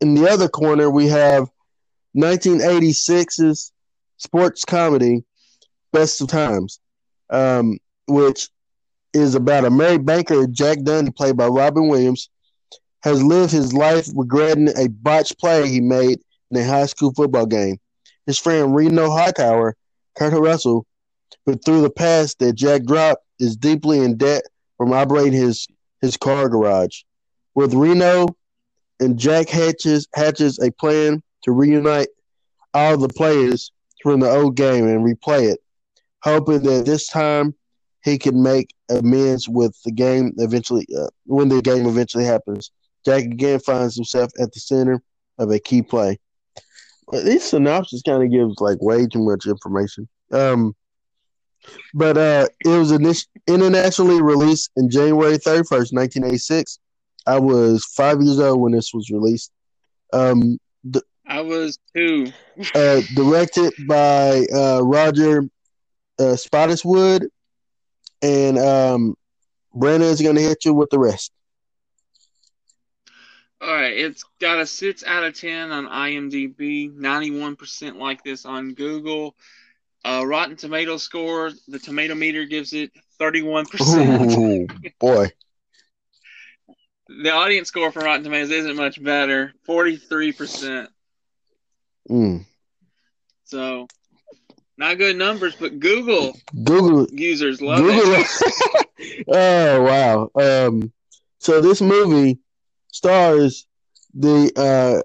in 0.00 0.14
the 0.14 0.28
other 0.28 0.48
corner. 0.48 0.90
We 0.90 1.08
have 1.08 1.48
1986's 2.16 3.72
sports 4.16 4.64
comedy, 4.64 5.22
Best 5.92 6.20
of 6.22 6.28
Times, 6.28 6.80
um, 7.28 7.78
which 8.08 8.48
is 9.12 9.34
about 9.34 9.64
a 9.64 9.70
married 9.70 10.06
banker, 10.06 10.46
Jack 10.46 10.82
Dunn, 10.82 11.12
played 11.12 11.36
by 11.36 11.46
Robin 11.46 11.88
Williams, 11.88 12.30
has 13.02 13.22
lived 13.22 13.52
his 13.52 13.72
life 13.72 14.08
regretting 14.14 14.68
a 14.78 14.88
botched 14.88 15.38
play 15.38 15.68
he 15.68 15.80
made 15.80 16.20
in 16.50 16.56
a 16.56 16.64
high 16.64 16.86
school 16.86 17.12
football 17.12 17.46
game. 17.46 17.78
His 18.26 18.38
friend 18.38 18.74
Reno 18.74 19.10
Hightower, 19.10 19.76
Kurt 20.16 20.32
Russell, 20.32 20.86
who 21.46 21.56
through 21.56 21.82
the 21.82 21.90
past 21.90 22.38
that 22.38 22.54
Jack 22.54 22.84
dropped, 22.84 23.24
is 23.38 23.56
deeply 23.56 24.00
in 24.00 24.16
debt 24.16 24.42
from 24.76 24.92
operating 24.92 25.32
his, 25.32 25.66
his 26.00 26.16
car 26.16 26.48
garage. 26.48 27.02
With 27.54 27.74
Reno 27.74 28.26
and 29.00 29.18
Jack 29.18 29.48
hatches 29.48 30.06
hatches 30.14 30.58
a 30.58 30.70
plan 30.72 31.22
to 31.42 31.52
reunite 31.52 32.08
all 32.74 32.96
the 32.96 33.08
players 33.08 33.72
from 34.02 34.20
the 34.20 34.30
old 34.30 34.56
game 34.56 34.86
and 34.86 35.04
replay 35.04 35.52
it, 35.52 35.60
hoping 36.22 36.62
that 36.62 36.84
this 36.86 37.08
time 37.08 37.54
he 38.04 38.18
can 38.18 38.42
make 38.42 38.74
amends 38.88 39.48
with 39.48 39.76
the 39.84 39.92
game 39.92 40.32
eventually 40.38 40.86
uh, 40.98 41.08
when 41.24 41.48
the 41.48 41.60
game 41.62 41.86
eventually 41.86 42.24
happens. 42.24 42.70
Jack 43.04 43.24
again 43.24 43.60
finds 43.60 43.94
himself 43.96 44.30
at 44.40 44.52
the 44.52 44.60
center 44.60 45.02
of 45.38 45.50
a 45.50 45.58
key 45.58 45.82
play. 45.82 46.18
This 47.12 47.50
synopsis 47.50 48.02
kind 48.02 48.22
of 48.22 48.30
gives 48.30 48.60
like 48.60 48.80
way 48.80 49.06
too 49.06 49.24
much 49.24 49.46
information. 49.46 50.08
Um, 50.30 50.74
but 51.94 52.16
uh, 52.16 52.46
it 52.64 52.68
was 52.68 52.92
init- 52.92 53.26
internationally 53.46 54.22
released 54.22 54.70
in 54.76 54.90
January 54.90 55.38
31st, 55.38 55.92
1986. 55.92 56.78
I 57.26 57.38
was 57.38 57.84
five 57.96 58.20
years 58.20 58.38
old 58.38 58.60
when 58.60 58.72
this 58.72 58.92
was 58.94 59.10
released. 59.10 59.52
Um, 60.12 60.58
d- 60.88 61.02
I 61.26 61.40
was 61.40 61.78
two. 61.94 62.32
uh, 62.74 63.02
directed 63.14 63.72
by 63.86 64.44
uh, 64.52 64.80
Roger 64.82 65.44
uh, 66.18 66.36
Spottiswoode. 66.36 67.26
And 68.22 68.58
um, 68.58 69.14
Brandon's 69.74 70.20
going 70.20 70.36
to 70.36 70.42
hit 70.42 70.64
you 70.64 70.74
with 70.74 70.90
the 70.90 70.98
rest. 70.98 71.32
All 73.62 73.74
right, 73.74 73.94
it's 73.94 74.24
got 74.40 74.58
a 74.58 74.66
six 74.66 75.04
out 75.04 75.22
of 75.22 75.38
ten 75.38 75.70
on 75.70 75.86
IMDb, 75.86 76.94
ninety-one 76.94 77.56
percent 77.56 77.98
like 77.98 78.24
this 78.24 78.46
on 78.46 78.72
Google. 78.72 79.36
Uh, 80.04 80.24
Rotten 80.26 80.56
Tomato 80.56 80.96
score, 80.96 81.50
the 81.68 81.78
tomato 81.78 82.14
meter 82.14 82.44
gives 82.46 82.72
it 82.72 82.90
thirty-one 83.18 83.66
percent. 83.66 84.70
Boy, 84.98 85.28
the 87.08 87.30
audience 87.30 87.68
score 87.68 87.92
for 87.92 88.00
Rotten 88.00 88.24
Tomatoes 88.24 88.50
isn't 88.50 88.76
much 88.76 89.02
better, 89.02 89.52
forty-three 89.64 90.32
percent. 90.32 90.88
Mm. 92.08 92.44
So, 93.44 93.88
Not 94.78 94.96
good 94.98 95.16
numbers, 95.16 95.54
but 95.56 95.78
Google 95.78 96.36
Google 96.64 97.06
users 97.12 97.60
love 97.60 97.80
Google. 97.80 98.14
it. 98.16 99.24
oh 99.28 99.82
wow. 99.82 100.30
Um, 100.34 100.92
so 101.38 101.60
this 101.60 101.82
movie 101.82 102.38
stars 102.92 103.66
the 104.14 104.50
uh 104.56 105.02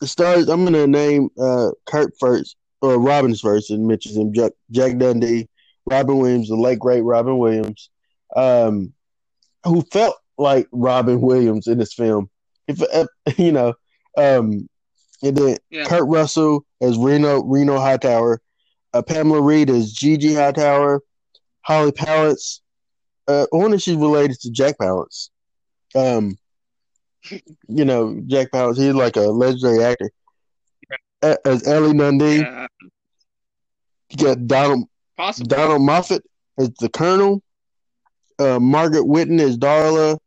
the 0.00 0.06
stars. 0.06 0.48
I'm 0.48 0.64
gonna 0.64 0.86
name 0.86 1.30
uh 1.40 1.70
Kurt 1.84 2.12
first 2.20 2.56
or 2.82 2.98
Robin's 2.98 3.40
first 3.40 3.70
and 3.70 3.86
mentions 3.86 4.16
him. 4.16 4.34
Jack, 4.34 4.52
Jack 4.70 4.98
Dundee, 4.98 5.48
Robin 5.86 6.18
Williams, 6.18 6.48
the 6.48 6.56
late 6.56 6.78
great 6.78 7.02
Robin 7.02 7.38
Williams, 7.38 7.88
um, 8.36 8.92
who 9.64 9.82
felt 9.92 10.16
like 10.36 10.66
Robin 10.72 11.20
Williams 11.20 11.66
in 11.68 11.78
this 11.78 11.94
film. 11.94 12.28
If 12.68 12.82
uh, 12.82 13.06
you 13.38 13.52
know, 13.52 13.74
um, 14.18 14.68
and 15.22 15.36
then 15.36 15.56
Yeah. 15.70 15.84
Kurt 15.86 16.06
Russell 16.08 16.66
as 16.80 16.98
Reno 16.98 17.42
Reno 17.42 17.78
Hightower, 17.78 18.40
uh, 18.92 19.02
Pamela 19.02 19.40
Reed 19.40 19.70
as 19.70 19.92
Gigi 19.92 20.34
Hightower, 20.34 21.00
Holly 21.62 21.92
Palance. 21.92 22.60
Uh, 23.28 23.46
I 23.52 23.56
wonder 23.56 23.76
if 23.76 23.82
she's 23.82 23.96
related 23.96 24.40
to 24.40 24.50
Jack 24.50 24.76
Palance. 24.78 25.30
Um, 25.94 26.36
you 27.68 27.84
know, 27.84 28.20
Jack 28.26 28.50
Palance. 28.50 28.76
He's 28.78 28.94
like 28.94 29.16
a 29.16 29.20
legendary 29.20 29.84
actor. 29.84 30.10
As 31.22 31.66
Ellie 31.66 31.96
Dundee, 31.96 32.38
Yeah, 32.38 32.66
you 34.10 34.16
got 34.26 34.46
Donald 34.46 34.88
possible. 35.16 35.46
Donald 35.48 35.82
Moffat 35.82 36.22
as 36.58 36.70
the 36.80 36.88
Colonel, 36.88 37.42
uh, 38.38 38.58
Margaret 38.58 39.04
Whitton 39.04 39.38
as 39.40 39.56
Darla, 39.56 40.18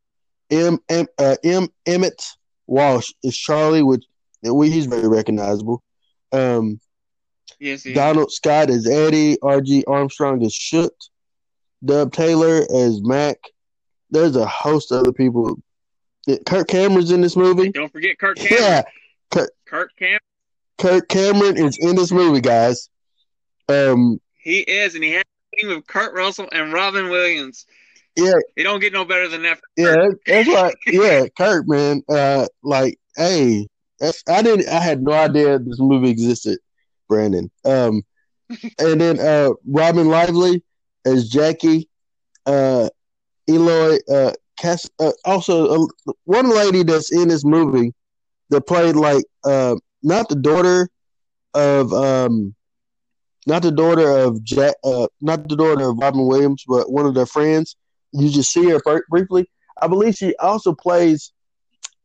M. 0.50 0.80
M. 0.90 1.06
Uh, 1.18 1.36
M. 1.44 1.68
Emmett 1.86 2.22
Walsh 2.68 3.12
is 3.24 3.38
Charlie, 3.38 3.84
which 3.84 4.06
we 4.44 4.70
he's 4.72 4.86
very 4.86 5.08
recognizable. 5.08 5.84
Um, 6.32 6.80
Yes, 7.60 7.84
he 7.84 7.92
is. 7.92 7.96
Donald 7.96 8.32
Scott 8.32 8.70
is 8.70 8.88
Eddie, 8.88 9.38
R.G. 9.42 9.86
Armstrong 9.88 10.42
is 10.42 10.54
Shoot, 10.54 10.92
Dub 11.84 12.12
Taylor 12.12 12.66
as 12.74 13.02
Mac. 13.02 13.38
There's 14.10 14.36
a 14.36 14.46
host 14.46 14.92
of 14.92 15.02
other 15.02 15.14
people. 15.14 15.58
Kirk 16.46 16.68
Cameron's 16.68 17.12
in 17.12 17.22
this 17.22 17.36
movie. 17.36 17.72
Don't 17.72 17.92
forget 17.92 18.18
Kirk 18.20 18.38
Cameron. 18.38 18.84
Yeah, 19.32 19.44
Kirk 19.66 19.92
Cameron. 19.98 20.20
Kirk 20.78 21.08
Cameron 21.08 21.58
is 21.58 21.78
in 21.80 21.96
this 21.96 22.12
movie, 22.12 22.42
guys. 22.42 22.90
Um, 23.70 24.20
He 24.38 24.60
is, 24.60 24.96
and 24.96 25.04
he 25.04 25.12
has 25.12 25.24
a 25.24 25.56
team 25.56 25.72
of 25.72 25.88
Kurt 25.88 26.14
Russell 26.14 26.48
and 26.52 26.74
Robin 26.74 27.10
Williams. 27.10 27.66
Yeah. 28.16 28.34
He 28.56 28.64
don't 28.64 28.80
get 28.80 28.94
no 28.94 29.06
better 29.06 29.28
than 29.28 29.44
that. 29.44 29.60
Yeah, 29.78 30.10
that's 30.26 30.48
like 30.48 30.78
yeah, 30.88 31.26
Kurt, 31.38 31.68
man. 31.68 32.02
Uh, 32.08 32.48
like, 32.64 32.98
hey, 33.16 33.68
that's, 34.00 34.24
I 34.28 34.42
didn't, 34.42 34.70
I 34.70 34.80
had 34.80 35.02
no 35.02 35.14
idea 35.14 35.60
this 35.60 35.80
movie 35.80 36.10
existed, 36.10 36.60
Brandon. 37.10 37.52
Um, 37.66 38.04
and 38.80 39.02
then 39.02 39.20
uh, 39.20 39.50
Robin 39.66 40.08
Lively 40.08 40.64
as 41.06 41.30
Jackie, 41.30 41.90
uh, 42.46 42.90
Eloy, 43.50 43.98
uh, 44.10 44.32
Cass, 44.58 44.90
uh, 45.00 45.12
also 45.26 45.84
uh, 45.84 46.14
one 46.24 46.50
lady 46.50 46.84
that's 46.84 47.12
in 47.12 47.28
this 47.28 47.44
movie 47.44 47.94
that 48.50 48.62
played 48.62 48.96
like 48.96 49.26
uh, 49.44 49.76
not 50.06 50.30
the 50.30 50.36
daughter 50.36 50.88
of 51.54 51.92
um, 51.92 52.56
not 53.48 53.62
the 53.64 53.72
daughter 53.72 54.10
of 54.10 54.44
Jack, 54.44 54.76
uh, 54.84 55.08
not 55.22 55.48
the 55.50 55.56
daughter 55.56 55.90
of 55.90 55.98
Robin 55.98 56.26
Williams, 56.28 56.64
but 56.68 56.92
one 56.92 57.06
of 57.06 57.16
their 57.16 57.26
friends. 57.26 57.76
You 58.12 58.30
just 58.30 58.52
see 58.52 58.70
her 58.70 58.80
br- 58.80 59.00
briefly. 59.10 59.50
I 59.82 59.88
believe 59.88 60.16
she 60.16 60.36
also 60.38 60.74
plays 60.74 61.34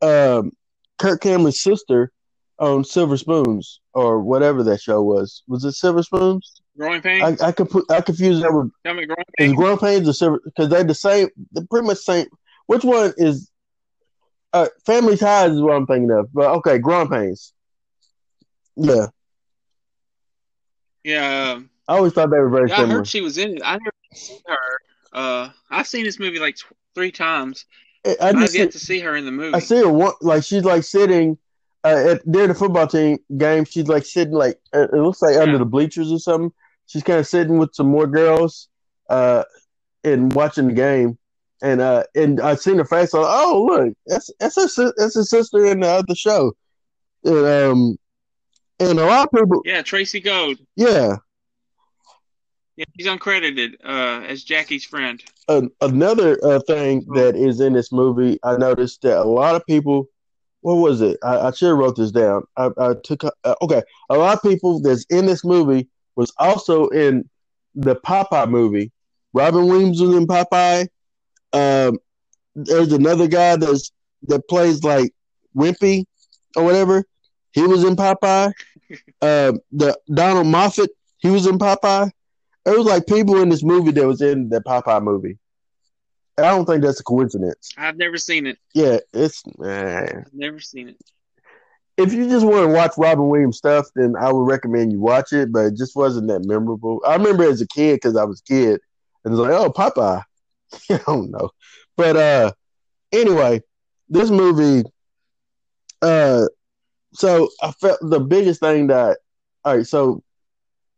um, 0.01 0.51
Kirk 0.99 1.21
Cameron's 1.21 1.61
sister 1.61 2.11
on 2.59 2.83
Silver 2.83 3.17
Spoons 3.17 3.79
or 3.93 4.19
whatever 4.21 4.63
that 4.63 4.81
show 4.81 5.01
was. 5.01 5.43
Was 5.47 5.63
it 5.63 5.73
Silver 5.73 6.03
Spoons? 6.03 6.61
Growing 6.77 7.01
pains. 7.01 7.41
I 7.41 7.47
I 7.47 7.51
could 7.51 7.69
put 7.69 7.89
I 7.91 8.01
confuse 8.01 8.41
that 8.41 8.53
with 8.53 8.71
growing 8.83 9.07
is 9.39 9.47
pains. 9.47 9.55
Growing 9.55 9.77
Pains 9.77 10.09
or 10.09 10.13
Silver 10.13 10.41
because 10.43 10.69
they're 10.69 10.83
the 10.83 10.95
same. 10.95 11.29
They're 11.51 11.65
pretty 11.69 11.87
much 11.87 11.99
same. 11.99 12.27
Which 12.67 12.83
one 12.83 13.13
is? 13.17 13.49
Uh, 14.53 14.67
Family 14.85 15.17
Ties 15.17 15.51
is 15.51 15.61
what 15.61 15.75
I'm 15.75 15.87
thinking 15.87 16.11
of. 16.11 16.31
But 16.33 16.51
okay, 16.57 16.77
Growing 16.77 17.09
Pains. 17.09 17.53
Yeah, 18.75 19.07
Yeah, 21.03 21.51
um, 21.53 21.69
I 21.87 21.97
always 21.97 22.13
thought 22.13 22.29
they 22.29 22.39
were 22.39 22.49
very 22.49 22.69
yeah, 22.69 22.75
I 22.75 22.77
similar. 22.79 22.97
heard 22.97 23.07
she 23.07 23.21
was 23.21 23.37
in 23.37 23.57
it. 23.57 23.61
I 23.63 23.73
never 23.73 23.91
seen 24.13 24.39
her. 24.47 24.79
Uh, 25.13 25.49
I've 25.69 25.87
seen 25.87 26.03
this 26.05 26.19
movie 26.19 26.39
like 26.39 26.55
tw- 26.55 26.73
three 26.95 27.11
times. 27.11 27.65
I, 28.05 28.15
I 28.21 28.29
I've 28.29 28.35
just 28.39 28.55
yet 28.55 28.71
to 28.71 28.79
see 28.79 28.99
her 28.99 29.15
in 29.15 29.25
the 29.25 29.31
movie. 29.31 29.55
I 29.55 29.59
see 29.59 29.77
her 29.77 29.91
one 29.91 30.13
like 30.21 30.43
she's 30.43 30.63
like 30.63 30.83
sitting 30.83 31.37
uh, 31.83 32.13
at 32.13 32.31
during 32.31 32.47
the 32.49 32.55
football 32.55 32.87
team 32.87 33.17
game. 33.37 33.65
She's 33.65 33.87
like 33.87 34.05
sitting 34.05 34.33
like 34.33 34.59
uh, 34.73 34.87
it 34.91 34.93
looks 34.93 35.21
like 35.21 35.35
under 35.35 35.57
the 35.57 35.65
bleachers 35.65 36.11
or 36.11 36.19
something. 36.19 36.51
She's 36.87 37.03
kind 37.03 37.19
of 37.19 37.27
sitting 37.27 37.57
with 37.57 37.73
some 37.73 37.87
more 37.87 38.07
girls, 38.07 38.69
uh, 39.09 39.43
and 40.03 40.33
watching 40.33 40.67
the 40.67 40.73
game. 40.73 41.17
And 41.63 41.79
uh, 41.79 42.03
and 42.15 42.41
I 42.41 42.55
seen 42.55 42.77
her 42.77 42.85
face. 42.85 43.13
Like, 43.13 43.25
oh 43.27 43.67
look, 43.69 43.93
that's 44.07 44.31
that's 44.39 44.55
her 44.77 44.93
that's 44.97 45.15
her 45.15 45.23
sister 45.23 45.65
in 45.65 45.81
the 45.81 45.87
other 45.87 46.15
show. 46.15 46.53
And 47.23 47.45
um, 47.45 47.97
and 48.89 48.99
a 48.99 49.05
lot 49.05 49.27
of 49.27 49.39
people, 49.39 49.61
Yeah, 49.65 49.81
Tracey 49.81 50.19
Gold. 50.19 50.57
yeah. 50.75 51.17
Yeah, 52.77 52.85
she's 52.97 53.07
uncredited 53.07 53.75
uh, 53.83 54.23
as 54.25 54.43
Jackie's 54.43 54.85
friend. 54.85 55.21
An 55.49 55.69
another 55.81 56.39
uh, 56.43 56.59
thing 56.67 57.05
that 57.13 57.35
is 57.35 57.59
in 57.59 57.73
this 57.73 57.91
movie, 57.91 58.39
I 58.43 58.55
noticed 58.57 59.01
that 59.03 59.17
a 59.19 59.23
lot 59.23 59.55
of 59.55 59.65
people. 59.65 60.07
What 60.61 60.75
was 60.75 61.01
it? 61.01 61.17
I, 61.23 61.47
I 61.47 61.51
should 61.51 61.69
have 61.69 61.77
wrote 61.77 61.95
this 61.97 62.11
down. 62.11 62.43
I, 62.55 62.69
I 62.77 62.93
took 63.03 63.23
uh, 63.25 63.55
okay. 63.61 63.81
A 64.09 64.17
lot 64.17 64.35
of 64.37 64.41
people 64.43 64.79
that's 64.79 65.05
in 65.09 65.25
this 65.25 65.43
movie 65.43 65.87
was 66.15 66.31
also 66.37 66.87
in 66.89 67.27
the 67.75 67.95
Popeye 67.95 68.49
movie. 68.49 68.91
Robin 69.33 69.65
Williams 69.67 69.99
was 70.01 70.15
in 70.15 70.27
Popeye. 70.27 70.87
Um, 71.53 71.97
there's 72.55 72.93
another 72.93 73.27
guy 73.27 73.55
that's 73.57 73.91
that 74.23 74.47
plays 74.47 74.83
like 74.83 75.11
Wimpy 75.55 76.05
or 76.55 76.63
whatever. 76.63 77.03
He 77.53 77.63
was 77.63 77.83
in 77.83 77.95
Popeye. 77.95 78.53
Um, 79.21 79.59
the 79.71 79.97
Donald 80.13 80.47
Moffat, 80.47 80.89
he 81.17 81.29
was 81.29 81.45
in 81.45 81.57
Popeye. 81.57 82.11
It 82.65 82.77
was 82.77 82.85
like 82.85 83.07
people 83.07 83.41
in 83.41 83.49
this 83.49 83.63
movie 83.63 83.91
that 83.91 84.07
was 84.07 84.21
in 84.21 84.49
the 84.49 84.61
Popeye 84.61 85.01
movie. 85.01 85.37
I 86.37 86.43
don't 86.43 86.65
think 86.65 86.83
that's 86.83 86.99
a 86.99 87.03
coincidence. 87.03 87.71
I've 87.77 87.97
never 87.97 88.17
seen 88.17 88.47
it. 88.47 88.57
Yeah, 88.73 88.99
it's 89.13 89.43
eh. 89.63 90.07
I've 90.25 90.33
never 90.33 90.59
seen 90.59 90.89
it. 90.89 90.97
if 91.97 92.13
you 92.13 92.27
just 92.29 92.45
want 92.45 92.67
to 92.67 92.73
watch 92.73 92.93
Robin 92.97 93.27
Williams 93.27 93.57
stuff, 93.57 93.87
then 93.95 94.15
I 94.15 94.31
would 94.31 94.47
recommend 94.47 94.91
you 94.91 94.99
watch 94.99 95.33
it. 95.33 95.51
But 95.51 95.65
it 95.67 95.77
just 95.77 95.95
wasn't 95.95 96.27
that 96.29 96.45
memorable. 96.45 97.01
I 97.05 97.15
remember 97.15 97.43
as 97.43 97.61
a 97.61 97.67
kid 97.67 97.95
because 97.95 98.15
I 98.15 98.23
was 98.23 98.41
a 98.41 98.51
kid 98.51 98.81
and 99.23 99.33
it's 99.33 99.39
like, 99.39 99.51
oh, 99.51 99.71
Popeye. 99.71 100.23
I 100.89 101.01
don't 101.05 101.31
know, 101.31 101.49
but 101.97 102.15
uh, 102.15 102.51
anyway, 103.11 103.61
this 104.09 104.29
movie. 104.29 104.89
Uh, 106.01 106.45
so 107.13 107.49
I 107.61 107.71
felt 107.71 107.99
the 108.01 108.19
biggest 108.19 108.59
thing 108.59 108.87
that 108.87 109.17
all 109.63 109.77
right. 109.77 109.85
So 109.85 110.23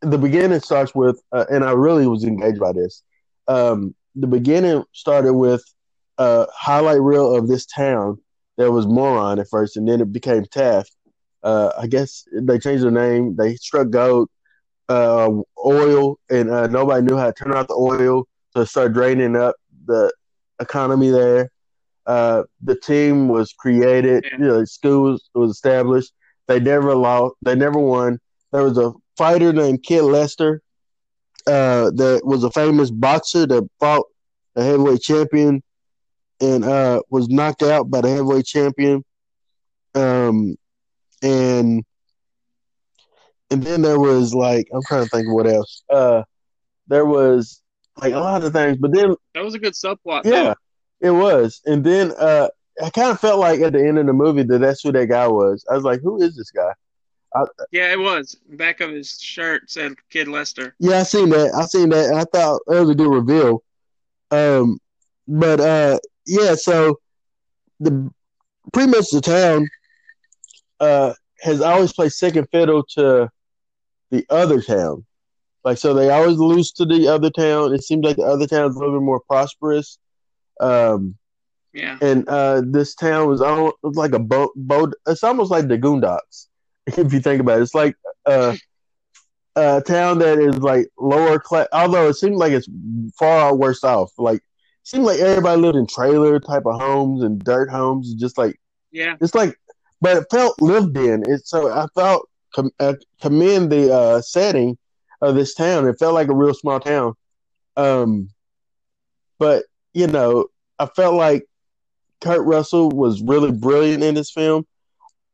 the 0.02 0.18
beginning 0.18 0.60
starts 0.60 0.94
with, 0.94 1.22
uh, 1.32 1.46
and 1.50 1.64
I 1.64 1.72
really 1.72 2.08
was 2.08 2.24
engaged 2.24 2.60
by 2.60 2.74
this. 2.74 3.04
Um, 3.48 3.96
the 4.16 4.28
beginning 4.28 4.84
started 4.94 5.34
with 5.34 5.64
a 6.18 6.48
highlight 6.54 7.02
reel 7.02 7.36
of 7.36 7.48
this 7.48 7.66
town 7.66 8.20
that 8.58 8.72
was 8.72 8.86
Moron 8.86 9.40
at 9.40 9.50
first, 9.50 9.78
and 9.78 9.88
then 9.88 10.02
it 10.02 10.12
became 10.12 10.46
Taft. 10.46 10.96
Uh, 11.42 11.72
I 11.78 11.88
guess 11.88 12.26
they 12.32 12.60
changed 12.60 12.84
their 12.84 12.92
name. 12.92 13.36
They 13.36 13.56
struck 13.56 13.90
gold, 13.90 14.30
uh, 14.88 15.32
oil, 15.66 16.20
and 16.30 16.50
uh, 16.50 16.68
nobody 16.68 17.06
knew 17.06 17.18
how 17.18 17.28
to 17.28 17.34
turn 17.34 17.54
off 17.54 17.68
the 17.68 17.74
oil, 17.74 18.28
so 18.52 18.62
it 18.62 18.68
started 18.68 18.94
draining 18.94 19.36
up 19.36 19.56
the 19.86 20.14
economy 20.62 21.10
there. 21.10 21.50
Uh, 22.06 22.44
the 22.62 22.76
team 22.76 23.28
was 23.28 23.54
created. 23.54 24.26
You 24.34 24.46
know, 24.46 24.66
school 24.66 25.12
was, 25.12 25.30
was 25.34 25.52
established. 25.52 26.12
They 26.48 26.60
never 26.60 26.96
lost. 26.96 27.36
They 27.42 27.56
never 27.56 27.80
won. 27.80 28.20
There 28.52 28.64
was 28.64 28.78
a 28.78 28.92
fighter 29.18 29.54
named 29.54 29.84
Kid 29.84 30.04
Lester, 30.04 30.62
uh, 31.48 31.92
that 31.92 32.22
was 32.24 32.44
a 32.44 32.52
famous 32.52 32.90
boxer 32.90 33.46
that 33.46 33.68
fought 33.80 34.06
a 34.56 34.64
heavyweight 34.64 35.02
champion 35.02 35.62
and 36.40 36.64
uh, 36.64 37.02
was 37.10 37.28
knocked 37.28 37.64
out 37.64 37.90
by 37.90 38.02
the 38.02 38.10
heavyweight 38.10 38.46
champion. 38.46 39.04
Um, 39.96 40.56
and 41.22 41.84
and 43.52 43.64
then 43.64 43.82
there 43.82 44.00
was 44.00 44.34
like 44.34 44.68
I'm 44.74 44.82
trying 44.88 45.04
to 45.04 45.10
think 45.10 45.28
of 45.28 45.34
what 45.34 45.48
else. 45.48 45.84
Uh, 45.90 46.24
there 46.88 47.06
was 47.06 47.62
like 47.98 48.14
a 48.14 48.20
lot 48.20 48.44
of 48.44 48.54
things, 48.54 48.78
but 48.78 48.94
then 48.94 49.16
That 49.36 49.44
was 49.44 49.54
a 49.54 49.60
good 49.60 49.74
subplot. 49.74 50.22
yeah, 50.26 50.32
though. 50.44 50.56
It 51.04 51.12
was. 51.12 51.62
And 51.66 51.84
then 51.84 52.14
uh, 52.18 52.48
I 52.84 52.90
kind 52.90 53.12
of 53.12 53.20
felt 53.20 53.40
like 53.40 53.60
at 53.60 53.74
the 53.74 53.86
end 53.86 54.00
of 54.00 54.08
the 54.08 54.14
movie 54.14 54.44
that 54.44 54.60
that's 54.60 54.82
who 54.82 54.92
that 54.94 55.08
guy 55.08 55.28
was. 55.28 55.66
I 55.70 55.76
was 55.76 55.84
like, 55.84 56.02
who 56.02 56.22
is 56.22 56.36
this 56.36 56.50
guy? 56.50 56.72
Yeah, 57.72 57.92
it 57.92 58.00
was. 58.00 58.36
Back 58.50 58.80
of 58.80 58.92
his 58.92 59.20
shirt 59.20 59.70
said 59.70 59.96
Kid 60.10 60.28
Lester. 60.28 60.76
Yeah, 60.80 61.00
I 61.00 61.04
seen 61.04 61.30
that. 61.30 61.54
I 61.54 61.66
seen 61.66 61.90
that. 61.90 62.10
And 62.10 62.20
I 62.20 62.26
thought 62.26 62.62
it 62.68 62.80
was 62.80 62.90
a 62.90 62.96
good 62.96 63.12
reveal. 63.12 63.64
Um, 64.32 64.80
but 65.28 65.60
uh, 65.60 66.00
yeah. 66.26 66.56
So 66.56 67.00
the 67.80 68.12
pretty 68.72 68.92
much 68.92 69.10
the 69.12 69.22
town 69.22 69.68
uh 70.80 71.14
has 71.42 71.60
always 71.62 71.92
played 71.92 72.12
second 72.12 72.48
fiddle 72.52 72.84
to 72.96 73.30
the 74.12 74.26
other 74.30 74.62
town. 74.62 75.06
Like 75.64 75.78
so, 75.78 75.94
they 75.94 76.10
always 76.10 76.38
lose 76.38 76.72
to 76.74 76.86
the 76.86 77.08
other 77.08 77.30
town. 77.32 77.74
It 77.74 77.84
seems 77.84 78.04
like 78.04 78.18
the 78.18 78.24
other 78.24 78.48
town 78.48 78.70
is 78.70 78.76
a 78.76 78.80
little 78.80 79.00
bit 79.00 79.06
more 79.06 79.22
prosperous. 79.22 79.98
Um, 80.60 81.16
Yeah. 81.74 81.98
and 82.02 82.28
uh, 82.30 82.62
this 82.66 82.96
town 82.96 83.28
was 83.28 83.42
almost 83.42 83.76
like 83.84 84.14
a 84.14 84.20
boat. 84.20 84.52
boat 84.56 84.94
it's 85.08 85.24
almost 85.24 85.52
like 85.52 85.68
the 85.68 85.78
Goondocks, 85.78 86.48
if 86.88 87.12
you 87.14 87.20
think 87.20 87.42
about 87.42 87.60
it. 87.60 87.64
It's 87.64 87.76
like 87.76 87.96
uh, 88.26 88.56
a 89.56 89.82
town 89.86 90.20
that 90.20 90.40
is 90.40 90.58
like 90.60 90.88
lower 90.98 91.40
class. 91.40 91.68
Although 91.74 92.10
it 92.10 92.14
seemed 92.16 92.38
like 92.38 92.52
it's 92.54 92.68
far 93.18 93.56
worse 93.56 93.84
off. 93.84 94.12
Like 94.18 94.38
it 94.38 94.44
seemed 94.88 95.06
like 95.06 95.20
everybody 95.20 95.62
lived 95.62 95.78
in 95.78 95.88
trailer 95.88 96.40
type 96.40 96.66
of 96.66 96.80
homes 96.80 97.24
and 97.24 97.40
dirt 97.44 97.70
homes, 97.70 98.14
just 98.16 98.38
like 98.38 98.60
Yeah. 98.92 99.16
it's 99.22 99.36
like, 99.36 99.58
but 100.02 100.18
it 100.18 100.26
felt 100.32 100.62
lived 100.62 100.98
in. 100.98 101.24
It 101.28 101.46
so 101.48 101.72
I 101.72 101.88
felt 101.96 102.30
com- 102.54 102.72
uh, 102.80 102.96
commend 103.22 103.72
the 103.72 103.94
uh, 103.94 104.22
setting 104.22 104.78
of 105.22 105.36
this 105.36 105.54
town. 105.56 105.88
It 105.88 105.98
felt 106.00 106.14
like 106.14 106.28
a 106.28 106.36
real 106.36 106.54
small 106.54 106.80
town. 106.80 107.14
Um, 107.78 108.30
but 109.40 109.64
you 109.94 110.08
know, 110.08 110.48
I 110.80 110.88
felt 110.88 111.16
like 111.16 111.46
Kurt 112.22 112.46
Russell 112.46 112.90
was 112.90 113.22
really 113.22 113.52
brilliant 113.52 114.04
in 114.04 114.16
this 114.16 114.32
film. 114.32 114.66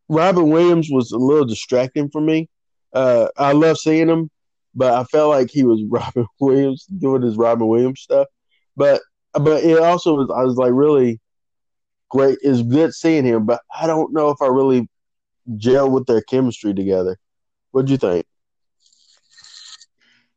Robin 0.10 0.50
Williams 0.50 0.90
was 0.92 1.12
a 1.12 1.18
little 1.18 1.46
distracting 1.46 2.10
for 2.10 2.20
me. 2.20 2.50
Uh, 2.94 3.28
I 3.38 3.52
love 3.52 3.78
seeing 3.78 4.10
him, 4.10 4.30
but 4.74 4.94
I 4.94 5.04
felt 5.06 5.30
like 5.30 5.50
he 5.52 5.64
was 5.64 5.84
Robin 5.90 6.26
Williams 6.40 6.86
doing 6.86 7.22
his 7.22 7.38
Robin 7.38 7.68
Williams 7.68 8.02
stuff. 8.02 8.28
But 8.76 9.02
but 9.34 9.64
it 9.64 9.80
also 9.80 10.16
was 10.16 10.30
I 10.36 10.44
was 10.44 10.56
like 10.56 10.72
really 10.74 11.20
great. 12.10 12.40
It's 12.42 12.62
good 12.64 12.94
seeing 12.94 13.26
him, 13.26 13.46
but 13.46 13.62
I 13.80 13.88
don't 13.88 14.14
know 14.14 14.30
if 14.30 14.42
I 14.42 14.48
really 14.48 14.90
gel 15.58 15.90
with 15.90 16.06
their 16.08 16.22
chemistry 16.22 16.74
together. 16.74 17.18
What'd 17.72 17.90
you 17.90 17.98
think? 17.98 18.26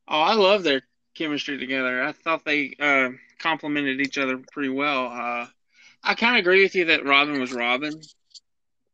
Oh, 0.07 0.21
I 0.21 0.35
love 0.35 0.63
their 0.63 0.83
chemistry 1.15 1.59
together. 1.59 2.03
I 2.03 2.13
thought 2.13 2.45
they 2.45 2.75
uh, 2.79 3.11
complemented 3.43 4.01
each 4.01 4.19
other 4.19 4.39
pretty 4.53 4.69
well. 4.71 5.07
Uh, 5.07 5.47
I 6.03 6.15
kind 6.15 6.37
of 6.37 6.41
agree 6.41 6.63
with 6.63 6.75
you 6.75 6.87
that 6.87 7.05
Robin 7.05 7.41
was 7.41 7.53
Robin, 7.53 8.01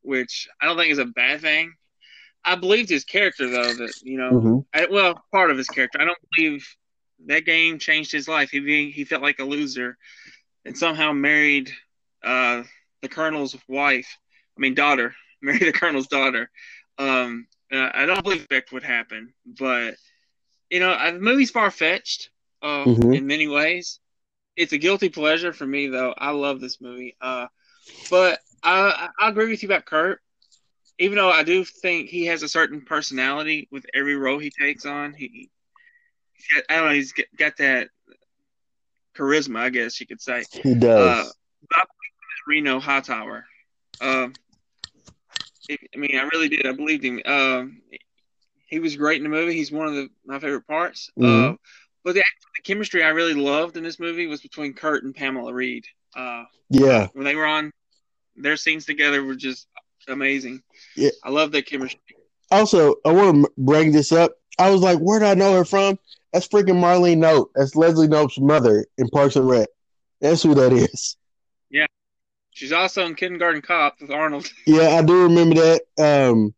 which 0.02 0.48
I 0.60 0.66
don't 0.66 0.76
think 0.76 0.90
is 0.92 0.98
a 0.98 1.04
bad 1.06 1.40
thing. 1.40 1.74
I 2.44 2.54
believed 2.54 2.88
his 2.88 3.04
character 3.04 3.48
though 3.50 3.74
that 3.74 3.92
you 4.02 4.18
know, 4.18 4.30
Mm-hmm. 4.32 4.58
I, 4.74 4.86
well, 4.90 5.22
part 5.32 5.50
of 5.50 5.58
his 5.58 5.68
character. 5.68 6.00
I 6.00 6.04
don't 6.04 6.18
believe 6.36 6.66
that 7.26 7.44
game 7.44 7.78
changed 7.78 8.12
his 8.12 8.28
life. 8.28 8.50
He 8.50 8.90
he 8.90 9.04
felt 9.04 9.22
like 9.22 9.38
a 9.38 9.44
loser, 9.44 9.96
and 10.64 10.76
somehow 10.76 11.12
married 11.12 11.70
uh, 12.22 12.62
the 13.02 13.08
colonel's 13.08 13.56
wife. 13.68 14.16
I 14.56 14.60
mean, 14.60 14.74
daughter. 14.74 15.14
Married 15.40 15.62
the 15.62 15.72
colonel's 15.72 16.08
daughter. 16.08 16.50
Um, 16.98 17.46
I 17.70 18.06
don't 18.06 18.24
believe 18.24 18.48
that 18.50 18.72
would 18.72 18.82
happen, 18.82 19.32
but 19.46 19.94
you 20.68 20.80
know, 20.80 21.12
the 21.12 21.20
movie's 21.20 21.52
far 21.52 21.70
fetched 21.70 22.30
uh, 22.60 22.84
Mhm. 22.86 23.14
in 23.16 23.26
many 23.28 23.46
ways. 23.46 24.00
It's 24.58 24.72
a 24.72 24.78
guilty 24.78 25.08
pleasure 25.08 25.52
for 25.52 25.64
me, 25.64 25.86
though. 25.86 26.12
I 26.18 26.32
love 26.32 26.60
this 26.60 26.80
movie. 26.80 27.16
Uh, 27.20 27.46
but 28.10 28.40
I, 28.60 29.08
I 29.16 29.28
agree 29.28 29.48
with 29.48 29.62
you 29.62 29.68
about 29.68 29.84
Kurt. 29.84 30.20
Even 30.98 31.16
though 31.16 31.30
I 31.30 31.44
do 31.44 31.64
think 31.64 32.08
he 32.08 32.26
has 32.26 32.42
a 32.42 32.48
certain 32.48 32.80
personality 32.80 33.68
with 33.70 33.86
every 33.94 34.16
role 34.16 34.40
he 34.40 34.50
takes 34.50 34.84
on, 34.84 35.14
he, 35.14 35.48
he's 36.32 36.46
got, 36.52 36.64
I 36.68 36.76
don't 36.76 36.88
know, 36.88 36.94
he's 36.94 37.12
got, 37.12 37.56
that 37.58 37.90
charisma, 39.16 39.60
I 39.60 39.70
guess 39.70 40.00
you 40.00 40.08
could 40.08 40.20
say. 40.20 40.42
He 40.50 40.74
does. 40.74 41.28
Uh, 41.28 41.30
I 41.76 41.84
Reno 42.48 42.80
Hightower. 42.80 43.44
Um, 44.00 44.32
it, 45.68 45.78
I 45.94 45.98
mean, 45.98 46.18
I 46.18 46.28
really 46.32 46.48
did. 46.48 46.66
I 46.66 46.72
believed 46.72 47.04
him. 47.04 47.20
Um, 47.24 47.82
he 48.66 48.80
was 48.80 48.96
great 48.96 49.18
in 49.18 49.22
the 49.22 49.28
movie. 49.28 49.54
He's 49.54 49.70
one 49.70 49.86
of 49.86 49.94
the, 49.94 50.08
my 50.26 50.40
favorite 50.40 50.66
parts. 50.66 51.12
Mhm. 51.16 51.52
Uh, 51.52 51.56
but 52.04 52.14
the, 52.14 52.20
the 52.56 52.62
chemistry 52.62 53.02
I 53.02 53.08
really 53.08 53.34
loved 53.34 53.76
in 53.76 53.82
this 53.82 53.98
movie 53.98 54.26
was 54.26 54.40
between 54.40 54.74
Kurt 54.74 55.04
and 55.04 55.14
Pamela 55.14 55.52
Reed. 55.52 55.84
Uh, 56.16 56.44
yeah. 56.70 57.08
when 57.12 57.24
they 57.24 57.36
were 57.36 57.46
on, 57.46 57.72
their 58.36 58.56
scenes 58.56 58.84
together 58.86 59.22
were 59.22 59.34
just 59.34 59.66
amazing. 60.08 60.62
Yeah. 60.96 61.10
I 61.22 61.30
love 61.30 61.52
that 61.52 61.66
chemistry. 61.66 62.00
Also, 62.50 62.96
I 63.04 63.12
want 63.12 63.44
to 63.44 63.52
bring 63.58 63.92
this 63.92 64.12
up. 64.12 64.32
I 64.58 64.70
was 64.70 64.80
like, 64.80 64.98
where 64.98 65.20
did 65.20 65.28
I 65.28 65.34
know 65.34 65.54
her 65.54 65.64
from? 65.64 65.98
That's 66.32 66.48
freaking 66.48 66.80
Marlene 66.80 67.18
Knope. 67.18 67.50
That's 67.54 67.76
Leslie 67.76 68.08
Knope's 68.08 68.38
mother 68.38 68.86
in 68.96 69.08
Parks 69.08 69.36
and 69.36 69.48
Rec. 69.48 69.68
That's 70.20 70.42
who 70.42 70.54
that 70.54 70.72
is. 70.72 71.16
Yeah, 71.70 71.86
she's 72.50 72.72
also 72.72 73.06
in 73.06 73.14
Kindergarten 73.14 73.62
Cop 73.62 74.00
with 74.00 74.10
Arnold. 74.10 74.50
Yeah, 74.66 74.88
I 74.88 75.02
do 75.02 75.24
remember 75.24 75.56
that. 75.56 75.82
Um, 75.98 76.54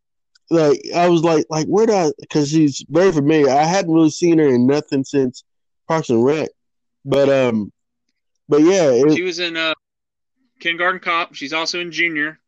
like 0.50 0.80
I 0.94 1.08
was 1.08 1.22
like, 1.22 1.46
like 1.48 1.66
where 1.66 1.86
did 1.86 1.94
I? 1.94 2.12
Because 2.20 2.50
she's 2.50 2.84
very 2.88 3.12
familiar. 3.12 3.50
I 3.50 3.64
hadn't 3.64 3.92
really 3.92 4.10
seen 4.10 4.38
her 4.38 4.48
in 4.48 4.66
nothing 4.66 5.04
since 5.04 5.44
Parks 5.88 6.10
and 6.10 6.24
Rec. 6.24 6.50
But 7.04 7.28
um, 7.28 7.72
but 8.48 8.62
yeah, 8.62 9.00
She 9.14 9.22
was 9.22 9.38
in 9.38 9.56
uh, 9.56 9.74
Kindergarten 10.58 11.00
Cop. 11.00 11.34
She's 11.34 11.52
also 11.52 11.80
in 11.80 11.92
Junior. 11.92 12.38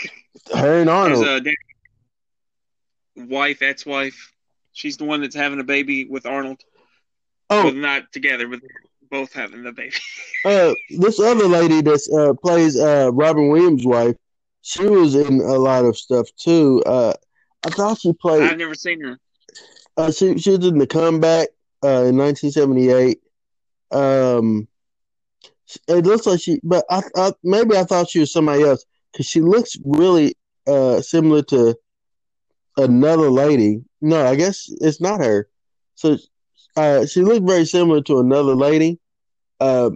her 0.54 0.80
and 0.80 0.90
Arnold. 0.90 1.24
Danny- 1.44 1.56
wife, 3.16 3.62
ex-wife. 3.62 4.32
She's 4.72 4.96
the 4.96 5.04
one 5.04 5.20
that's 5.20 5.36
having 5.36 5.60
a 5.60 5.64
baby 5.64 6.06
with 6.06 6.26
Arnold. 6.26 6.60
Oh, 7.50 7.64
Well, 7.64 7.74
not 7.74 8.10
together, 8.12 8.48
but 8.48 8.60
both 9.10 9.32
having 9.34 9.62
the 9.62 9.72
baby. 9.72 9.94
uh, 10.46 10.72
this 10.90 11.20
other 11.20 11.46
lady 11.46 11.82
that 11.82 12.00
uh, 12.10 12.34
plays 12.42 12.78
uh, 12.80 13.10
Robin 13.12 13.48
Williams' 13.48 13.84
wife, 13.84 14.16
she 14.62 14.84
was 14.84 15.14
in 15.14 15.40
a 15.40 15.58
lot 15.58 15.84
of 15.84 15.96
stuff 15.96 16.28
too. 16.36 16.82
Uh, 16.86 17.12
I 17.64 17.70
thought 17.70 18.00
she 18.00 18.12
played. 18.12 18.42
I've 18.42 18.58
never 18.58 18.74
seen 18.74 19.00
her. 19.00 19.18
Uh, 19.96 20.10
she 20.10 20.38
she 20.38 20.50
was 20.50 20.66
in 20.66 20.78
the 20.78 20.86
comeback 20.86 21.48
uh, 21.84 22.04
in 22.06 22.16
1978. 22.16 23.20
Um, 23.90 24.66
it 25.88 26.04
looks 26.06 26.26
like 26.26 26.40
she, 26.40 26.60
but 26.62 26.84
I, 26.90 27.02
I 27.16 27.32
maybe 27.42 27.76
I 27.76 27.84
thought 27.84 28.10
she 28.10 28.20
was 28.20 28.32
somebody 28.32 28.62
else 28.62 28.84
because 29.12 29.26
she 29.26 29.40
looks 29.40 29.76
really 29.84 30.34
uh 30.66 31.00
similar 31.00 31.42
to 31.42 31.74
another 32.76 33.30
lady. 33.30 33.82
No, 34.00 34.24
I 34.24 34.34
guess 34.34 34.68
it's 34.80 35.00
not 35.00 35.20
her. 35.20 35.48
So 35.94 36.16
uh, 36.76 37.06
she 37.06 37.20
looked 37.20 37.46
very 37.46 37.64
similar 37.64 38.02
to 38.02 38.18
another 38.18 38.54
lady, 38.54 38.98
uh, 39.60 39.90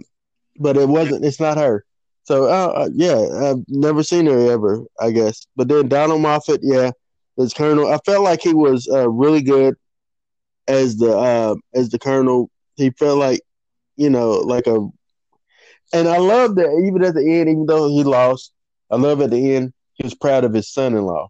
but 0.59 0.77
it 0.77 0.87
wasn't. 0.87 1.25
It's 1.25 1.39
not 1.39 1.57
her. 1.57 1.85
So 2.23 2.45
uh, 2.45 2.73
uh, 2.75 2.89
yeah, 2.93 3.51
I've 3.51 3.63
never 3.67 4.03
seen 4.03 4.25
her 4.27 4.51
ever. 4.51 4.83
I 4.99 5.11
guess, 5.11 5.47
but 5.55 5.67
then 5.67 5.87
Donald 5.87 6.21
Moffat, 6.21 6.59
yeah, 6.63 6.91
as 7.39 7.53
Colonel, 7.53 7.87
I 7.91 7.97
felt 8.05 8.23
like 8.23 8.41
he 8.41 8.53
was 8.53 8.87
uh, 8.91 9.09
really 9.09 9.41
good 9.41 9.75
as 10.67 10.97
the 10.97 11.17
uh, 11.17 11.55
as 11.73 11.89
the 11.89 11.99
Colonel. 11.99 12.49
He 12.75 12.89
felt 12.91 13.17
like 13.19 13.41
you 13.95 14.09
know 14.09 14.31
like 14.31 14.67
a, 14.67 14.87
and 15.93 16.07
I 16.07 16.17
love 16.17 16.55
that 16.55 16.83
even 16.87 17.03
at 17.03 17.13
the 17.15 17.21
end, 17.21 17.49
even 17.49 17.65
though 17.65 17.87
he 17.89 18.03
lost, 18.03 18.51
I 18.91 18.95
love 18.97 19.21
at 19.21 19.31
the 19.31 19.55
end 19.55 19.73
he 19.95 20.03
was 20.03 20.13
proud 20.15 20.43
of 20.43 20.53
his 20.53 20.69
son-in-law. 20.71 21.29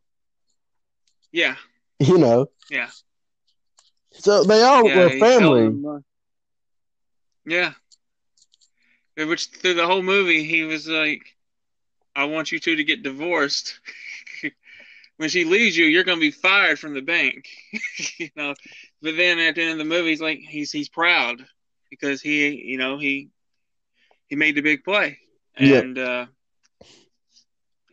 Yeah, 1.32 1.56
You 2.00 2.18
know, 2.18 2.48
yeah. 2.70 2.90
so 4.12 4.44
they 4.44 4.62
all 4.64 4.86
yeah 4.86 4.96
were 4.96 5.10
family. 5.10 6.02
Yeah. 7.46 7.72
Yeah, 9.16 9.26
Which 9.26 9.48
through 9.48 9.76
the 9.76 9.86
whole 9.88 10.04
movie, 10.04 10.44
he 10.44 10.64
was 10.64 10.88
like, 10.88 11.36
"I 12.16 12.26
want 12.26 12.52
you 12.52 12.60
two 12.60 12.76
to 12.76 12.84
get 12.84 13.04
divorced." 13.04 13.80
when 15.18 15.30
she 15.30 15.46
leaves 15.46 15.78
you, 15.78 15.86
you're 15.86 16.04
going 16.04 16.18
to 16.18 16.22
be 16.22 16.32
fired 16.32 16.80
from 16.80 16.94
the 16.94 17.02
bank, 17.02 17.48
you 18.18 18.30
know. 18.36 18.54
But 19.02 19.18
then 19.18 19.40
at 19.40 19.56
the 19.56 19.62
end 19.64 19.74
of 19.74 19.78
the 19.78 19.86
movie, 19.86 20.10
he's 20.10 20.22
like, 20.22 20.40
he's 20.40 20.72
he's 20.72 20.90
proud 20.90 21.46
because 21.90 22.22
he, 22.22 22.50
you 22.66 22.78
know, 22.78 22.98
he 22.98 23.30
he 24.28 24.36
made 24.36 24.56
the 24.56 24.62
big 24.62 24.84
play 24.84 25.20
Yeah. 25.58 25.82
and 25.82 25.98
uh, 25.98 26.26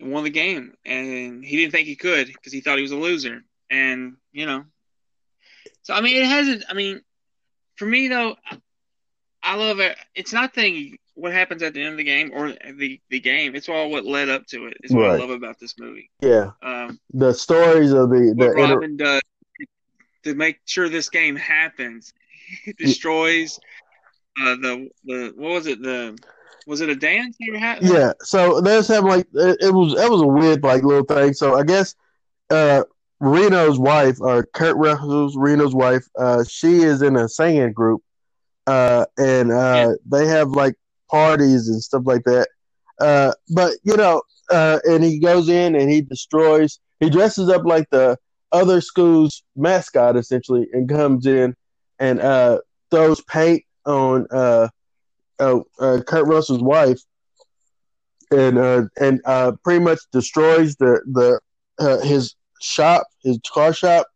won 0.00 0.24
the 0.24 0.30
game, 0.30 0.74
and 0.84 1.44
he 1.44 1.56
didn't 1.56 1.72
think 1.72 1.86
he 1.86 1.96
could 1.96 2.26
because 2.26 2.52
he 2.52 2.60
thought 2.60 2.76
he 2.78 2.82
was 2.82 2.92
a 2.92 2.96
loser, 2.96 3.42
and 3.70 4.16
you 4.32 4.46
know. 4.46 4.64
So 5.82 5.94
I 5.94 6.00
mean, 6.00 6.16
it 6.16 6.26
hasn't. 6.26 6.64
I 6.68 6.74
mean, 6.74 7.00
for 7.76 7.86
me 7.86 8.08
though, 8.08 8.36
I 9.42 9.56
love 9.56 9.80
it. 9.80 9.96
It's 10.14 10.32
not 10.32 10.54
the 10.54 10.98
what 11.14 11.32
happens 11.32 11.62
at 11.62 11.74
the 11.74 11.80
end 11.82 11.92
of 11.92 11.96
the 11.98 12.04
game 12.04 12.30
or 12.34 12.52
the 12.52 13.00
the 13.10 13.20
game. 13.20 13.54
It's 13.54 13.68
all 13.68 13.90
what 13.90 14.04
led 14.04 14.28
up 14.28 14.46
to 14.48 14.66
it. 14.66 14.76
Is 14.82 14.92
what 14.92 15.10
I 15.10 15.16
love 15.16 15.30
about 15.30 15.58
this 15.60 15.78
movie. 15.78 16.10
Yeah, 16.20 16.50
Um, 16.62 16.98
the 17.12 17.32
stories 17.32 17.92
of 17.92 18.10
the 18.10 18.32
what 18.34 18.38
the 18.38 18.62
inter- 18.62 18.74
Robin 18.74 18.96
does 18.96 19.22
to 20.24 20.34
make 20.34 20.58
sure 20.64 20.88
this 20.88 21.08
game 21.08 21.36
happens. 21.36 22.12
He 22.64 22.72
destroys 22.72 23.58
uh, 24.40 24.56
the 24.56 24.88
the 25.04 25.32
what 25.36 25.52
was 25.52 25.66
it 25.66 25.80
the 25.82 26.18
was 26.66 26.80
it 26.80 26.88
a 26.88 26.96
dance 26.96 27.36
they 27.40 27.50
were 27.50 27.58
having? 27.58 27.88
Yeah, 27.88 28.12
so 28.20 28.60
there's 28.60 28.88
having 28.88 29.10
like 29.10 29.26
it, 29.34 29.58
it 29.60 29.72
was 29.72 29.94
that 29.94 30.10
was 30.10 30.22
a 30.22 30.26
weird 30.26 30.62
like 30.62 30.82
little 30.82 31.04
thing. 31.04 31.32
So 31.32 31.54
I 31.54 31.62
guess 31.62 31.94
uh 32.50 32.84
Reno's 33.20 33.78
wife 33.78 34.20
or 34.20 34.44
Kurt 34.44 34.76
Russell's 34.76 35.36
Reno's 35.36 35.74
wife, 35.74 36.06
uh 36.18 36.44
she 36.44 36.82
is 36.82 37.02
in 37.02 37.16
a 37.16 37.28
singing 37.28 37.72
group. 37.72 38.02
Uh 38.66 39.04
and 39.18 39.52
uh 39.52 39.92
they 40.06 40.26
have 40.26 40.50
like 40.50 40.74
parties 41.14 41.68
and 41.68 41.82
stuff 41.82 42.02
like 42.12 42.24
that. 42.24 42.48
Uh 43.00 43.32
but 43.54 43.72
you 43.82 43.96
know, 43.96 44.22
uh 44.50 44.78
and 44.84 45.02
he 45.04 45.18
goes 45.18 45.48
in 45.48 45.74
and 45.74 45.90
he 45.90 46.00
destroys 46.00 46.80
he 47.00 47.10
dresses 47.10 47.48
up 47.48 47.64
like 47.64 47.88
the 47.90 48.16
other 48.52 48.80
school's 48.80 49.42
mascot 49.56 50.16
essentially 50.16 50.66
and 50.72 50.88
comes 50.88 51.26
in 51.26 51.54
and 51.98 52.20
uh, 52.20 52.58
throws 52.90 53.20
paint 53.22 53.62
on 53.84 54.26
uh, 54.30 54.68
uh, 55.38 55.60
uh, 55.78 56.00
Kurt 56.06 56.26
Russell's 56.26 56.62
wife, 56.62 57.00
and 58.30 58.58
uh, 58.58 58.82
and 59.00 59.20
uh, 59.24 59.52
pretty 59.64 59.84
much 59.84 59.98
destroys 60.12 60.76
the 60.76 61.00
the 61.12 61.40
uh, 61.78 61.98
his 62.00 62.34
shop, 62.60 63.06
his 63.22 63.38
car 63.52 63.72
shop, 63.72 64.06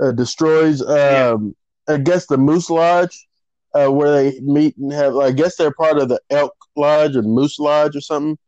uh, 0.00 0.12
destroys. 0.12 0.82
Um, 0.82 1.54
I 1.88 1.98
guess 1.98 2.26
the 2.26 2.36
Moose 2.36 2.68
Lodge, 2.68 3.28
uh, 3.76 3.88
where 3.90 4.12
they 4.12 4.40
meet 4.40 4.76
and 4.78 4.92
have. 4.92 5.16
I 5.16 5.32
guess 5.32 5.56
they're 5.56 5.72
part 5.74 5.98
of 5.98 6.08
the 6.08 6.20
Elk 6.30 6.54
Lodge 6.76 7.16
or 7.16 7.22
Moose 7.22 7.58
Lodge 7.58 7.96
or 7.96 8.00
something. 8.00 8.38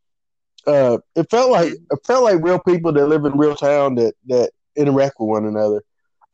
Uh, 0.67 0.99
it 1.17 1.31
felt 1.31 1.51
like 1.51 1.73
it 1.73 1.99
felt 2.07 2.25
like 2.25 2.43
real 2.43 2.61
people 2.61 2.93
that 2.93 3.07
live 3.07 3.25
in 3.25 3.37
real 3.39 3.57
town 3.57 3.95
that 3.97 4.15
that 4.27 4.51
interact 4.77 5.17
with 5.19 5.29
one 5.29 5.47
another. 5.47 5.83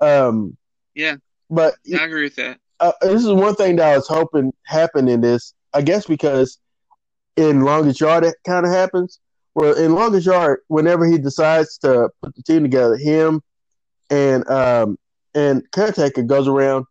Um, 0.01 0.57
Yeah, 0.95 1.17
but 1.51 1.75
I 1.95 2.05
agree 2.05 2.25
with 2.25 2.37
that. 2.37 2.61
uh, 2.81 2.93
this 3.03 3.25
is 3.25 3.33
one 3.33 3.55
thing 3.55 3.77
that 3.77 3.93
I 3.93 3.97
was 3.97 4.09
hoping 4.09 4.53
happened 4.67 5.09
in 5.09 5.21
this. 5.21 5.55
I 5.73 5.83
guess 5.83 6.07
because 6.07 6.59
in 7.37 7.63
Longest 7.63 8.01
Yard 8.01 8.25
it 8.25 8.37
kind 8.47 8.67
of 8.67 8.73
happens. 8.73 9.21
Well, 9.55 9.75
in 9.75 9.95
Longest 9.95 10.27
Yard, 10.27 10.61
whenever 10.69 11.07
he 11.07 11.19
decides 11.19 11.79
to 11.79 12.11
put 12.23 12.35
the 12.37 12.43
team 12.43 12.63
together, 12.63 12.97
him 12.97 13.41
and 14.11 14.49
um 14.51 14.99
and 15.35 15.63
caretaker 15.73 16.23
goes 16.23 16.49
around 16.49 16.87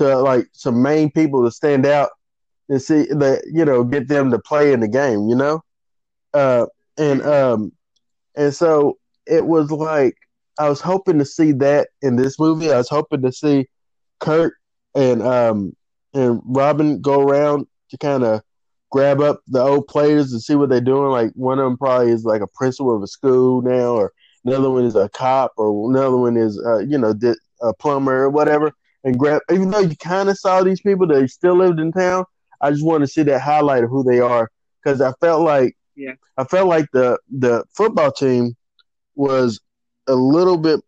to 0.00 0.18
like 0.18 0.46
some 0.52 0.82
main 0.82 1.10
people 1.10 1.44
to 1.44 1.50
stand 1.50 1.84
out 1.84 2.08
and 2.70 2.80
see 2.80 3.02
that 3.10 3.42
you 3.52 3.64
know 3.64 3.84
get 3.84 4.08
them 4.08 4.30
to 4.30 4.38
play 4.38 4.72
in 4.72 4.80
the 4.80 4.88
game. 4.88 5.28
You 5.28 5.36
know, 5.36 5.62
uh, 6.32 6.66
and 6.98 7.22
um 7.22 7.72
and 8.34 8.54
so 8.54 8.96
it 9.26 9.46
was 9.46 9.70
like 9.70 10.14
I 10.58 10.68
was 10.68 10.80
hoping 10.80 11.18
to 11.18 11.24
see 11.26 11.52
that 11.52 11.88
in 12.00 12.16
this 12.16 12.38
movie. 12.38 12.72
I 12.72 12.78
was 12.78 12.88
hoping 12.88 13.22
to 13.22 13.32
see 13.32 13.66
Kurt 14.20 14.54
and 14.94 15.22
um 15.22 15.76
and 16.14 16.40
Robin 16.44 17.00
go 17.02 17.20
around 17.20 17.66
to 17.90 17.98
kind 17.98 18.24
of 18.24 18.40
grab 18.90 19.20
up 19.20 19.40
the 19.48 19.60
old 19.60 19.86
players 19.86 20.32
and 20.32 20.42
see 20.42 20.54
what 20.54 20.70
they're 20.70 20.80
doing. 20.80 21.10
Like 21.10 21.30
one 21.34 21.58
of 21.58 21.64
them 21.64 21.76
probably 21.76 22.10
is 22.10 22.24
like 22.24 22.40
a 22.40 22.48
principal 22.54 22.96
of 22.96 23.02
a 23.02 23.06
school 23.06 23.60
now, 23.60 23.94
or 23.94 24.12
another 24.46 24.70
one 24.70 24.84
is 24.84 24.96
a 24.96 25.10
cop, 25.10 25.52
or 25.58 25.90
another 25.90 26.16
one 26.16 26.38
is 26.38 26.58
uh, 26.64 26.78
you 26.78 26.96
know 26.96 27.14
a 27.62 27.74
plumber 27.74 28.24
or 28.24 28.30
whatever. 28.30 28.72
And 29.04 29.18
grab 29.18 29.42
even 29.50 29.70
though 29.70 29.80
you 29.80 29.96
kind 29.96 30.28
of 30.28 30.38
saw 30.38 30.62
these 30.62 30.80
people 30.80 31.06
that 31.08 31.28
still 31.30 31.56
lived 31.56 31.80
in 31.80 31.92
town, 31.92 32.24
I 32.60 32.70
just 32.70 32.84
want 32.84 33.02
to 33.02 33.06
see 33.08 33.22
that 33.24 33.40
highlight 33.40 33.84
of 33.84 33.90
who 33.90 34.02
they 34.04 34.20
are 34.20 34.50
because 34.82 35.00
I 35.00 35.12
felt 35.20 35.42
like 35.42 35.76
Yeah. 35.96 36.14
I 36.36 36.44
felt 36.44 36.68
like 36.68 36.86
the 36.92 37.18
the 37.30 37.64
football 37.74 38.12
team 38.12 38.56
was 39.14 39.60
a 40.06 40.14
little 40.14 40.56
bit 40.58 40.80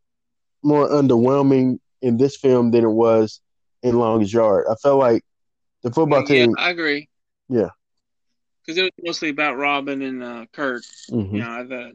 more 0.63 0.89
underwhelming 0.89 1.79
in 2.03 2.17
this 2.17 2.37
film 2.37 2.71
than 2.71 2.85
it 2.85 2.91
was 2.91 3.41
in 3.83 3.99
Longest 3.99 4.33
Yard. 4.33 4.67
I 4.71 4.75
felt 4.77 4.99
like 4.99 5.23
the 5.83 5.91
football 5.91 6.25
Yeah, 6.29 6.47
team. 6.47 6.55
I 6.59 6.71
agree. 6.71 7.09
Yeah. 7.49 7.69
because 8.65 8.79
it 8.79 8.83
was 8.85 8.93
mostly 9.03 9.29
about 9.31 9.57
Robin 9.57 10.03
and 10.03 10.23
uh, 10.23 10.47
Kurt. 10.53 10.83
Mhm. 11.11 11.33
You 11.33 11.41
know, 11.41 11.67
the 11.67 11.93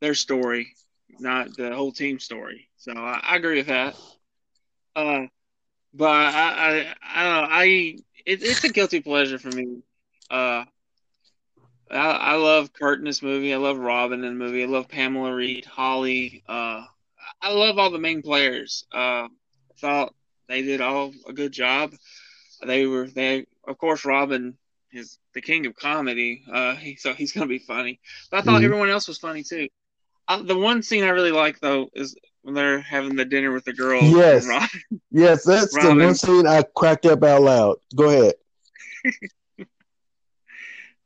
their 0.00 0.14
story, 0.14 0.74
not 1.18 1.56
the 1.56 1.74
whole 1.74 1.92
team 1.92 2.18
story. 2.18 2.68
So 2.76 2.92
I, 2.92 3.20
I 3.22 3.36
agree 3.36 3.56
with 3.58 3.66
that. 3.68 3.96
Uh, 4.98 5.26
but 5.94 6.08
I, 6.08 6.50
I, 6.50 6.94
I 7.02 7.24
don't 7.24 7.32
know. 7.42 7.48
I 7.54 7.64
it, 8.26 8.42
it's 8.42 8.64
a 8.64 8.70
guilty 8.70 9.00
pleasure 9.00 9.38
for 9.38 9.50
me. 9.50 9.82
Uh, 10.30 10.64
I, 11.90 11.96
I 11.96 12.34
love 12.36 12.72
Kurt 12.72 12.98
in 12.98 13.04
this 13.04 13.22
movie. 13.22 13.52
I 13.54 13.58
love 13.58 13.78
Robin 13.78 14.24
in 14.24 14.38
the 14.38 14.44
movie. 14.44 14.62
I 14.62 14.66
love 14.66 14.88
Pamela 14.88 15.34
Reed, 15.34 15.64
Holly. 15.64 16.42
Uh, 16.48 16.84
I 17.42 17.52
love 17.52 17.78
all 17.78 17.90
the 17.90 17.98
main 17.98 18.22
players. 18.22 18.86
Uh, 18.92 19.28
thought 19.80 20.14
they 20.48 20.62
did 20.62 20.80
all 20.80 21.12
a 21.28 21.32
good 21.32 21.52
job. 21.52 21.94
They 22.66 22.86
were 22.86 23.08
they, 23.08 23.46
of 23.66 23.78
course, 23.78 24.04
Robin 24.04 24.56
is 24.92 25.18
the 25.34 25.42
king 25.42 25.66
of 25.66 25.76
comedy. 25.76 26.44
Uh, 26.50 26.76
he, 26.76 26.96
so 26.96 27.14
he's 27.14 27.32
gonna 27.32 27.46
be 27.46 27.58
funny. 27.58 28.00
But 28.30 28.38
I 28.38 28.42
thought 28.42 28.62
Mhm. 28.62 28.64
everyone 28.64 28.90
else 28.90 29.08
was 29.08 29.18
funny 29.18 29.44
too. 29.44 29.68
Uh, 30.28 30.42
the 30.42 30.58
one 30.58 30.82
scene 30.82 31.04
I 31.04 31.10
really 31.10 31.32
like 31.32 31.60
though 31.60 31.90
is 31.94 32.16
when 32.48 32.54
they're 32.54 32.80
having 32.80 33.14
the 33.14 33.26
dinner 33.26 33.52
with 33.52 33.66
the 33.66 33.74
girls. 33.74 34.14
and 34.14 34.16
Yes. 34.16 34.48
Robin. 34.48 34.68
Yes, 35.10 35.44
that's 35.44 35.76
the 35.76 35.94
one 35.94 36.14
scene 36.14 36.46
I 36.46 36.62
cracked 36.62 37.04
up 37.04 37.22
out 37.22 37.42
loud. 37.42 37.76
Go 37.94 38.08
ahead. 38.08 38.34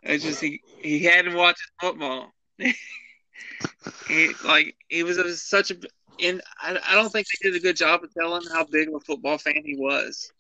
It's 0.05 0.23
just 0.25 0.41
he 0.41 0.61
he 0.79 1.05
hadn't 1.05 1.35
watched 1.35 1.63
football. 1.81 2.33
he 2.59 4.33
like 4.45 4.77
he 4.89 5.03
was 5.03 5.19
a, 5.19 5.37
such 5.37 5.71
a 5.71 5.77
and 6.21 6.41
I, 6.61 6.79
I 6.89 6.95
don't 6.95 7.11
think 7.11 7.27
they 7.27 7.51
did 7.51 7.57
a 7.57 7.63
good 7.63 7.77
job 7.77 8.05
of 8.05 8.13
telling 8.15 8.43
how 8.53 8.65
big 8.65 8.89
of 8.89 8.95
a 8.95 9.01
football 9.01 9.39
fan 9.39 9.63
he 9.65 9.77
was. 9.77 10.33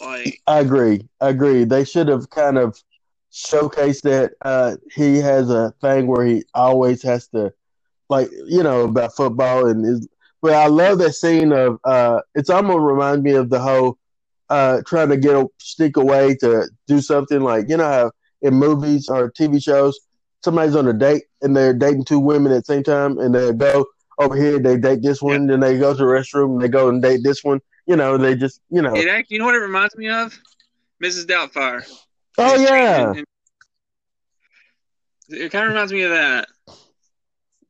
Like 0.00 0.40
I 0.46 0.60
agree. 0.60 1.08
I 1.20 1.28
agree. 1.30 1.64
They 1.64 1.84
should 1.84 2.08
have 2.08 2.30
kind 2.30 2.58
of 2.58 2.82
showcased 3.32 4.02
that 4.02 4.32
uh, 4.42 4.76
he 4.94 5.18
has 5.18 5.50
a 5.50 5.72
thing 5.80 6.06
where 6.06 6.24
he 6.24 6.44
always 6.54 7.02
has 7.02 7.28
to, 7.28 7.52
like, 8.08 8.30
you 8.46 8.62
know, 8.62 8.84
about 8.84 9.14
football 9.14 9.66
and 9.66 9.84
is. 9.86 10.08
But 10.40 10.52
I 10.54 10.66
love 10.68 10.98
that 10.98 11.12
scene 11.14 11.52
of. 11.52 11.78
Uh, 11.84 12.20
it's 12.34 12.50
almost 12.50 12.80
remind 12.80 13.22
me 13.22 13.32
of 13.32 13.50
the 13.50 13.58
whole 13.60 13.98
uh, 14.50 14.82
trying 14.86 15.08
to 15.10 15.16
get 15.16 15.34
a 15.36 15.46
sneak 15.58 15.96
away 15.96 16.34
to 16.36 16.68
do 16.86 17.00
something 17.00 17.40
like 17.40 17.68
you 17.68 17.76
know 17.76 17.84
how 17.88 18.10
in 18.42 18.54
movies 18.54 19.08
or 19.08 19.30
TV 19.32 19.62
shows 19.62 19.98
somebody's 20.44 20.76
on 20.76 20.86
a 20.88 20.92
date 20.92 21.24
and 21.42 21.56
they're 21.56 21.74
dating 21.74 22.04
two 22.04 22.20
women 22.20 22.52
at 22.52 22.64
the 22.64 22.72
same 22.72 22.82
time 22.82 23.18
and 23.18 23.34
they 23.34 23.52
go 23.52 23.84
over 24.18 24.36
here 24.36 24.58
they 24.58 24.76
date 24.76 25.02
this 25.02 25.20
one 25.20 25.46
then 25.48 25.60
they 25.60 25.76
go 25.78 25.92
to 25.92 25.98
the 25.98 26.04
restroom 26.04 26.52
and 26.52 26.62
they 26.62 26.68
go 26.68 26.88
and 26.88 27.02
date 27.02 27.20
this 27.24 27.42
one 27.42 27.60
you 27.86 27.96
know 27.96 28.16
they 28.16 28.34
just 28.36 28.60
you 28.70 28.80
know 28.80 28.94
it 28.94 29.26
you 29.28 29.38
know 29.38 29.44
what 29.44 29.54
it 29.54 29.58
reminds 29.58 29.96
me 29.96 30.08
of? 30.08 30.38
Mrs. 31.02 31.26
Doubtfire. 31.26 31.84
oh 32.38 32.56
yeah 32.56 33.08
And- 33.10 33.18
and- 33.18 33.26
it 35.30 35.52
kind 35.52 35.64
of 35.66 35.72
reminds 35.72 35.92
me 35.92 36.02
of 36.02 36.10
that. 36.10 36.48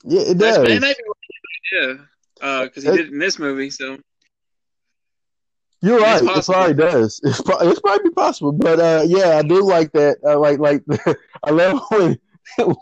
yeah 0.04 0.20
it 0.20 0.38
That's, 0.38 0.58
does 0.58 0.68
it 0.68 0.80
may 0.80 0.94
be 0.94 1.98
what 2.40 2.48
he 2.48 2.56
did, 2.56 2.58
yeah, 2.58 2.64
because 2.64 2.82
he 2.84 2.88
It- 2.88 2.96
did 2.96 3.06
it 3.06 3.12
in 3.12 3.18
this 3.18 3.38
movie. 3.38 3.70
So 3.70 3.98
You're 5.80 6.00
right. 6.00 6.22
It 6.22 6.44
probably 6.44 6.74
does. 6.74 7.20
It's, 7.22 7.40
pro- 7.40 7.58
it's 7.60 7.80
probably 7.80 8.10
possible, 8.10 8.52
but 8.52 8.80
uh, 8.80 9.04
yeah, 9.06 9.36
I 9.38 9.42
do 9.42 9.62
like 9.62 9.92
that. 9.92 10.18
I 10.26 10.34
like 10.34 10.58
like 10.58 10.82
I 11.44 11.50
love 11.50 11.80
when 11.90 12.18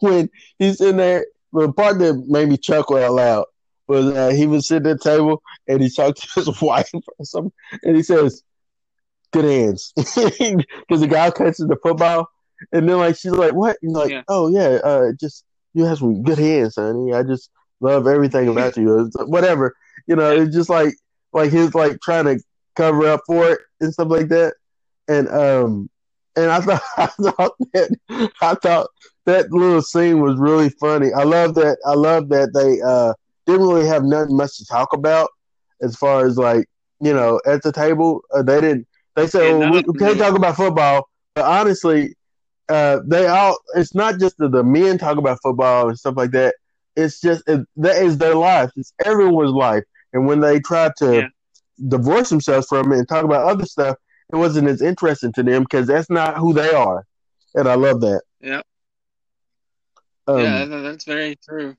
when 0.01 0.31
he's 0.59 0.81
in 0.81 0.97
there. 0.97 1.27
The 1.53 1.73
part 1.73 1.99
that 2.01 2.25
made 2.29 2.49
me 2.49 2.57
chuckle 2.59 2.97
out 2.99 3.13
loud 3.15 3.45
was 3.87 4.07
uh, 4.07 4.29
he 4.31 4.47
was 4.47 4.67
sitting 4.69 4.91
at 4.91 4.99
the 5.01 5.11
table 5.11 5.43
and 5.69 5.81
he 5.83 5.89
talked 5.91 6.23
to 6.35 6.41
his 6.41 6.61
wife 6.61 6.91
or 6.95 7.25
something, 7.25 7.53
and 7.83 7.97
he 7.97 8.03
says, 8.03 8.43
"Good 9.33 9.45
hands," 9.45 9.93
because 9.97 11.01
the 11.01 11.07
guy 11.09 11.31
catches 11.31 11.67
the 11.67 11.77
football, 11.83 12.29
and 12.73 12.89
then 12.89 12.97
like 12.99 13.17
she's 13.17 13.31
like, 13.33 13.53
"What?" 13.55 13.77
And 13.83 13.93
like, 13.93 14.11
Yeah. 14.11 14.23
"Oh 14.29 14.49
yeah, 14.49 14.81
uh, 14.85 15.13
just 15.19 15.45
you 15.75 15.85
have 15.85 15.99
some 15.99 16.23
good 16.23 16.39
hands, 16.39 16.77
honey. 16.77 17.13
I 17.15 17.23
just 17.23 17.51
love 17.81 18.07
everything 18.07 18.49
about 18.49 18.77
you. 18.77 19.07
It's 19.07 19.16
whatever, 19.27 19.74
you 20.07 20.16
know." 20.16 20.31
It's 20.31 20.55
just 20.55 20.70
like 20.70 20.95
like 21.33 21.53
he's 21.53 21.74
like 21.74 22.01
trying 22.01 22.24
to 22.24 22.43
cover 22.74 23.07
up 23.07 23.22
for 23.27 23.51
it 23.51 23.61
and 23.81 23.93
stuff 23.93 24.09
like 24.09 24.29
that. 24.29 24.55
And 25.09 25.29
um 25.29 25.89
and 26.37 26.51
I 26.51 26.61
thought 26.61 26.83
I 26.97 27.07
thought 27.07 27.53
that 27.72 28.31
I 28.41 28.55
thought 28.55 28.89
that 29.27 29.51
little 29.53 29.83
scene 29.83 30.20
was 30.20 30.39
really 30.39 30.68
funny. 30.81 31.12
I 31.12 31.24
love 31.24 31.55
that 31.57 31.79
I 31.87 31.95
love 31.95 32.29
that 32.31 32.53
they 32.55 32.81
uh 32.83 33.14
didn't 33.47 33.66
really 33.66 33.87
have 33.87 34.05
nothing 34.05 34.37
much 34.37 34.57
to 34.59 34.66
talk 34.66 34.93
about 34.93 35.31
as 35.83 35.97
far 35.97 36.27
as 36.27 36.37
like, 36.37 36.66
you 37.01 37.12
know, 37.12 37.41
at 37.47 37.62
the 37.62 37.72
table. 37.72 38.22
Uh, 38.35 38.43
they 38.43 38.61
didn't 38.61 38.87
they 39.14 39.27
said, 39.27 39.49
Yeah, 39.49 39.55
well, 39.59 39.72
we, 39.72 39.83
we 39.87 39.99
can't 39.99 40.18
talk 40.18 40.37
about 40.37 40.57
football. 40.57 41.09
But 41.35 41.45
honestly, 41.45 42.14
uh 42.68 43.01
they 43.07 43.27
all 43.27 43.57
it's 43.74 43.95
not 43.95 44.18
just 44.18 44.37
that 44.39 44.53
the 44.53 44.64
men 44.64 44.99
talk 44.99 45.18
about 45.18 45.39
football 45.43 45.89
and 45.89 45.99
stuff 45.99 46.14
like 46.16 46.31
that. 46.33 46.55
It's 46.97 47.20
just 47.20 47.42
it, 47.47 47.66
that 47.76 48.03
is 48.03 48.18
their 48.18 48.34
life. 48.34 48.70
It's 48.76 48.92
everyone's 49.05 49.53
life. 49.53 49.84
And 50.12 50.26
when 50.26 50.40
they 50.40 50.61
try 50.61 50.90
to 50.99 51.14
Yeah. 51.14 51.28
divorce 51.88 52.30
themselves 52.30 52.66
from 52.68 52.92
it 52.92 52.99
and 52.99 53.09
talk 53.09 53.24
about 53.24 53.47
other 53.47 53.66
stuff, 53.66 53.97
it 54.32 54.36
wasn't 54.36 54.68
as 54.68 54.82
interesting 54.82 55.32
to 55.34 55.42
them 55.42 55.62
because 55.62 55.86
that's 55.86 56.11
not 56.11 56.38
who 56.38 56.53
they 56.53 56.70
are. 56.72 57.07
And 57.55 57.68
I 57.68 57.74
love 57.74 58.01
that. 58.01 58.22
Yeah. 58.40 58.62
Um, 60.26 60.40
yeah, 60.40 60.64
that's 60.64 61.05
very 61.05 61.36
true. 61.36 61.76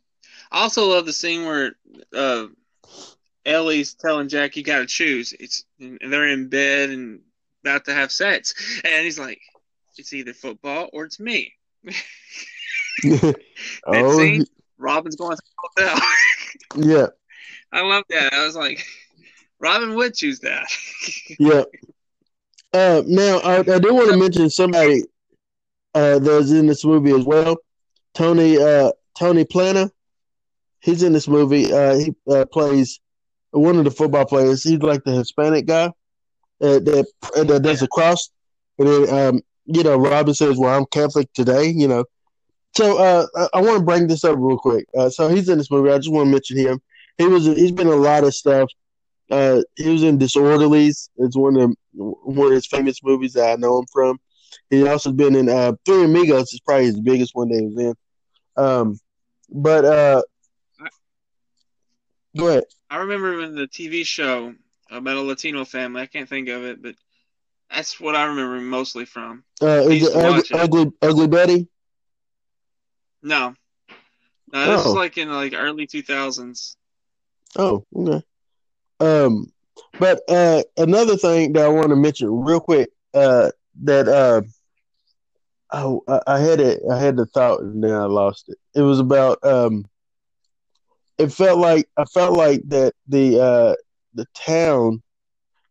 I 0.52 0.62
also 0.62 0.88
love 0.88 1.06
the 1.06 1.14
scene 1.14 1.46
where 1.46 1.74
uh, 2.16 2.48
Ellie's 3.46 3.94
telling 3.96 4.30
Jack, 4.30 4.56
"You 4.56 4.64
got 4.64 4.80
to 4.80 4.86
choose." 4.86 5.34
It's 5.34 5.66
and 5.80 6.00
they're 6.02 6.28
in 6.28 6.48
bed 6.50 6.90
and 6.90 7.22
about 7.64 7.86
to 7.86 7.94
have 7.94 8.12
sex, 8.12 8.54
and 8.84 9.04
he's 9.04 9.20
like, 9.20 9.40
"It's 9.98 10.14
either 10.14 10.34
football 10.34 10.90
or 10.94 11.06
it's 11.06 11.20
me." 11.20 11.54
oh, 13.88 14.18
scene? 14.18 14.46
Robin's 14.78 15.16
going 15.16 15.36
to 15.36 15.44
the 15.78 15.88
hotel. 15.88 16.02
yeah, 16.76 17.08
I 17.72 17.82
love 17.82 18.04
that. 18.10 18.34
I 18.34 18.46
was 18.46 18.56
like, 18.56 18.86
Robin 19.60 19.96
would 19.96 20.14
choose 20.14 20.40
that. 20.40 20.68
yeah. 21.40 21.64
Uh, 22.74 23.02
now, 23.08 23.40
I, 23.40 23.60
I 23.60 23.80
do 23.80 23.94
want 23.94 24.12
to 24.12 24.18
mention 24.18 24.50
somebody 24.50 25.04
uh, 25.96 26.20
that's 26.20 26.52
in 26.52 26.68
this 26.68 26.86
movie 26.86 27.12
as 27.12 27.26
well. 27.26 27.58
Tony 28.14 28.58
uh, 28.58 28.92
Tony 29.18 29.46
Plana. 29.46 29.90
He's 30.80 31.04
in 31.04 31.14
this 31.14 31.28
movie. 31.28 31.74
Uh, 31.74 31.96
he 31.96 32.16
uh, 32.30 32.46
plays 32.46 33.00
one 33.52 33.78
of 33.78 33.84
the 33.86 33.92
football 33.92 34.26
players. 34.26 34.64
He's 34.64 34.80
like 34.80 35.04
the 35.04 35.12
Hispanic 35.12 35.66
guy. 35.66 35.92
uh, 36.62 36.80
that 36.80 37.08
uh, 37.36 37.44
that 37.44 37.62
does 37.62 37.82
a 37.82 37.88
cross, 37.88 38.30
and 38.80 38.88
then 38.88 39.10
um, 39.10 39.42
you 39.66 39.84
know 39.84 39.98
Robin 39.98 40.34
says, 40.34 40.58
"Well, 40.58 40.76
I'm 40.76 40.86
Catholic 40.86 41.32
today," 41.34 41.68
you 41.68 41.88
know. 41.88 42.06
So 42.78 43.00
uh, 43.00 43.26
I, 43.36 43.58
I 43.58 43.62
want 43.62 43.80
to 43.80 43.84
bring 43.84 44.06
this 44.06 44.24
up 44.24 44.36
real 44.38 44.56
quick. 44.56 44.86
Uh, 44.96 45.10
so 45.10 45.30
he's 45.30 45.50
in 45.50 45.58
this 45.58 45.72
movie. 45.72 45.90
I 45.90 45.98
just 45.98 46.12
want 46.12 46.28
to 46.28 46.32
mention 46.32 46.58
him. 46.58 46.80
He 47.18 47.26
was 47.26 47.46
he's 47.48 47.72
been 47.72 47.88
in 47.88 47.94
a 47.94 47.96
lot 47.96 48.24
of 48.24 48.36
stuff. 48.36 48.70
Uh, 49.32 49.64
he 49.76 49.90
was 49.90 50.04
in 50.04 50.20
Disorderlies. 50.20 51.10
It's 51.18 51.36
one 51.36 51.58
of 51.58 51.76
one 51.94 52.48
of 52.48 52.54
his 52.54 52.68
famous 52.68 53.02
movies 53.04 53.34
that 53.34 53.52
I 53.52 53.56
know 53.56 53.80
him 53.80 53.88
from. 53.92 54.20
He 54.70 54.88
also 54.88 55.12
been 55.12 55.36
in 55.36 55.50
uh, 55.50 55.74
Three 55.88 56.04
Amigos. 56.04 56.54
Is 56.54 56.60
probably 56.60 56.86
his 56.86 57.00
biggest 57.00 57.34
one 57.34 57.50
that 57.50 57.60
he 57.60 57.66
was 57.66 57.78
in. 57.84 57.96
Um, 58.64 59.00
but 59.50 59.84
uh, 59.84 60.22
go 62.38 62.48
ahead. 62.50 62.66
I 62.92 62.98
remember 62.98 63.42
in 63.42 63.56
the 63.56 63.68
TV 63.68 64.06
show 64.06 64.54
about 64.92 65.18
a 65.18 65.22
Latino 65.22 65.66
family. 65.66 66.04
I 66.04 66.06
can't 66.06 66.30
think 66.30 66.48
of 66.50 66.64
it, 66.64 66.84
but 66.84 66.94
that's 67.72 68.00
what 68.00 68.16
I 68.16 68.26
remember 68.26 68.62
mostly 68.62 69.06
from. 69.06 69.44
Uh, 69.64 69.88
is 69.90 70.08
it 70.08 70.16
ugly, 70.16 70.44
ugly, 70.54 70.92
ugly 71.02 71.28
Betty? 71.28 71.68
No, 73.22 73.54
no, 74.54 74.72
this 74.72 74.86
oh. 74.86 74.90
is 74.90 74.96
like 74.96 75.18
in 75.18 75.32
like 75.32 75.54
early 75.54 75.88
two 75.88 76.02
thousands. 76.02 76.78
Oh, 77.58 77.86
okay. 77.96 78.24
Um, 79.00 79.52
but 80.00 80.22
uh, 80.30 80.64
another 80.78 81.18
thing 81.18 81.54
that 81.54 81.66
I 81.66 81.70
want 81.70 81.90
to 81.90 81.96
mention 81.96 82.30
real 82.30 82.60
quick, 82.60 82.90
uh, 83.14 83.52
that 83.84 84.08
uh, 84.08 84.42
oh, 85.72 86.04
I 86.26 86.40
had 86.40 86.60
it, 86.60 86.82
I 86.90 86.98
had 86.98 87.18
the 87.18 87.26
thought 87.26 87.62
and 87.62 87.84
then 87.84 87.94
I 87.94 88.06
lost 88.06 88.50
it. 88.50 88.58
It 88.76 88.82
was 88.82 89.00
about 89.00 89.44
um, 89.44 89.86
it 91.18 91.32
felt 91.32 91.60
like 91.60 91.90
I 91.98 92.06
felt 92.06 92.38
like 92.38 92.62
that 92.70 92.94
the 93.08 93.42
uh 93.42 93.76
the 94.14 94.26
town. 94.34 95.02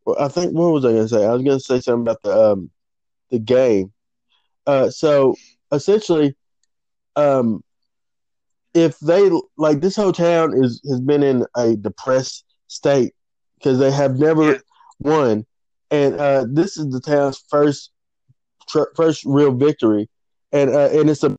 Well, 0.05 0.17
I 0.21 0.29
think 0.29 0.53
what 0.53 0.73
was 0.73 0.85
I 0.85 0.93
gonna 0.93 1.09
say? 1.09 1.25
I 1.25 1.33
was 1.33 1.43
gonna 1.43 1.61
say 1.61 1.81
something 1.81 2.03
about 2.03 2.23
the 2.23 2.53
um 2.53 2.71
the 3.31 3.39
game. 3.39 3.93
Uh, 4.67 4.91
so 4.91 5.37
essentially, 5.73 6.35
um, 7.17 7.63
if 8.75 8.99
they 9.01 9.31
like 9.57 9.81
this 9.81 9.97
whole 9.97 10.13
town 10.13 10.53
is 10.55 10.83
has 10.89 11.01
been 11.01 11.23
in 11.23 11.45
a 11.57 11.77
depressed 11.77 12.45
state 12.69 13.15
because 13.59 13.79
they 13.79 13.91
have 13.91 14.19
never 14.19 14.53
yeah. 14.53 14.59
won, 15.01 15.47
and 15.91 16.15
uh, 16.17 16.47
this 16.49 16.77
is 16.77 16.91
the 16.91 17.01
town's 17.01 17.43
first 17.49 17.91
tr- 18.69 18.93
first 18.95 19.25
real 19.25 19.53
victory, 19.53 20.09
and 20.53 20.71
uh, 20.71 20.91
and 20.93 21.11
it's 21.11 21.25
a 21.25 21.37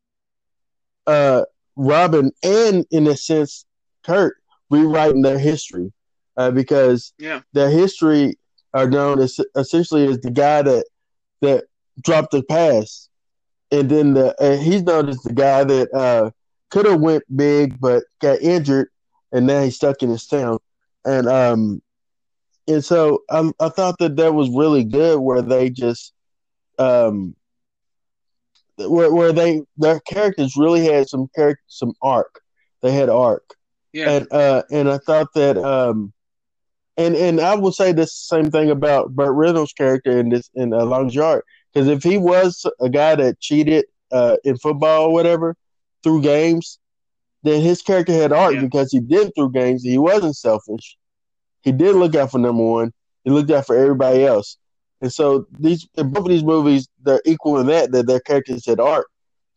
uh, 1.05 1.43
Robin 1.75 2.31
and 2.43 2.85
in 2.91 3.07
a 3.07 3.15
sense 3.15 3.65
Kurt 4.03 4.37
rewriting 4.69 5.21
their 5.21 5.39
history 5.39 5.93
uh, 6.37 6.51
because 6.51 7.13
yeah. 7.17 7.41
their 7.53 7.69
history 7.69 8.37
are 8.73 8.89
known 8.89 9.19
as 9.19 9.39
essentially 9.55 10.07
as 10.07 10.19
the 10.19 10.31
guy 10.31 10.61
that 10.61 10.85
that 11.41 11.65
dropped 12.03 12.31
the 12.31 12.43
pass, 12.43 13.06
and 13.71 13.89
then 13.89 14.13
the 14.13 14.35
uh, 14.41 14.57
he's 14.57 14.83
known 14.83 15.09
as 15.09 15.17
the 15.19 15.33
guy 15.33 15.63
that 15.63 15.93
uh, 15.93 16.31
could 16.69 16.85
have 16.85 17.01
went 17.01 17.23
big 17.35 17.79
but 17.79 18.03
got 18.19 18.41
injured, 18.41 18.89
and 19.31 19.47
now 19.47 19.63
he's 19.63 19.75
stuck 19.75 20.01
in 20.03 20.09
his 20.09 20.25
town. 20.25 20.59
And 21.05 21.27
um, 21.27 21.81
and 22.67 22.83
so 22.83 23.23
I, 23.29 23.51
I 23.59 23.69
thought 23.69 23.97
that 23.99 24.15
that 24.17 24.33
was 24.33 24.49
really 24.49 24.83
good, 24.83 25.19
where 25.19 25.41
they 25.41 25.69
just 25.69 26.13
um, 26.79 27.35
where 28.77 29.13
where 29.13 29.31
they 29.31 29.63
their 29.77 29.99
characters 30.01 30.55
really 30.57 30.85
had 30.85 31.09
some 31.09 31.27
character 31.35 31.63
some 31.67 31.93
arc. 32.01 32.41
They 32.81 32.91
had 32.91 33.09
arc. 33.09 33.43
Yeah. 33.93 34.11
And 34.11 34.31
uh, 34.31 34.63
and 34.71 34.89
I 34.89 34.97
thought 34.99 35.33
that 35.33 35.57
um, 35.57 36.13
and 36.97 37.15
and 37.15 37.39
I 37.39 37.55
will 37.55 37.71
say 37.71 37.91
the 37.91 38.07
same 38.07 38.51
thing 38.51 38.69
about 38.69 39.15
Burt 39.15 39.33
Reynolds' 39.33 39.73
character 39.73 40.19
in 40.19 40.29
this 40.29 40.49
in 40.55 40.73
uh, 40.73 40.85
Long's 40.85 41.15
Yard 41.15 41.43
because 41.73 41.87
if 41.87 42.03
he 42.03 42.17
was 42.17 42.65
a 42.79 42.89
guy 42.89 43.15
that 43.15 43.39
cheated 43.39 43.85
uh, 44.11 44.37
in 44.43 44.57
football 44.57 45.05
or 45.05 45.13
whatever 45.13 45.55
through 46.03 46.21
games, 46.21 46.79
then 47.43 47.61
his 47.61 47.81
character 47.81 48.13
had 48.13 48.31
arc 48.31 48.55
yeah. 48.55 48.61
because 48.61 48.91
he 48.91 48.99
did 48.99 49.33
through 49.35 49.51
games. 49.51 49.83
He 49.83 49.97
wasn't 49.97 50.35
selfish. 50.35 50.97
He 51.61 51.71
did 51.71 51.95
look 51.95 52.15
out 52.15 52.31
for 52.31 52.39
number 52.39 52.63
one. 52.63 52.93
He 53.23 53.31
looked 53.31 53.51
out 53.51 53.67
for 53.67 53.75
everybody 53.75 54.25
else. 54.25 54.57
And 55.01 55.11
so 55.11 55.47
these 55.59 55.85
both 55.95 56.17
of 56.17 56.27
these 56.27 56.43
movies, 56.43 56.87
they're 57.03 57.21
equal 57.25 57.59
in 57.59 57.67
that 57.67 57.91
that 57.91 58.07
their 58.07 58.19
characters 58.19 58.65
had 58.65 58.79
arc. 58.79 59.07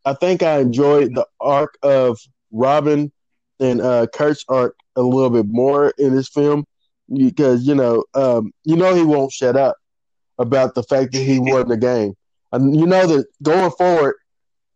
I 0.04 0.14
think 0.14 0.42
I 0.42 0.58
enjoyed 0.58 1.14
the 1.14 1.26
arc 1.40 1.78
of 1.82 2.18
Robin 2.50 3.12
and 3.58 3.80
uh, 3.80 4.06
Kurt's 4.12 4.44
arc 4.48 4.76
a 4.96 5.02
little 5.02 5.30
bit 5.30 5.46
more 5.46 5.92
in 5.98 6.14
this 6.14 6.28
film 6.28 6.64
because 7.12 7.66
you 7.66 7.74
know 7.74 8.04
um, 8.14 8.52
you 8.64 8.76
know 8.76 8.94
he 8.94 9.02
won't 9.02 9.32
shut 9.32 9.56
up 9.56 9.76
about 10.40 10.74
the 10.74 10.82
fact 10.84 11.12
that 11.12 11.22
he 11.22 11.38
won 11.38 11.68
the 11.68 11.76
game, 11.78 12.14
and 12.52 12.76
you 12.78 12.86
know 12.86 13.06
that 13.06 13.26
going 13.42 13.70
forward, 13.72 14.16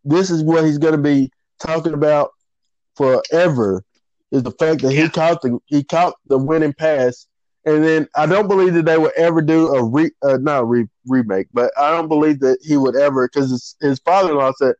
this 0.05 0.29
is 0.31 0.43
what 0.43 0.65
he's 0.65 0.79
going 0.79 0.95
to 0.95 1.01
be 1.01 1.31
talking 1.59 1.93
about 1.93 2.31
forever 2.95 3.83
is 4.31 4.43
the 4.43 4.51
fact 4.51 4.81
that 4.83 4.93
he 4.93 5.09
caught 5.09 5.41
the 5.41 5.59
he 5.67 5.83
caught 5.83 6.15
the 6.27 6.37
winning 6.37 6.73
pass, 6.73 7.27
and 7.65 7.83
then 7.83 8.07
I 8.15 8.25
don't 8.25 8.47
believe 8.47 8.73
that 8.75 8.85
they 8.85 8.97
would 8.97 9.13
ever 9.17 9.41
do 9.41 9.67
a 9.75 9.83
re 9.83 10.11
uh, 10.23 10.37
not 10.37 10.61
a 10.61 10.65
re- 10.65 10.89
remake, 11.07 11.47
but 11.53 11.71
I 11.77 11.91
don't 11.91 12.07
believe 12.09 12.39
that 12.41 12.59
he 12.61 12.77
would 12.77 12.95
ever 12.95 13.27
because 13.27 13.51
his, 13.51 13.75
his 13.81 13.99
father 13.99 14.31
in 14.31 14.37
law 14.37 14.51
said, 14.57 14.75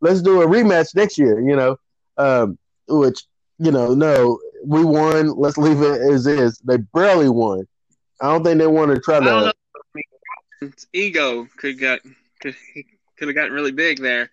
"Let's 0.00 0.22
do 0.22 0.42
a 0.42 0.46
rematch 0.46 0.94
next 0.94 1.18
year," 1.18 1.40
you 1.40 1.56
know, 1.56 1.76
um, 2.16 2.58
which 2.88 3.24
you 3.58 3.70
know, 3.72 3.94
no, 3.94 4.38
we 4.64 4.84
won. 4.84 5.36
Let's 5.36 5.58
leave 5.58 5.80
it 5.82 6.00
as 6.00 6.26
is. 6.26 6.58
They 6.64 6.78
barely 6.94 7.28
won. 7.28 7.66
I 8.20 8.32
don't 8.32 8.44
think 8.44 8.58
they 8.58 8.66
want 8.66 8.94
to 8.94 9.00
try 9.00 9.20
to. 9.20 9.52
Ego 10.92 11.48
could 11.56 11.78
got 11.78 12.00
could 12.40 12.54
could 13.16 13.28
have 13.28 13.34
gotten 13.34 13.52
really 13.52 13.72
big 13.72 14.00
there, 14.00 14.30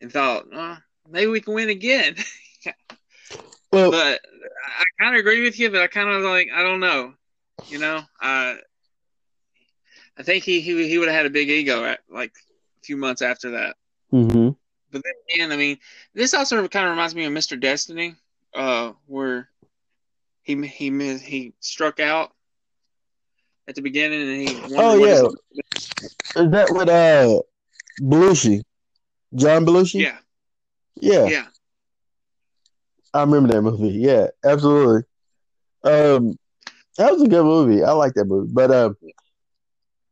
and 0.00 0.12
thought, 0.12 0.46
oh, 0.52 0.76
maybe 1.08 1.30
we 1.30 1.40
can 1.40 1.54
win 1.54 1.68
again. 1.68 2.16
well, 3.72 3.90
but 3.90 4.20
I 4.66 4.84
kind 4.98 5.14
of 5.14 5.20
agree 5.20 5.42
with 5.42 5.58
you, 5.58 5.70
but 5.70 5.80
I 5.80 5.86
kind 5.86 6.08
of 6.08 6.22
like 6.22 6.48
I 6.54 6.62
don't 6.62 6.80
know. 6.80 7.14
You 7.68 7.78
know, 7.78 8.02
I 8.20 8.56
I 10.18 10.22
think 10.22 10.44
he 10.44 10.60
he 10.60 10.88
he 10.88 10.98
would 10.98 11.08
have 11.08 11.16
had 11.16 11.26
a 11.26 11.30
big 11.30 11.50
ego 11.50 11.84
at 11.84 12.00
like 12.10 12.32
a 12.32 12.84
few 12.84 12.96
months 12.96 13.22
after 13.22 13.52
that. 13.52 13.76
Mm-hmm. 14.12 14.50
But 14.92 15.02
then 15.04 15.12
again, 15.34 15.52
I 15.52 15.56
mean, 15.56 15.78
this 16.14 16.34
also 16.34 16.66
kind 16.68 16.86
of 16.86 16.90
reminds 16.90 17.14
me 17.14 17.24
of 17.24 17.32
Mr. 17.32 17.58
Destiny 17.58 18.16
uh, 18.54 18.92
where 19.06 19.48
he 20.42 20.66
he 20.66 20.90
he 21.18 21.54
struck 21.60 22.00
out 22.00 22.32
at 23.70 23.76
the 23.76 23.82
beginning 23.82 24.20
and 24.22 24.48
he. 24.48 24.76
Oh 24.76 24.96
yeah, 25.02 25.22
is 26.36 26.50
that 26.50 26.68
with 26.70 26.88
uh 26.88 27.40
Belushi, 28.00 28.62
John 29.34 29.64
Belushi? 29.64 30.02
Yeah, 30.02 30.18
yeah, 31.00 31.26
yeah. 31.26 31.46
I 33.14 33.22
remember 33.22 33.52
that 33.52 33.62
movie. 33.62 33.88
Yeah, 33.90 34.26
absolutely. 34.44 35.04
Um, 35.82 36.36
that 36.98 37.12
was 37.12 37.22
a 37.22 37.28
good 37.28 37.44
movie. 37.44 37.82
I 37.82 37.92
like 37.92 38.14
that 38.14 38.26
movie, 38.26 38.50
but 38.52 38.70
um, 38.70 38.96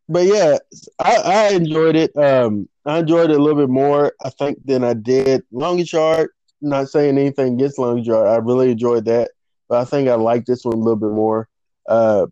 but 0.08 0.24
yeah, 0.24 0.58
I, 0.98 1.16
I 1.16 1.48
enjoyed 1.54 1.96
it. 1.96 2.16
Um, 2.16 2.68
I 2.86 3.00
enjoyed 3.00 3.30
it 3.30 3.38
a 3.38 3.42
little 3.42 3.60
bit 3.60 3.68
more, 3.68 4.14
I 4.24 4.30
think, 4.30 4.64
than 4.64 4.82
I 4.82 4.94
did 4.94 5.42
Longest 5.52 5.92
Yard 5.92 6.30
not 6.60 6.88
saying 6.88 7.18
anything 7.18 7.54
against 7.54 7.78
Long 7.78 8.02
Jar. 8.02 8.26
I 8.26 8.36
really 8.36 8.72
enjoyed 8.72 9.04
that, 9.04 9.30
but 9.68 9.80
I 9.80 9.84
think 9.84 10.08
I 10.08 10.14
like 10.14 10.44
this 10.44 10.64
one 10.64 10.74
a 10.74 10.78
little 10.78 10.96
bit 10.96 11.10
more 11.10 11.48
uh, 11.88 12.26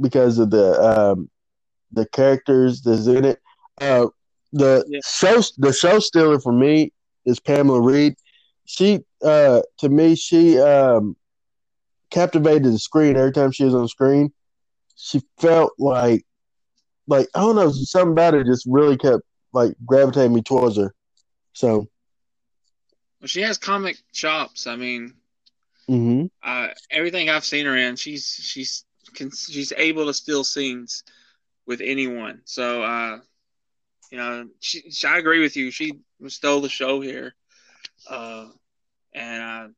because 0.00 0.38
of 0.38 0.50
the 0.50 0.80
um, 0.80 1.30
the 1.92 2.06
characters 2.06 2.82
that's 2.82 3.06
in 3.06 3.24
it. 3.24 3.40
Uh, 3.80 4.06
the 4.52 4.84
yeah. 4.88 5.00
show 5.04 5.42
the 5.58 5.72
show 5.72 5.98
stealer 5.98 6.40
for 6.40 6.52
me 6.52 6.92
is 7.24 7.40
Pamela 7.40 7.80
Reed. 7.80 8.14
She 8.64 9.00
uh, 9.22 9.62
to 9.78 9.88
me 9.88 10.14
she 10.14 10.58
um, 10.58 11.16
captivated 12.10 12.64
the 12.64 12.78
screen 12.78 13.16
every 13.16 13.32
time 13.32 13.52
she 13.52 13.64
was 13.64 13.74
on 13.74 13.88
screen. 13.88 14.32
She 14.96 15.22
felt 15.38 15.72
like 15.78 16.24
like 17.06 17.28
I 17.34 17.40
don't 17.40 17.56
know 17.56 17.70
something 17.70 18.12
about 18.12 18.34
her 18.34 18.44
just 18.44 18.66
really 18.68 18.96
kept 18.96 19.22
like 19.52 19.74
gravitating 19.84 20.34
me 20.34 20.42
towards 20.42 20.76
her. 20.76 20.94
So 21.52 21.88
well, 23.20 23.28
she 23.28 23.40
has 23.42 23.58
comic 23.58 23.96
chops. 24.12 24.66
I 24.66 24.76
mean, 24.76 25.14
mm-hmm. 25.88 26.26
uh, 26.42 26.68
everything 26.90 27.28
I've 27.28 27.44
seen 27.44 27.66
her 27.66 27.76
in, 27.76 27.96
she's 27.96 28.38
she's 28.42 28.84
she's 29.14 29.72
able 29.76 30.06
to 30.06 30.14
steal 30.14 30.44
scenes 30.44 31.02
with 31.66 31.80
anyone. 31.82 32.40
So, 32.44 32.82
uh, 32.82 33.18
you 34.10 34.18
know, 34.18 34.48
she, 34.60 34.90
she, 34.90 35.06
I 35.06 35.18
agree 35.18 35.40
with 35.40 35.56
you. 35.56 35.70
She 35.70 35.92
stole 36.28 36.60
the 36.60 36.68
show 36.68 37.00
here, 37.00 37.34
uh, 38.08 38.46
and 39.14 39.42
uh, 39.42 39.68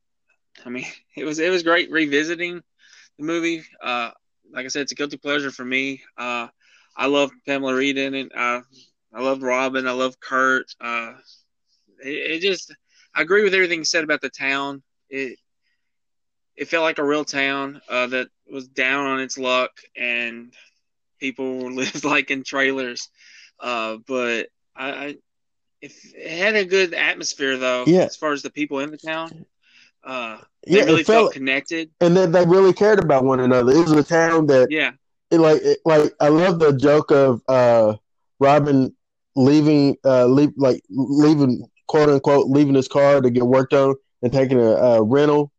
I 0.65 0.69
mean, 0.71 0.87
it 1.17 1.25
was 1.25 1.39
it 1.39 1.51
was 1.51 1.63
great 1.63 1.91
revisiting 1.91 2.63
the 3.19 3.25
movie. 3.25 3.65
Uh, 3.83 4.11
like 4.53 4.65
I 4.65 4.69
said, 4.69 4.83
it's 4.83 4.93
a 4.93 4.97
guilty 4.97 5.17
pleasure 5.17 5.51
for 5.51 5.65
me. 5.65 6.03
Uh, 6.17 6.49
I 6.97 7.07
love 7.07 7.31
Pamela 7.47 7.75
Reed 7.75 7.99
in 7.99 8.15
it. 8.15 8.33
Uh, 8.35 8.61
I 9.15 9.21
love 9.21 9.43
Robin. 9.43 9.87
I 9.87 9.93
love 9.93 10.21
Kurt. 10.21 10.67
Uh, 10.81 11.13
it, 12.05 12.33
it 12.33 12.41
just 12.41 12.75
I 13.15 13.23
agree 13.23 13.43
with 13.43 13.55
everything 13.55 13.85
said 13.85 14.05
about 14.05 14.21
the 14.21 14.31
town. 14.31 14.83
It 15.09 15.39
it 16.57 16.69
felt 16.69 16.85
like 16.85 16.99
a 16.99 17.05
real 17.05 17.25
town 17.25 17.81
uh, 17.89 18.07
that 18.09 18.29
was 18.53 18.69
down 18.69 19.07
on 19.07 19.21
its 19.21 19.39
luck, 19.39 19.71
and 19.97 20.53
people 21.21 21.71
lived 21.75 22.05
like 22.05 22.31
in 22.31 22.43
trailers. 22.45 23.09
Uh, 23.61 23.99
but 24.07 24.49
I, 24.77 24.91
I 24.91 25.17
if 25.81 26.15
it 26.15 26.39
had 26.39 26.57
a 26.57 26.65
good 26.65 26.95
atmosphere 26.95 27.57
though, 27.57 27.85
Yeah. 27.87 28.09
as 28.09 28.17
far 28.17 28.33
as 28.33 28.43
the 28.43 28.51
people 28.51 28.81
in 28.81 28.91
the 28.91 28.99
town. 28.99 29.33
Uh, 30.05 30.39
Yeah, 30.67 30.85
really 30.85 31.05
felt, 31.05 31.07
felt 31.07 31.33
connected. 31.33 31.91
and 32.01 32.17
that 32.17 32.33
they 32.33 32.45
really 32.45 32.73
cared 32.73 33.03
about 33.03 33.25
one 33.25 33.41
another. 33.41 33.73
It 33.73 33.81
was 33.83 33.93
a 33.93 34.03
town 34.03 34.47
that 34.47 34.71
Yeah, 34.71 34.93
it, 35.31 35.39
like 35.39 35.61
it, 35.63 35.79
like 35.85 36.13
I 36.21 36.29
love 36.29 36.59
the 36.59 36.73
joke 36.73 37.11
of 37.11 37.41
uh 37.49 37.95
Robin 38.41 38.95
leaving 39.37 39.97
uh 40.05 40.27
leave 40.27 40.51
like 40.57 40.83
leaving 40.91 41.67
quote 41.89 42.09
unquote 42.09 42.49
leaving 42.49 42.75
his 42.75 42.89
car 42.89 43.21
to 43.21 43.31
get 43.31 43.47
worked 43.47 43.73
on 43.73 43.95
and 44.23 44.33
taking 44.33 44.59
a, 44.59 44.71
a 44.73 45.03
rental 45.03 45.53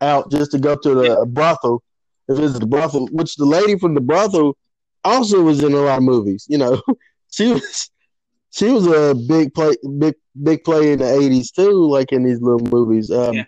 out 0.00 0.30
just 0.30 0.52
to 0.52 0.58
go 0.58 0.76
to 0.76 0.94
the 0.94 1.08
Yeah. 1.08 1.16
brothel 1.28 1.82
and 2.28 2.38
visit 2.38 2.60
the 2.60 2.66
brothel, 2.66 3.08
which 3.12 3.36
the 3.36 3.44
lady 3.44 3.78
from 3.78 3.94
the 3.94 4.00
brothel 4.00 4.56
also 5.04 5.42
was 5.42 5.62
in 5.62 5.72
a 5.72 5.76
lot 5.76 5.98
of 5.98 6.04
movies. 6.04 6.46
You 6.48 6.58
know, 6.58 6.82
she 7.30 7.52
was 7.52 7.90
she 8.50 8.70
was 8.70 8.86
a 8.86 9.14
big 9.14 9.54
play 9.54 9.76
big 9.98 10.14
big 10.42 10.64
play 10.64 10.92
in 10.92 10.98
the 11.00 11.12
eighties 11.14 11.50
too, 11.50 11.88
like 11.88 12.12
in 12.12 12.24
these 12.24 12.40
little 12.40 12.66
movies. 12.66 13.10
Um 13.10 13.34
Yeah. 13.34 13.44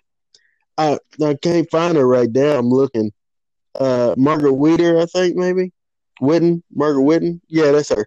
I 0.78 0.98
I 1.22 1.34
can't 1.34 1.70
find 1.70 1.96
her 1.96 2.06
right 2.06 2.30
now. 2.30 2.58
I'm 2.58 2.70
looking. 2.70 3.12
Uh 3.74 4.14
Margaret 4.16 4.54
Weeder, 4.54 4.98
I 4.98 5.06
think 5.06 5.36
maybe. 5.36 5.72
Whitton, 6.20 6.62
Margaret 6.74 7.02
Whitton. 7.02 7.40
Yeah, 7.48 7.72
that's 7.72 7.88
her. 7.88 8.06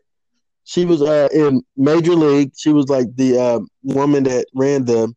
She 0.66 0.86
was 0.86 1.02
uh, 1.02 1.28
in 1.34 1.62
Major 1.76 2.14
League. 2.16 2.54
She 2.56 2.72
was 2.72 2.88
like 2.88 3.08
the 3.16 3.38
uh, 3.38 3.60
woman 3.84 4.24
that 4.24 4.46
ran 4.54 4.86
the 4.86 5.14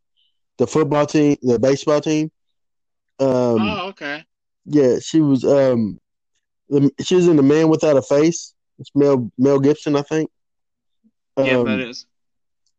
the 0.58 0.66
football 0.66 1.06
team, 1.06 1.36
the 1.42 1.58
baseball 1.58 2.00
team. 2.00 2.30
Um, 3.20 3.60
oh, 3.60 3.88
okay. 3.88 4.24
Yeah, 4.66 4.98
she 5.00 5.20
was. 5.20 5.44
Um, 5.44 5.98
the, 6.68 6.90
she 7.00 7.14
was 7.14 7.28
in 7.28 7.36
the 7.36 7.42
Man 7.42 7.68
Without 7.68 7.96
a 7.96 8.02
Face. 8.02 8.54
It's 8.78 8.90
Mel 8.94 9.30
Mel 9.38 9.60
Gibson, 9.60 9.96
I 9.96 10.02
think. 10.02 10.30
Yeah, 11.38 11.56
Um, 11.58 11.64
that 11.66 11.80
is. 11.80 12.06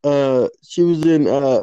uh, 0.03 0.47
she 0.63 0.81
was 0.83 1.05
in. 1.05 1.27
Uh, 1.27 1.61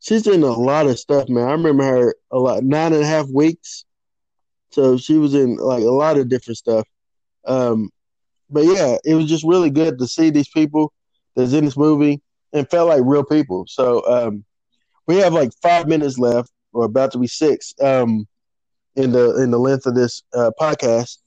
she's 0.00 0.26
in 0.26 0.42
a 0.42 0.52
lot 0.52 0.86
of 0.86 0.98
stuff, 0.98 1.28
man. 1.28 1.48
I 1.48 1.52
remember 1.52 1.84
her 1.84 2.14
a 2.30 2.38
lot. 2.38 2.62
Nine 2.64 2.92
and 2.92 3.02
a 3.02 3.06
half 3.06 3.28
weeks. 3.28 3.84
So 4.72 4.96
she 4.96 5.16
was 5.18 5.34
in 5.34 5.56
like 5.56 5.82
a 5.82 5.90
lot 5.90 6.18
of 6.18 6.28
different 6.28 6.58
stuff. 6.58 6.86
Um, 7.46 7.90
but 8.50 8.64
yeah, 8.64 8.96
it 9.04 9.14
was 9.14 9.26
just 9.26 9.44
really 9.44 9.70
good 9.70 9.98
to 9.98 10.06
see 10.06 10.30
these 10.30 10.48
people 10.48 10.92
that's 11.36 11.52
in 11.52 11.64
this 11.64 11.76
movie 11.76 12.20
and 12.52 12.68
felt 12.70 12.88
like 12.88 13.02
real 13.04 13.24
people. 13.24 13.64
So 13.68 14.04
um, 14.06 14.44
we 15.06 15.16
have 15.16 15.32
like 15.32 15.50
five 15.62 15.86
minutes 15.86 16.18
left, 16.18 16.50
or 16.72 16.84
about 16.84 17.12
to 17.12 17.18
be 17.18 17.26
six, 17.26 17.72
um, 17.80 18.26
in 18.96 19.12
the 19.12 19.42
in 19.42 19.50
the 19.50 19.58
length 19.58 19.86
of 19.86 19.94
this 19.94 20.22
uh, 20.34 20.50
podcast. 20.60 21.18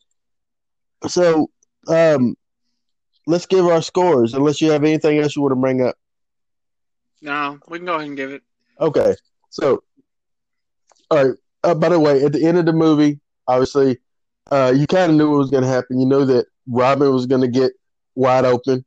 So 1.07 1.49
um, 1.87 2.35
let's 3.25 3.45
give 3.45 3.65
our 3.65 3.81
scores. 3.81 4.33
Unless 4.33 4.61
you 4.61 4.71
have 4.71 4.83
anything 4.83 5.19
else 5.19 5.35
you 5.35 5.41
want 5.41 5.51
to 5.51 5.57
bring 5.57 5.81
up. 5.81 5.95
No, 7.21 7.59
we 7.67 7.79
can 7.79 7.85
go 7.85 7.95
ahead 7.95 8.07
and 8.07 8.17
give 8.17 8.31
it. 8.31 8.43
Okay, 8.79 9.15
so 9.49 9.83
all 11.09 11.25
right. 11.25 11.37
Uh, 11.63 11.73
by 11.73 11.89
the 11.89 11.99
way, 11.99 12.23
at 12.23 12.31
the 12.31 12.45
end 12.45 12.57
of 12.57 12.65
the 12.65 12.73
movie, 12.73 13.19
obviously, 13.47 13.97
uh, 14.51 14.73
you 14.75 14.87
kind 14.87 15.11
of 15.11 15.17
knew 15.17 15.29
what 15.29 15.39
was 15.39 15.49
going 15.49 15.63
to 15.63 15.69
happen. 15.69 15.99
You 15.99 16.05
know 16.05 16.25
that 16.25 16.45
Robin 16.67 17.11
was 17.11 17.25
going 17.25 17.41
to 17.41 17.47
get 17.47 17.73
wide 18.15 18.45
open, 18.45 18.85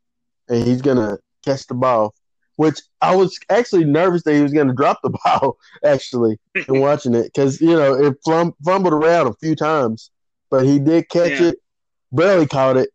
and 0.48 0.64
he's 0.64 0.80
going 0.80 0.96
to 0.96 1.18
catch 1.44 1.66
the 1.66 1.74
ball. 1.74 2.14
Which 2.60 2.82
I 3.00 3.16
was 3.16 3.38
actually 3.48 3.86
nervous 3.86 4.22
that 4.24 4.34
he 4.34 4.42
was 4.42 4.52
going 4.52 4.68
to 4.68 4.74
drop 4.74 5.00
the 5.02 5.08
ball. 5.24 5.56
Actually, 5.82 6.38
in 6.68 6.78
watching 6.86 7.14
it, 7.14 7.24
because 7.32 7.58
you 7.58 7.74
know 7.74 7.94
it 7.94 8.18
flum- 8.22 8.52
fumbled 8.62 8.92
around 8.92 9.28
a 9.28 9.32
few 9.40 9.56
times, 9.56 10.10
but 10.50 10.66
he 10.66 10.78
did 10.78 11.08
catch 11.08 11.40
Yeah. 11.40 11.48
it, 11.48 11.58
barely 12.12 12.46
caught 12.46 12.76
it, 12.76 12.90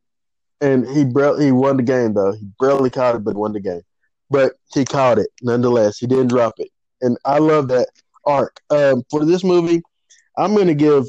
and 0.62 0.86
he 0.88 1.00
he 1.44 1.52
won 1.52 1.78
the 1.78 1.84
game 1.84 2.14
though. 2.14 2.34
He 2.34 2.46
barely 2.60 2.92
caught 2.92 3.16
it, 3.16 3.24
but 3.24 3.36
won 3.36 3.54
the 3.54 3.60
game. 3.60 3.82
But 4.30 4.54
he 4.72 4.86
caught 4.86 5.18
it 5.18 5.30
nonetheless. 5.42 5.98
He 5.98 6.06
didn't 6.06 6.28
drop 6.28 6.54
it, 6.60 6.70
and 7.02 7.18
I 7.26 7.40
love 7.40 7.68
that 7.70 7.90
arc. 8.24 8.62
Um, 8.70 9.02
for 9.10 9.26
this 9.26 9.44
movie, 9.44 9.82
I'm 10.38 10.54
going 10.54 10.68
to 10.68 10.76
give 10.76 11.06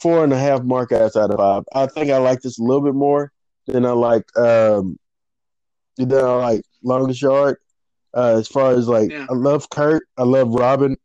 four 0.00 0.24
and 0.24 0.32
a 0.32 0.38
half 0.38 0.62
mark 0.62 0.90
outs 0.90 1.16
out 1.16 1.30
of 1.30 1.36
five. 1.36 1.64
I 1.74 1.84
think 1.84 2.10
I 2.10 2.16
like 2.16 2.40
this 2.40 2.58
a 2.58 2.62
little 2.62 2.80
bit 2.82 2.94
more 2.94 3.30
than 3.66 3.84
I 3.84 3.90
liked 3.90 4.34
um, 4.38 4.98
than 5.98 6.24
I 6.24 6.34
like 6.36 6.62
Longest 6.82 7.20
Yard. 7.20 7.58
Uh, 8.16 8.36
as 8.38 8.48
far 8.48 8.72
as 8.72 8.88
like, 8.88 9.10
Yeah. 9.10 9.26
I 9.28 9.34
love 9.34 9.68
Kurt, 9.70 10.04
I 10.18 10.22
love 10.24 10.52
Robin, 10.54 10.96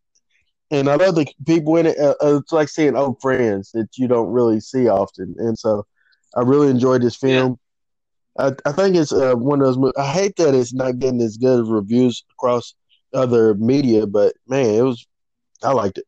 and 0.71 0.89
I 0.89 0.95
love 0.95 1.15
the 1.15 1.27
people 1.45 1.77
in 1.77 1.87
it. 1.87 1.97
Uh, 1.97 2.15
uh, 2.23 2.37
it's 2.37 2.51
like 2.51 2.69
seeing 2.69 2.95
old 2.95 3.19
friends 3.21 3.71
that 3.73 3.87
you 3.97 4.07
don't 4.07 4.29
really 4.31 4.59
see 4.59 4.87
often, 4.87 5.35
and 5.37 5.57
so 5.57 5.85
I 6.35 6.41
really 6.41 6.69
enjoyed 6.69 7.01
this 7.01 7.15
film. 7.15 7.57
I, 8.37 8.51
I 8.65 8.71
think 8.71 8.95
it's 8.95 9.11
uh, 9.11 9.33
one 9.35 9.61
of 9.61 9.67
those. 9.67 9.77
mo- 9.77 9.93
I 9.97 10.11
hate 10.11 10.35
that 10.37 10.53
it's 10.55 10.73
not 10.73 10.99
getting 10.99 11.21
as 11.21 11.37
good 11.37 11.59
of 11.59 11.69
reviews 11.69 12.23
across 12.33 12.75
other 13.13 13.53
media, 13.55 14.05
but 14.07 14.33
man, 14.47 14.65
it 14.75 14.81
was. 14.81 15.05
I 15.63 15.71
liked 15.73 15.97
it. 15.97 16.05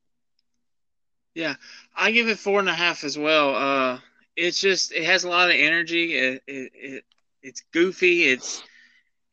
Yeah, 1.36 1.56
I 1.96 2.12
give 2.12 2.28
it 2.28 2.40
four 2.40 2.60
and 2.60 2.70
a 2.70 2.74
half 2.74 3.04
as 3.04 3.18
well. 3.18 3.56
Uh, 3.56 4.00
it's 4.36 4.60
just 4.60 4.92
it 4.92 5.04
has 5.04 5.24
a 5.24 5.30
lot 5.30 5.50
of 5.50 5.56
energy. 5.56 6.14
It, 6.16 6.44
it, 6.48 6.72
it 6.76 7.06
it's 7.42 7.62
goofy. 7.74 8.24
It's 8.24 8.64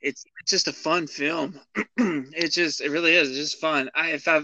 it's 0.01 0.24
it's 0.40 0.51
just 0.51 0.68
a 0.68 0.72
fun 0.72 1.07
film. 1.07 1.59
it 1.96 2.53
just 2.53 2.80
it 2.80 2.90
really 2.90 3.14
is. 3.14 3.28
It's 3.28 3.38
just 3.38 3.61
fun. 3.61 3.90
I 3.94 4.11
if 4.11 4.28
I 4.28 4.42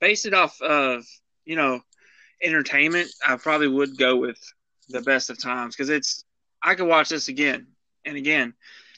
base 0.00 0.24
it 0.26 0.34
off 0.34 0.60
of 0.60 1.04
you 1.44 1.56
know 1.56 1.80
entertainment, 2.42 3.08
I 3.26 3.36
probably 3.36 3.68
would 3.68 3.96
go 3.96 4.16
with 4.16 4.38
the 4.88 5.00
best 5.02 5.30
of 5.30 5.40
times 5.40 5.74
because 5.74 5.90
it's 5.90 6.24
I 6.62 6.74
could 6.74 6.86
watch 6.88 7.08
this 7.08 7.28
again 7.28 7.66
and 8.04 8.16
again. 8.16 8.54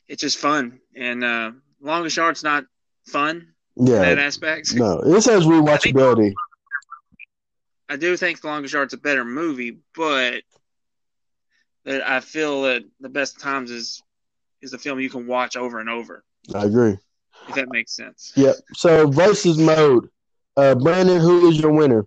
It's 0.09 0.23
just 0.23 0.39
fun 0.39 0.81
and 0.95 1.25
uh, 1.25 1.53
longest 1.81 2.17
yard's 2.17 2.45
not 2.45 2.65
fun 3.07 3.55
in 3.93 4.01
that 4.01 4.19
Yeah, 4.19 4.19
aspect. 4.19 4.75
no, 4.75 5.01
this 5.05 5.27
has 5.27 5.45
rewatchability. 5.45 6.35
I 7.89 7.97
do 7.97 8.17
think 8.17 8.41
The 8.41 8.49
Longest 8.49 8.75
Yard's 8.75 8.95
a 8.95 8.99
better 8.99 9.25
movie, 9.25 9.79
but 9.95 10.43
that 11.85 12.09
I 12.09 12.21
feel 12.21 12.63
that 12.63 12.83
The 13.01 13.09
Best 13.09 13.37
of 13.37 13.43
Times 13.43 13.71
is 13.71 14.03
is 14.63 14.73
a 14.73 14.79
film 14.79 15.01
you 15.01 15.11
can 15.11 15.27
watch 15.27 15.57
over 15.57 15.81
and 15.81 15.89
over, 15.89 16.25
I 16.55 16.65
agree. 16.65 16.99
if 17.49 17.55
that 17.55 17.69
makes 17.71 17.95
sense. 17.95 18.33
Yep. 18.37 18.57
So 18.75 19.09
versus 19.09 19.59
mode, 19.59 20.09
uh, 20.57 20.75
Brandon, 20.75 21.21
who 21.21 21.49
is 21.49 21.59
your 21.59 21.73
winner? 21.73 22.07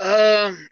Um, 0.00 0.68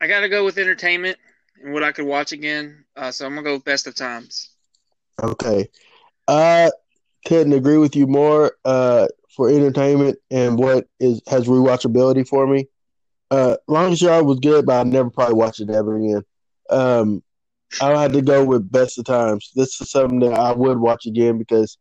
I 0.00 0.06
got 0.06 0.20
to 0.20 0.28
go 0.28 0.44
with 0.44 0.58
entertainment 0.58 1.18
and 1.62 1.72
what 1.72 1.84
I 1.84 1.92
could 1.92 2.06
watch 2.06 2.32
again. 2.32 2.84
Uh, 2.96 3.10
so 3.10 3.26
I'm 3.26 3.34
gonna 3.34 3.44
go 3.44 3.54
with 3.54 3.64
Best 3.64 3.86
of 3.86 3.94
Times. 3.94 4.50
Okay, 5.22 5.68
I 6.26 6.70
couldn't 7.26 7.52
agree 7.52 7.76
with 7.76 7.94
you 7.94 8.06
more. 8.06 8.52
Uh, 8.64 9.06
for 9.40 9.48
entertainment 9.48 10.18
and 10.30 10.58
what 10.58 10.86
is 10.98 11.22
has 11.26 11.46
rewatchability 11.46 12.26
for 12.26 12.46
me. 12.46 12.66
Uh, 13.30 13.56
Yard 13.68 14.26
was 14.26 14.40
good, 14.40 14.66
but 14.66 14.80
I 14.80 14.82
never 14.82 15.10
probably 15.10 15.34
watch 15.34 15.60
it 15.60 15.70
ever 15.70 15.96
again. 15.96 16.22
Um, 16.68 17.22
I 17.80 18.00
had 18.00 18.12
to 18.14 18.22
go 18.22 18.44
with 18.44 18.70
Best 18.70 18.98
of 18.98 19.04
Times. 19.04 19.50
This 19.54 19.80
is 19.80 19.90
something 19.90 20.20
that 20.20 20.32
I 20.34 20.52
would 20.52 20.78
watch 20.78 21.06
again 21.06 21.38
because 21.38 21.78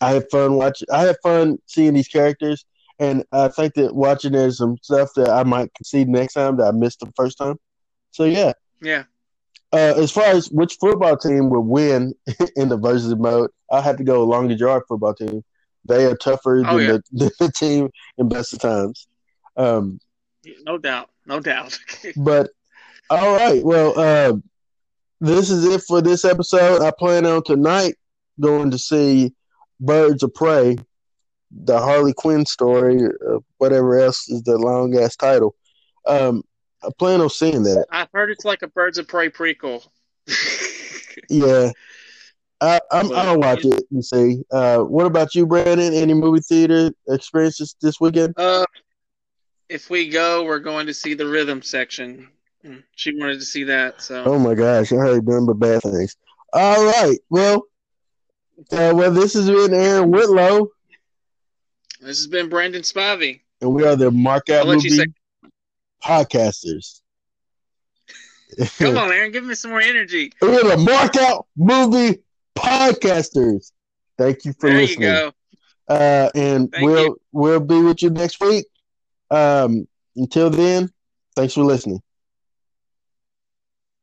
I 0.00 0.12
had 0.12 0.30
fun 0.30 0.54
watching. 0.54 0.88
I 0.92 1.02
had 1.02 1.16
fun 1.22 1.58
seeing 1.66 1.94
these 1.94 2.08
characters, 2.08 2.64
and 2.98 3.24
I 3.32 3.48
think 3.48 3.74
that 3.74 3.94
watching 3.94 4.32
there's 4.32 4.58
some 4.58 4.76
stuff 4.82 5.10
that 5.16 5.28
I 5.30 5.42
might 5.44 5.72
concede 5.74 6.08
next 6.08 6.34
time 6.34 6.56
that 6.58 6.66
I 6.66 6.70
missed 6.72 7.00
the 7.00 7.12
first 7.16 7.38
time. 7.38 7.56
So 8.10 8.24
yeah. 8.24 8.52
Yeah, 8.82 9.04
Uh, 9.72 9.94
as 9.96 10.12
far 10.12 10.26
as 10.26 10.50
which 10.50 10.76
football 10.78 11.16
team 11.16 11.48
would 11.48 11.60
win 11.60 12.14
in 12.56 12.68
the 12.68 12.76
versus 12.76 13.14
mode, 13.16 13.50
I 13.72 13.80
had 13.80 13.96
to 13.98 14.04
go 14.04 14.22
Longest 14.24 14.60
Yard 14.60 14.82
football 14.86 15.14
team. 15.14 15.42
They 15.86 16.04
are 16.04 16.14
tougher 16.16 16.62
Oh, 16.66 16.76
than 16.76 16.86
yeah. 16.86 16.98
the, 17.12 17.30
the 17.40 17.52
team 17.52 17.88
in 18.18 18.28
Best 18.28 18.52
of 18.52 18.58
Times. 18.60 19.06
Um, 19.56 19.98
no 20.64 20.76
doubt, 20.76 21.08
no 21.24 21.40
doubt. 21.40 21.78
but 22.16 22.50
all 23.08 23.34
right, 23.36 23.64
well, 23.64 23.98
uh, 23.98 24.34
this 25.20 25.50
is 25.50 25.64
it 25.64 25.82
for 25.82 26.00
this 26.00 26.24
episode. 26.24 26.82
I 26.82 26.90
plan 26.90 27.26
on 27.26 27.42
tonight 27.44 27.94
going 28.40 28.70
to 28.70 28.78
see 28.78 29.32
Birds 29.80 30.22
of 30.22 30.34
Prey, 30.34 30.76
the 31.50 31.78
Harley 31.78 32.12
Quinn 32.12 32.44
story, 32.46 33.02
or 33.02 33.40
whatever 33.58 33.98
else 33.98 34.28
is 34.28 34.42
the 34.42 34.58
long 34.58 34.96
ass 34.98 35.16
title. 35.16 35.54
Um, 36.06 36.42
I 36.82 36.88
plan 36.98 37.20
on 37.20 37.30
seeing 37.30 37.62
that. 37.64 37.86
I've 37.90 38.08
heard 38.12 38.30
it's 38.30 38.44
like 38.44 38.62
a 38.62 38.68
Birds 38.68 38.98
of 38.98 39.08
Prey 39.08 39.30
prequel. 39.30 39.86
Yeah. 41.28 41.70
I, 42.60 42.80
I'm, 42.90 43.12
I'll 43.12 43.38
watch 43.38 43.64
it 43.64 43.84
and 43.90 44.04
see. 44.04 44.42
Uh, 44.50 44.78
what 44.78 45.06
about 45.06 45.34
you, 45.34 45.46
Brandon? 45.46 45.92
Any 45.92 46.14
movie 46.14 46.40
theater 46.40 46.90
experiences 47.08 47.76
this 47.82 48.00
weekend? 48.00 48.34
uh, 48.38 48.64
if 49.68 49.90
we 49.90 50.08
go, 50.08 50.44
we're 50.44 50.58
going 50.60 50.86
to 50.86 50.94
see 50.94 51.14
the 51.14 51.26
rhythm 51.26 51.60
section. 51.60 52.28
Mm, 52.66 52.82
She 52.96 53.16
wanted 53.18 53.38
to 53.40 53.44
see 53.44 53.64
that, 53.64 54.02
so 54.02 54.24
Oh 54.24 54.38
my 54.38 54.54
gosh, 54.54 54.92
I 54.92 54.96
heard 54.96 55.26
nothing 55.26 55.46
but 55.46 55.54
bad 55.54 55.82
things. 55.82 56.16
All 56.52 56.84
right, 56.86 57.18
well, 57.30 57.66
uh, 58.72 58.92
well, 58.94 59.10
this 59.12 59.34
has 59.34 59.46
been 59.48 59.72
Aaron 59.74 60.10
Whitlow, 60.10 60.68
this 62.00 62.18
has 62.18 62.26
been 62.26 62.48
Brandon 62.48 62.82
Spivey. 62.82 63.40
and 63.60 63.72
we 63.72 63.84
are 63.84 63.96
the 63.96 64.10
Mark 64.10 64.48
Out 64.50 64.66
I'll 64.66 64.74
Movie 64.74 65.12
podcasters. 66.02 67.00
Come 68.78 68.96
on, 68.96 69.10
Aaron, 69.12 69.32
give 69.32 69.44
me 69.44 69.54
some 69.54 69.70
more 69.72 69.80
energy. 69.80 70.32
We're 70.40 70.62
the 70.62 70.76
Markout 70.76 71.44
Movie 71.56 72.20
Podcasters. 72.56 73.72
Thank 74.16 74.44
you 74.44 74.54
for 74.58 74.70
there 74.70 74.80
listening. 74.80 75.08
you 75.08 75.14
go. 75.14 75.32
Uh, 75.88 76.30
and 76.34 76.70
Thank 76.72 76.84
we'll 76.84 77.02
you. 77.04 77.20
we'll 77.32 77.60
be 77.60 77.80
with 77.82 78.02
you 78.02 78.10
next 78.10 78.40
week. 78.40 78.66
Um, 79.30 79.86
until 80.16 80.48
then, 80.50 80.90
thanks 81.34 81.54
for 81.54 81.64
listening. 81.64 82.00